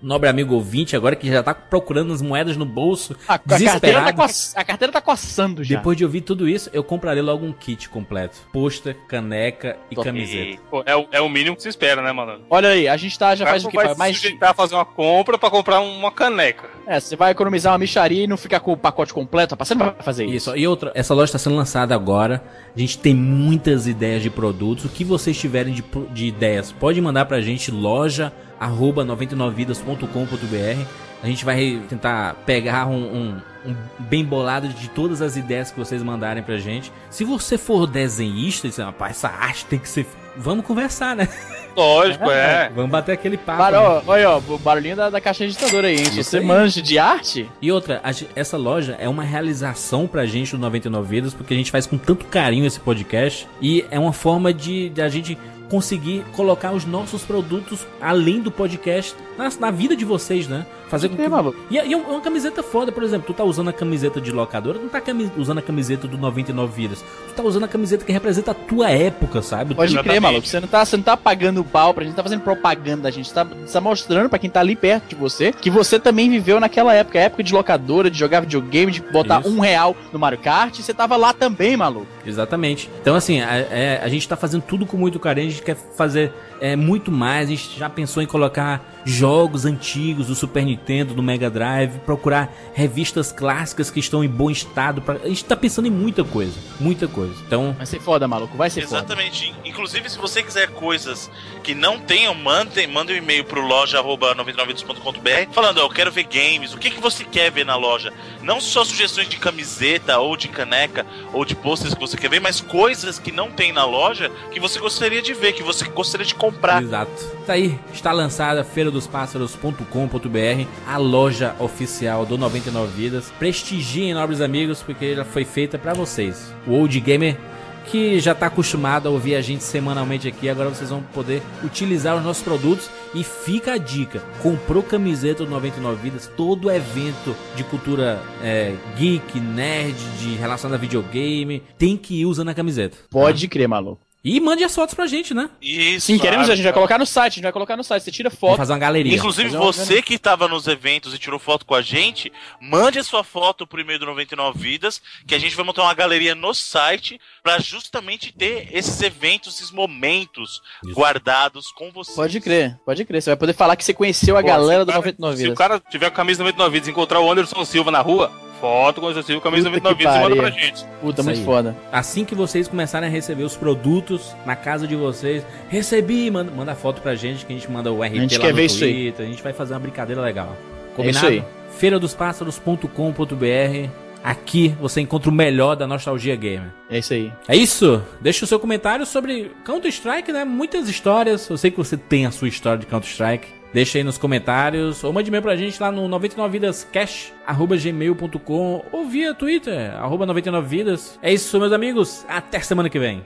nobre 0.03 0.29
amigo 0.29 0.55
ouvinte, 0.55 0.95
agora 0.95 1.17
que 1.17 1.29
já 1.29 1.43
tá 1.43 1.55
procurando 1.55 2.13
as 2.13 2.23
moedas 2.23 2.57
no 2.57 2.65
bolso, 2.65 3.17
A, 3.27 3.35
a 3.35 3.39
carteira 3.39 3.73
tá 3.73 3.79
desesperado. 3.79 4.17
coça- 4.17 4.61
a 4.61 4.65
carteira 4.65 4.93
tá 4.93 5.01
coçando 5.01 5.65
já. 5.65 5.77
Depois 5.77 5.97
de 5.97 6.05
ouvir 6.05 6.21
tudo 6.21 6.49
isso, 6.49 6.71
eu 6.73 6.83
comprarei 6.85 7.23
logo 7.23 7.45
um 7.45 7.53
kit 7.53 7.89
completo. 7.89 8.37
Pôster, 8.53 8.97
caneca 9.09 9.77
e 9.91 9.95
Top. 9.95 10.07
camiseta. 10.07 10.63
Pô, 10.71 10.83
é, 10.87 10.97
o- 10.97 11.09
é 11.13 11.21
o 11.21 11.29
mínimo 11.29 11.57
que 11.57 11.63
se 11.63 11.69
espera, 11.69 12.01
né, 12.03 12.13
mano? 12.13 12.41
Olha 12.49 12.69
aí, 12.71 12.89
a 12.89 12.97
gente 12.97 13.19
tá, 13.19 13.35
já 13.35 13.47
faz 13.47 13.65
o 13.65 13.69
que? 13.69 13.77
vai 13.77 13.95
mais. 13.95 14.17
sujeitar 14.17 14.51
a 14.51 14.55
fazer 14.55 14.75
uma 14.75 14.85
compra 14.85 15.37
pra 15.39 15.51
comprar 15.51 15.81
uma 15.81 16.11
caneca. 16.13 16.69
É, 16.87 16.99
você 17.01 17.17
vai 17.17 17.33
economizar 17.33 17.73
uma 17.73 17.79
micharia 17.79 18.25
e 18.25 18.27
não 18.27 18.37
ficar 18.37 18.61
com 18.61 18.73
o 18.73 18.77
pacote 18.77 19.13
completo, 19.13 19.53
rapaz. 19.55 19.69
Você 19.69 19.75
não 19.75 19.87
vai 19.87 19.95
fazer 20.03 20.25
isso. 20.25 20.51
Isso, 20.51 20.57
e 20.57 20.67
outra, 20.67 20.91
essa 20.95 21.13
loja 21.15 21.27
está 21.27 21.39
sendo 21.39 21.57
lançada 21.57 21.95
agora. 21.95 22.43
A 22.75 22.79
gente 22.79 22.99
tem 22.99 23.15
muitas 23.15 23.87
ideias 23.87 24.23
de 24.23 24.31
produtos. 24.31 24.85
O 24.85 24.89
que 24.89 25.05
vocês 25.05 25.37
tiverem 25.39 25.75
de, 25.75 25.85
de 26.13 26.27
ideias, 26.27 26.73
pode 26.73 27.01
mandar 27.01 27.25
pra 27.27 27.41
gente 27.41 27.71
loja 27.71 28.33
arroba 28.59 29.05
99vidas.com.br. 29.05 30.85
A 31.23 31.27
gente 31.27 31.45
vai 31.45 31.83
tentar 31.89 32.35
pegar 32.47 32.87
um, 32.87 32.95
um- 32.95 33.43
um 33.67 33.75
bem 33.99 34.25
bolado 34.25 34.69
de 34.69 34.89
todas 34.89 35.21
as 35.21 35.37
ideias 35.37 35.71
que 35.71 35.79
vocês 35.79 36.01
mandarem 36.03 36.43
pra 36.43 36.59
gente. 36.59 36.93
Se 37.11 37.25
você 37.25 37.59
for 37.59 37.87
desenhista 37.89 38.69
dizer, 38.69 38.85
rapaz, 38.85 39.17
essa 39.17 39.29
arte 39.29 39.65
tem 39.67 39.79
que 39.81 39.89
ser. 39.89 40.07
Vamos 40.37 40.65
conversar, 40.65 41.17
né? 41.17 41.29
Lógico, 41.77 42.31
é. 42.31 42.71
Vamos 42.75 42.91
bater 42.93 43.13
aquele 43.13 43.37
papo. 43.37 43.59
Para, 43.59 43.81
né? 43.97 44.03
olha, 44.07 44.31
ó, 44.31 44.39
o 44.39 44.59
barulhinho 44.59 44.95
da, 44.95 45.11
da 45.11 45.21
caixa 45.21 45.43
registradora 45.43 45.89
aí, 45.89 45.97
hein? 45.97 46.03
Isso 46.05 46.23
você 46.23 46.39
aí. 46.39 46.45
manja 46.45 46.81
de 46.81 46.97
arte, 47.01 47.51
E 47.61 47.73
outra, 47.73 48.01
a 48.05 48.11
essa 48.37 48.57
loja 48.57 48.97
é 49.01 49.09
uma 49.09 49.25
realização 49.25 50.07
pra 50.07 50.25
gente 50.25 50.53
do 50.53 50.59
99 50.59 51.09
Vidas, 51.09 51.35
porque 51.35 51.53
a 51.53 51.57
gente 51.57 51.73
faz 51.73 51.85
com 51.85 51.99
tanto 51.99 52.25
carinho 52.27 52.65
esse 52.65 52.79
podcast. 52.79 53.49
E 53.61 53.85
é 53.91 53.99
uma 53.99 54.13
forma 54.13 54.55
de, 54.55 54.89
de 54.91 55.03
a 55.03 55.09
gente 55.09 55.37
conseguir 55.69 56.25
colocar 56.33 56.73
os 56.73 56.85
nossos 56.85 57.23
produtos 57.23 57.87
além 58.01 58.41
do 58.41 58.51
podcast 58.51 59.15
na, 59.37 59.51
na 59.59 59.71
vida 59.71 59.95
de 59.97 60.05
vocês, 60.05 60.49
né? 60.49 60.67
Fazer 60.89 61.09
com 61.09 61.17
que... 61.17 61.29
maluco. 61.29 61.59
E, 61.71 61.79
é- 61.79 61.87
e 61.87 61.93
é 61.93 61.97
uma 61.97 62.21
camiseta 62.21 62.63
foda, 62.63 62.91
por 62.91 63.03
exemplo, 63.03 63.27
tu 63.27 63.35
tá 63.35 63.45
usando 63.45 63.69
a 63.69 63.73
camiseta 63.73 64.21
de 64.21 64.33
locadora, 64.33 64.79
tu 64.79 64.83
não 64.83 64.89
tá 64.89 65.01
cami- 65.01 65.31
usando 65.37 65.59
a 65.59 65.63
camiseta 65.63 66.07
do 66.09 66.17
99 66.19 66.73
Vidas. 66.75 67.05
Tu 67.29 67.35
tá 67.35 67.43
usando 67.43 67.65
a 67.65 67.69
camiseta 67.69 68.05
que 68.05 68.13
representa 68.13 68.51
a 68.51 68.55
tua 68.55 68.91
época, 68.91 69.43
sabe? 69.43 69.75
pode 69.75 69.93
Exatamente. 69.93 70.09
crer, 70.11 70.21
maluco. 70.21 70.47
Você 70.47 70.61
não, 70.61 70.69
tá, 70.69 70.85
você 70.85 70.97
não 70.97 71.05
tá 71.05 71.17
pagando 71.17 71.63
pau 71.65 71.93
pra 71.95 72.05
gente, 72.05 72.15
tá 72.15 72.23
fazendo 72.23 72.41
propaganda 72.41 73.03
da 73.03 73.11
gente. 73.11 73.29
Você 73.29 73.35
tá, 73.35 73.45
você 73.45 73.73
tá 73.73 73.81
mostrando 73.81 74.29
pra 74.29 74.39
quem 74.39 74.49
tá 74.51 74.61
ali 74.61 74.75
perto 74.77 75.09
de 75.11 75.15
você 75.15 75.53
que 75.53 75.71
você 75.71 75.99
também 75.99 76.31
viveu 76.31 76.59
naquela 76.61 76.95
época, 76.95 77.19
a 77.19 77.23
época 77.23 77.43
de 77.43 77.53
locadora, 77.53 78.11
de 78.11 78.19
jogar 78.19 78.41
videogame, 78.41 78.91
de 78.93 79.03
botar 79.03 79.41
Isso. 79.41 79.51
um 79.51 79.61
real 79.61 79.95
no 80.13 80.19
Mario 80.19 80.39
Kart, 80.39 80.79
e 80.79 80.83
você 80.83 80.95
tava 80.95 81.17
lá 81.17 81.33
também, 81.33 81.77
maluco. 81.77 82.07
Exatamente. 82.27 82.91
Então, 83.01 83.15
assim, 83.15 83.41
a, 83.41 83.57
é- 83.57 84.01
a 84.03 84.09
gente 84.09 84.27
tá 84.29 84.37
fazendo 84.37 84.63
tudo 84.63 84.87
com 84.87 84.97
muito 84.97 85.19
carinho, 85.19 85.49
a 85.49 85.51
gente 85.51 85.63
quer 85.63 85.77
fazer 85.97 86.33
é, 86.61 86.75
muito 86.77 87.11
mais. 87.13 87.49
A 87.49 87.51
gente 87.51 87.79
já 87.79 87.89
pensou 87.89 88.23
em 88.23 88.27
colocar 88.27 88.83
jogos 89.05 89.65
antigos 89.65 90.27
do 90.27 90.35
Super 90.35 90.65
Nintendo, 90.65 90.78
do 91.15 91.23
Mega 91.23 91.51
Drive, 91.51 91.99
procurar 92.01 92.55
revistas 92.73 93.31
clássicas 93.31 93.91
que 93.91 94.01
estão 94.01 94.25
em 94.25 94.29
bom 94.29 94.51
estado. 94.51 95.03
Pra... 95.03 95.17
A 95.23 95.29
gente 95.29 95.45
tá 95.45 95.57
pensando 95.57 95.87
em 95.87 95.91
muita 95.91 96.25
coisa, 96.25 96.59
muita 96.81 97.07
coisa. 97.07 97.35
Então, 97.47 97.75
Vai 97.77 97.87
ser 97.87 98.01
foda, 98.01 98.27
maluco, 98.27 98.57
vai 98.57 98.71
ser 98.71 98.83
foda. 98.83 98.99
Exatamente. 98.99 99.55
Inclusive, 99.65 100.09
se 100.09 100.19
você 100.19 100.43
quiser 100.43 100.69
coisas 100.71 101.31
que 101.63 101.75
não 101.75 101.99
tenham, 101.99 102.35
mandem, 102.35 102.87
manda 102.87 103.13
um 103.13 103.17
e-mail 103.17 103.45
pro 103.45 103.61
loja.99vidas.com.br 103.61 105.53
falando, 105.53 105.81
eu 105.81 105.89
quero 105.89 106.11
ver 106.11 106.25
games, 106.25 106.73
o 106.73 106.79
que, 106.79 106.91
que 106.91 107.01
você 107.01 107.25
quer 107.25 107.51
ver 107.51 107.65
na 107.65 107.77
loja? 107.77 108.13
Não 108.43 108.61
só 108.61 108.85
sugestões 108.85 109.29
de 109.29 109.37
camiseta, 109.37 110.19
ou 110.19 110.37
de 110.37 110.49
caneca, 110.49 111.07
ou 111.33 111.45
de 111.45 111.55
posters 111.55 111.95
que 111.95 112.01
você 112.01 112.17
quer 112.17 112.31
ver, 112.31 112.41
mas 112.41 112.61
coisas 112.61 113.19
que 113.19 113.33
não 113.33 113.51
tem 113.51 113.73
na 113.73 113.85
loja 113.85 114.31
que 114.51 114.61
você 114.61 114.79
gostaria 114.79 115.21
de 115.21 115.35
ver, 115.35 115.53
que 115.53 115.63
você 115.63 115.85
gostaria 115.89 116.27
de 116.27 116.35
comprar. 116.35 116.83
exato. 116.83 117.38
Tá 117.49 117.55
aí, 117.55 117.81
está 117.95 118.13
lançada 118.13 118.63
feiradosπássaros.com.br, 118.63 120.69
a 120.87 120.99
loja 120.99 121.57
oficial 121.59 122.27
do 122.27 122.37
99 122.37 122.93
Vidas. 122.93 123.33
Prestigiem, 123.39 124.13
nobres 124.13 124.43
amigos, 124.43 124.83
porque 124.83 125.07
ela 125.07 125.25
foi 125.25 125.47
feita 125.47 125.79
pra 125.79 125.95
vocês. 125.95 126.53
O 126.67 126.73
Old 126.73 127.01
Gamer 127.01 127.39
que 127.87 128.21
já 128.21 128.35
tá 128.35 128.49
acostumado 128.49 129.09
a 129.09 129.11
ouvir 129.11 129.35
a 129.35 129.41
gente 129.41 129.65
semanalmente 129.65 130.29
aqui, 130.29 130.47
agora 130.47 130.69
vocês 130.69 130.91
vão 130.91 131.03
poder 131.03 131.41
utilizar 131.65 132.19
os 132.19 132.23
nossos 132.23 132.43
produtos 132.43 132.91
e 133.15 133.25
fica 133.25 133.73
a 133.73 133.79
dica, 133.79 134.23
comprou 134.43 134.83
camiseta 134.83 135.43
do 135.43 135.51
99 135.51 136.03
Vidas, 136.03 136.31
todo 136.37 136.71
evento 136.71 137.35
de 137.57 137.65
cultura 137.65 138.21
é, 138.43 138.75
geek, 138.99 139.41
nerd, 139.41 139.97
de 140.21 140.35
relacionado 140.35 140.77
a 140.77 140.83
videogame, 140.83 141.63
tem 141.79 141.97
que 141.97 142.21
ir 142.21 142.27
usando 142.27 142.51
a 142.51 142.55
camiseta. 142.55 142.99
Pode 143.09 143.49
crer, 143.49 143.67
maluco. 143.67 144.07
E 144.25 144.41
mande 144.41 144.65
as 144.65 144.75
fotos 144.75 144.95
pra 144.95 145.07
gente, 145.07 145.33
né? 145.33 145.49
Isso. 145.63 146.07
Sim, 146.07 146.19
queremos, 146.19 146.51
a 146.51 146.55
gente 146.57 146.65
vai 146.65 146.73
colocar 146.73 146.99
no 146.99 147.07
site, 147.07 147.33
a 147.33 147.35
gente 147.37 147.43
vai 147.45 147.53
colocar 147.53 147.77
no 147.77 147.85
site. 147.85 148.03
Você 148.03 148.11
tira 148.11 148.29
Vamos 148.29 148.41
foto. 148.41 148.57
fazer 148.57 148.73
uma 148.73 148.79
galeria. 148.79 149.15
Inclusive, 149.17 149.51
uma 149.57 149.61
você 149.65 150.03
que 150.03 150.15
estava 150.15 150.49
nos 150.49 150.67
eventos 150.67 151.15
e 151.15 151.19
tirou 151.19 151.39
foto 151.39 151.65
com 151.65 151.75
a 151.75 151.81
gente, 151.81 152.33
mande 152.61 152.99
a 152.99 153.05
sua 153.05 153.23
foto 153.23 153.65
pro 153.67 153.81
e-mail 153.81 153.99
do 154.01 154.07
99 154.07 154.59
Vidas, 154.59 155.01
que 155.27 155.35
a 155.35 155.39
gente 155.39 155.55
vai 155.55 155.65
montar 155.65 155.83
uma 155.83 155.95
galeria 155.95 156.35
no 156.35 156.53
site 156.53 157.21
para 157.45 157.61
justamente 157.61 158.33
ter 158.37 158.69
esses 158.73 159.01
eventos, 159.03 159.55
esses 159.55 159.71
momentos 159.71 160.61
Isso. 160.85 160.95
guardados 160.95 161.71
com 161.71 161.91
você. 161.93 162.13
Pode 162.15 162.41
crer, 162.41 162.77
pode 162.85 163.05
crer. 163.05 163.23
Você 163.23 163.31
vai 163.31 163.37
poder 163.37 163.53
falar 163.55 163.77
que 163.77 163.85
você 163.85 163.95
conheceu 163.95 164.37
a 164.37 164.41
Pô, 164.43 164.49
galera 164.49 164.85
do 164.85 164.89
cara- 164.89 164.99
99 164.99 165.37
Se 165.37 165.43
o 165.43 165.45
Vidas. 165.45 165.59
cara 165.59 165.81
tiver 165.91 166.07
com 166.11 166.15
a 166.15 166.17
camisa 166.17 166.43
99 166.43 166.73
vidas 166.73 166.89
e 166.89 166.91
encontrar 166.91 167.21
o 167.21 167.31
Anderson 167.31 167.65
Silva 167.65 167.91
na 167.93 168.01
rua, 168.01 168.33
foto 168.61 169.01
com 169.01 169.07
o 169.07 169.11
Anderson 169.11 169.27
Silva, 169.27 169.43
camisa 169.43 169.71
Puta 169.71 169.81
99 169.81 169.95
que 169.95 170.05
vidas 170.05 170.17
e 170.17 170.21
manda 170.21 170.37
pra 170.37 170.51
gente. 170.51 170.85
Puta, 171.01 171.21
Isso 171.21 171.31
muito 171.31 171.45
foda. 171.45 171.77
Assim 171.93 172.25
que 172.25 172.35
vocês 172.35 172.67
começarem 172.69 173.09
a 173.09 173.13
receber 173.13 173.45
os 173.45 173.57
produtos 173.57 174.35
na 174.45 174.57
casa 174.57 174.87
de 174.87 174.97
vocês, 174.97 175.45
recebi, 175.69 176.31
manda, 176.31 176.51
manda 176.51 176.75
foto 176.75 177.01
pra 177.01 177.15
gente, 177.15 177.47
que 177.47 177.53
a 177.53 177.57
gente 177.57 177.71
manda 177.71 177.93
o 177.93 178.03
RT 178.03 178.15
gente 178.15 178.39
lá 178.39 178.45
quer 178.45 178.51
no 178.51 178.57
ver 178.57 178.65
isso 178.67 178.85
aí. 178.85 178.93
Twitter, 178.93 179.27
a 179.27 179.29
gente 179.29 179.43
vai 179.43 179.53
fazer 179.53 179.75
uma 179.75 179.81
brincadeira 179.81 180.21
legal. 180.21 180.57
É 180.93 180.97
Combinado? 180.97 181.27
isso 181.27 181.27
aí. 181.27 181.45
Feiradosπássaros.com.br 181.79 184.09
Aqui 184.23 184.75
você 184.81 185.01
encontra 185.01 185.31
o 185.31 185.33
melhor 185.33 185.77
da 185.77 185.87
nostalgia 185.87 186.35
gamer. 186.35 186.71
É 186.91 186.99
isso 186.99 187.15
aí. 187.15 187.33
É 187.47 187.57
isso? 187.57 188.03
Deixa 188.21 188.45
o 188.45 188.49
seu 188.49 188.59
comentário 188.59 189.07
sobre 189.07 189.53
Counter-Strike, 189.65 190.33
né? 190.33 190.45
Muitas 190.45 190.89
histórias. 190.89 191.49
Eu 191.49 191.57
sei 191.57 191.71
que 191.71 191.77
você 191.77 191.97
tem 191.97 192.27
a 192.27 192.31
sua 192.31 192.49
história 192.49 192.79
de 192.79 192.87
Counter-Strike. 192.87 193.47
Deixa 193.73 193.99
aí 193.99 194.05
nos 194.05 194.19
comentários. 194.19 195.05
Ou 195.05 195.13
mande 195.13 195.29
e-mail 195.29 195.43
pra 195.43 195.55
gente 195.57 195.81
lá 195.81 195.93
no 195.93 196.09
99vidascash.gmail.com 196.09 198.85
ou 198.91 199.07
via 199.07 199.33
Twitter, 199.35 199.95
arroba 199.95 200.27
99vidas. 200.27 201.19
É 201.23 201.33
isso, 201.33 201.59
meus 201.59 201.73
amigos. 201.73 202.27
Até 202.29 202.61
semana 202.61 202.91
que 202.91 202.99
vem. 202.99 203.25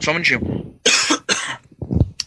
Só 0.00 0.10
um 0.10 0.14
minutinho. 0.14 0.74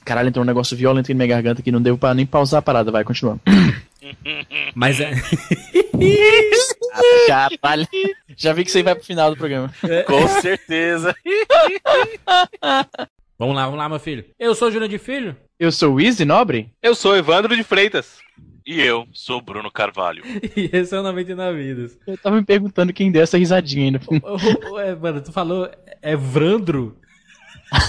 Caralho, 0.05 0.29
entrou 0.29 0.43
um 0.43 0.47
negócio 0.47 0.75
violento 0.75 1.05
aqui 1.05 1.13
na 1.13 1.17
minha 1.17 1.35
garganta 1.35 1.61
que 1.61 1.71
não 1.71 1.81
deu 1.81 1.97
pra 1.97 2.13
nem 2.13 2.25
pausar 2.25 2.59
a 2.59 2.61
parada. 2.61 2.91
Vai, 2.91 3.03
continua. 3.03 3.39
Mas 4.75 4.99
é. 4.99 5.11
Caralho. 7.27 7.87
Já 8.35 8.53
vi 8.53 8.65
que 8.65 8.71
você 8.71 8.83
vai 8.83 8.95
pro 8.95 9.03
final 9.03 9.31
do 9.31 9.37
programa. 9.37 9.73
Com 10.05 10.27
certeza. 10.41 11.15
Vamos 13.39 13.55
lá, 13.55 13.65
vamos 13.65 13.79
lá, 13.79 13.89
meu 13.89 13.99
filho. 13.99 14.23
Eu 14.39 14.53
sou 14.55 14.67
o 14.69 14.71
Júnior 14.71 14.89
de 14.89 14.97
Filho. 14.97 15.35
Eu 15.59 15.71
sou 15.71 15.95
o 15.95 15.99
Easy 15.99 16.23
Nobre? 16.23 16.69
Eu 16.81 16.95
sou 16.95 17.17
Evandro 17.17 17.55
de 17.55 17.63
Freitas. 17.63 18.19
E 18.65 18.79
eu 18.79 19.05
sou 19.11 19.39
o 19.39 19.41
Bruno 19.41 19.69
Carvalho. 19.69 20.23
E 20.55 20.69
esse 20.71 20.95
é 20.95 20.99
o 20.99 21.03
99 21.03 21.57
Vidas. 21.57 21.97
Eu 22.07 22.17
tava 22.17 22.37
me 22.37 22.45
perguntando 22.45 22.93
quem 22.93 23.11
deu 23.11 23.21
essa 23.21 23.37
risadinha 23.37 23.85
ainda. 23.85 24.01
Ô, 24.07 24.73
ô, 24.73 24.79
é, 24.79 24.95
mano, 24.95 25.21
tu 25.21 25.33
falou 25.33 25.69
Evrandro? 26.01 26.97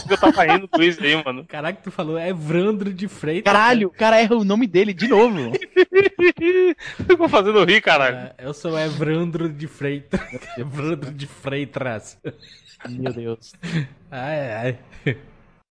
Eu 0.08 0.16
tava 0.18 0.44
rindo 0.44 0.68
com 0.68 0.82
isso 0.82 1.02
aí, 1.02 1.22
mano. 1.24 1.44
Caraca, 1.44 1.80
tu 1.82 1.90
falou 1.90 2.18
Evrandro 2.18 2.92
de 2.92 3.08
Freitas. 3.08 3.52
Caralho, 3.52 3.88
o 3.88 3.90
cara 3.90 4.20
erra 4.20 4.36
o 4.36 4.44
nome 4.44 4.66
dele 4.66 4.92
de 4.92 5.08
novo. 5.08 5.52
Ficou 7.08 7.28
fazendo 7.28 7.64
rir, 7.64 7.80
caralho. 7.80 8.16
É, 8.16 8.34
Eu 8.38 8.54
sou 8.54 8.78
Evrandro 8.78 9.48
de 9.48 9.66
Freitas. 9.66 10.20
Evrandro 10.58 11.10
de 11.12 11.26
Freitas. 11.26 12.18
Meu 12.88 13.12
Deus. 13.12 13.52
Ai, 14.10 14.78
ai. 15.06 15.18